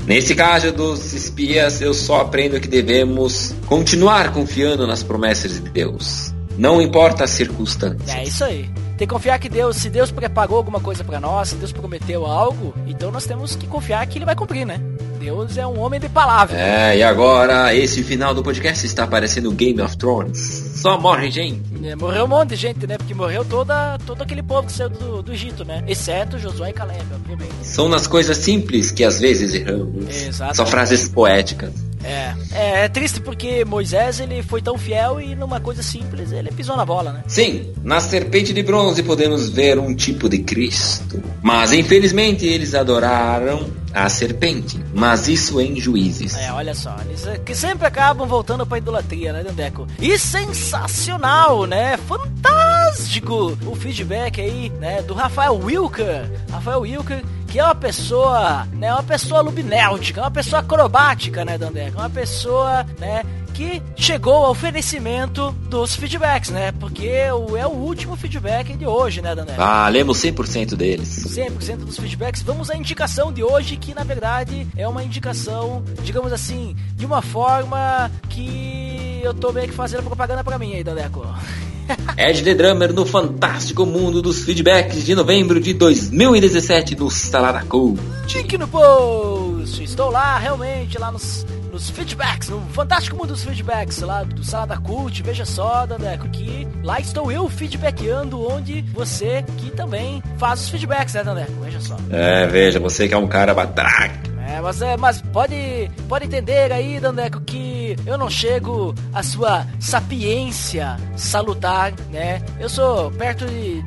Nesse 0.06 0.34
caso 0.34 0.72
dos 0.72 1.12
espias, 1.12 1.80
eu 1.80 1.92
só 1.92 2.20
aprendo 2.20 2.60
que 2.60 2.68
devemos 2.68 3.54
continuar 3.66 4.32
confiando 4.32 4.86
nas 4.86 5.02
promessas 5.02 5.52
de 5.52 5.70
Deus. 5.70 6.32
Não 6.58 6.80
importa 6.80 7.24
as 7.24 7.30
circunstâncias. 7.30 8.08
É 8.08 8.24
isso 8.24 8.44
aí. 8.44 8.68
Tem 8.96 9.06
que 9.06 9.12
confiar 9.12 9.38
que 9.38 9.48
Deus, 9.48 9.76
se 9.76 9.90
Deus 9.90 10.10
preparou 10.10 10.56
alguma 10.56 10.80
coisa 10.80 11.04
para 11.04 11.20
nós, 11.20 11.50
se 11.50 11.56
Deus 11.56 11.70
prometeu 11.70 12.24
algo, 12.24 12.74
então 12.86 13.10
nós 13.10 13.26
temos 13.26 13.54
que 13.54 13.66
confiar 13.66 14.06
que 14.06 14.16
Ele 14.16 14.24
vai 14.24 14.34
cumprir, 14.34 14.64
né? 14.64 14.80
Deus 15.20 15.58
é 15.58 15.66
um 15.66 15.78
homem 15.80 16.00
de 16.00 16.08
palavra. 16.08 16.56
É, 16.56 16.96
e 16.96 17.02
agora 17.02 17.74
esse 17.74 18.02
final 18.02 18.32
do 18.32 18.42
podcast 18.42 18.86
está 18.86 19.06
parecendo 19.06 19.50
Game 19.50 19.80
of 19.82 19.96
Thrones. 19.98 20.75
Só 20.86 21.00
morre 21.00 21.32
gente. 21.32 21.62
É, 21.82 21.96
morreu 21.96 22.26
um 22.26 22.28
monte 22.28 22.50
de 22.50 22.56
gente, 22.56 22.86
né? 22.86 22.96
Porque 22.96 23.12
morreu 23.12 23.44
toda, 23.44 23.98
todo 24.06 24.22
aquele 24.22 24.40
povo 24.40 24.68
que 24.68 24.72
saiu 24.72 24.88
do, 24.88 25.20
do 25.20 25.32
Egito, 25.32 25.64
né? 25.64 25.82
Exceto 25.88 26.38
Josué 26.38 26.70
e 26.70 26.72
Caleb, 26.72 27.04
obviamente. 27.12 27.54
São 27.62 27.88
nas 27.88 28.06
coisas 28.06 28.36
simples 28.36 28.92
que 28.92 29.02
às 29.02 29.18
vezes 29.18 29.52
erramos. 29.52 30.14
Exato. 30.14 30.56
São 30.56 30.64
frases 30.64 31.08
poéticas. 31.08 31.72
É, 32.06 32.34
é, 32.52 32.84
é 32.84 32.88
triste 32.88 33.20
porque 33.20 33.64
Moisés 33.64 34.20
ele 34.20 34.42
foi 34.42 34.62
tão 34.62 34.78
fiel 34.78 35.20
e 35.20 35.34
numa 35.34 35.60
coisa 35.60 35.82
simples 35.82 36.30
ele 36.30 36.50
pisou 36.52 36.76
na 36.76 36.84
bola, 36.84 37.12
né? 37.12 37.24
Sim, 37.26 37.72
na 37.82 38.00
serpente 38.00 38.52
de 38.52 38.62
bronze 38.62 39.02
podemos 39.02 39.48
ver 39.50 39.78
um 39.78 39.94
tipo 39.94 40.28
de 40.28 40.38
Cristo. 40.38 41.20
Mas 41.42 41.72
infelizmente 41.72 42.46
eles 42.46 42.74
adoraram 42.74 43.68
a 43.92 44.08
serpente. 44.08 44.78
Mas 44.94 45.26
isso 45.26 45.60
em 45.60 45.80
juízes. 45.80 46.36
É, 46.36 46.52
olha 46.52 46.74
só, 46.74 46.94
eles 47.04 47.26
é, 47.26 47.38
que 47.38 47.54
sempre 47.54 47.86
acabam 47.86 48.28
voltando 48.28 48.66
pra 48.66 48.78
idolatria, 48.78 49.32
né, 49.32 49.42
Dandeco? 49.42 49.86
E 49.98 50.18
sensacional, 50.18 51.64
né? 51.64 51.96
Fantástico 51.96 53.56
o 53.66 53.74
feedback 53.74 54.40
aí, 54.40 54.70
né, 54.78 55.02
do 55.02 55.14
Rafael 55.14 55.56
Wilker. 55.56 56.30
Rafael 56.50 56.80
Wilker 56.80 57.22
que 57.56 57.60
é 57.60 57.64
uma 57.64 57.74
pessoa, 57.74 58.66
né, 58.74 58.92
uma 58.92 59.02
pessoa 59.02 59.40
lubinéutica, 59.40 60.20
uma 60.20 60.30
pessoa 60.30 60.60
acrobática, 60.60 61.42
né, 61.42 61.56
Dandeco? 61.56 61.96
Uma 61.96 62.10
pessoa, 62.10 62.84
né, 62.98 63.22
que 63.54 63.82
chegou 63.96 64.44
ao 64.44 64.50
oferecimento 64.50 65.52
dos 65.70 65.96
feedbacks, 65.96 66.50
né? 66.50 66.70
Porque 66.72 67.06
é 67.06 67.32
o 67.32 67.70
último 67.70 68.14
feedback 68.14 68.76
de 68.76 68.86
hoje, 68.86 69.22
né, 69.22 69.34
Dandeco? 69.34 69.58
Ah, 69.58 69.88
lemos 69.88 70.18
100% 70.18 70.76
deles. 70.76 71.08
100% 71.08 71.76
dos 71.78 71.96
feedbacks. 71.96 72.42
Vamos 72.42 72.68
à 72.68 72.76
indicação 72.76 73.32
de 73.32 73.42
hoje, 73.42 73.78
que 73.78 73.94
na 73.94 74.04
verdade 74.04 74.68
é 74.76 74.86
uma 74.86 75.02
indicação, 75.02 75.82
digamos 76.02 76.34
assim, 76.34 76.76
de 76.94 77.06
uma 77.06 77.22
forma 77.22 78.10
que 78.28 79.18
eu 79.22 79.32
tô 79.32 79.50
meio 79.50 79.68
que 79.68 79.74
fazendo 79.74 80.02
propaganda 80.02 80.44
pra 80.44 80.58
mim 80.58 80.74
aí, 80.74 80.84
Dandeco. 80.84 81.26
Ed 82.16 82.42
The 82.42 82.54
Drummer 82.54 82.92
no 82.92 83.04
fantástico 83.04 83.84
mundo 83.84 84.22
dos 84.22 84.42
feedbacks 84.44 85.04
de 85.04 85.14
novembro 85.14 85.60
de 85.60 85.74
2017 85.74 86.96
no 86.96 87.10
Salada 87.10 87.62
Cult. 87.66 88.00
Link 88.34 88.58
no 88.58 88.68
post! 88.68 89.82
Estou 89.82 90.10
lá, 90.10 90.38
realmente, 90.38 90.98
lá 90.98 91.10
nos, 91.10 91.46
nos 91.72 91.90
feedbacks, 91.90 92.48
no 92.48 92.60
fantástico 92.72 93.16
mundo 93.16 93.28
dos 93.28 93.42
feedbacks, 93.42 94.00
lá 94.00 94.22
do 94.24 94.44
Salada 94.44 94.76
Cult. 94.78 95.22
Veja 95.22 95.44
só, 95.44 95.86
Dandeco, 95.86 96.28
que 96.28 96.68
lá 96.82 97.00
estou 97.00 97.32
eu 97.32 97.48
feedbackando, 97.48 98.46
onde 98.46 98.82
você 98.92 99.44
que 99.56 99.70
também 99.70 100.22
faz 100.38 100.60
os 100.60 100.68
feedbacks, 100.68 101.14
né, 101.14 101.24
Dandeco? 101.24 101.52
Veja 101.62 101.80
só. 101.80 101.96
É, 102.10 102.46
veja, 102.46 102.78
você 102.78 103.08
que 103.08 103.14
é 103.14 103.18
um 103.18 103.26
cara 103.26 103.54
batraque. 103.54 104.35
É, 104.46 104.60
mas, 104.60 104.80
é, 104.80 104.96
mas 104.96 105.20
pode, 105.20 105.90
pode 106.08 106.26
entender 106.26 106.72
aí, 106.72 107.00
Dandeco, 107.00 107.40
que 107.40 107.96
eu 108.06 108.16
não 108.16 108.30
chego 108.30 108.94
à 109.12 109.22
sua 109.22 109.66
sapiência 109.80 110.96
salutar, 111.16 111.92
né? 112.10 112.40
Eu 112.60 112.68
sou 112.68 113.10
perto 113.10 113.44
de, 113.44 113.84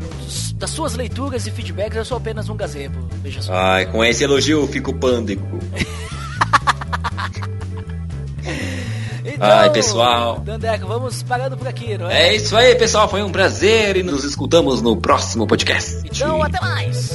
das 0.55 0.70
suas 0.70 0.95
leituras 0.95 1.47
e 1.47 1.51
feedbacks, 1.51 1.95
eu 1.95 2.05
sou 2.05 2.18
apenas 2.18 2.49
um 2.49 2.57
gazebo. 2.57 3.07
Veja 3.24 3.41
só. 3.41 3.53
Ai, 3.53 3.86
com 3.86 4.03
esse 4.03 4.24
elogio 4.24 4.62
eu 4.62 4.68
fico 4.68 4.93
pânico. 4.93 5.60
Então, 9.32 9.47
Ai, 9.47 9.70
pessoal. 9.70 10.39
Dandeco, 10.39 10.86
vamos 10.86 11.24
parando 11.24 11.55
por 11.55 11.66
aqui, 11.66 11.97
não 11.97 12.10
é? 12.10 12.30
É 12.30 12.36
isso 12.36 12.57
aí, 12.57 12.76
pessoal. 12.76 13.07
Foi 13.07 13.24
um 13.24 13.32
prazer 13.32 13.95
e 13.95 14.03
nos 14.03 14.26
escutamos 14.26 14.82
no 14.82 14.97
próximo 14.97 15.47
podcast. 15.47 16.01
Então, 16.03 16.43
até 16.43 16.60
mais! 16.60 17.12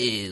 is. 0.00 0.27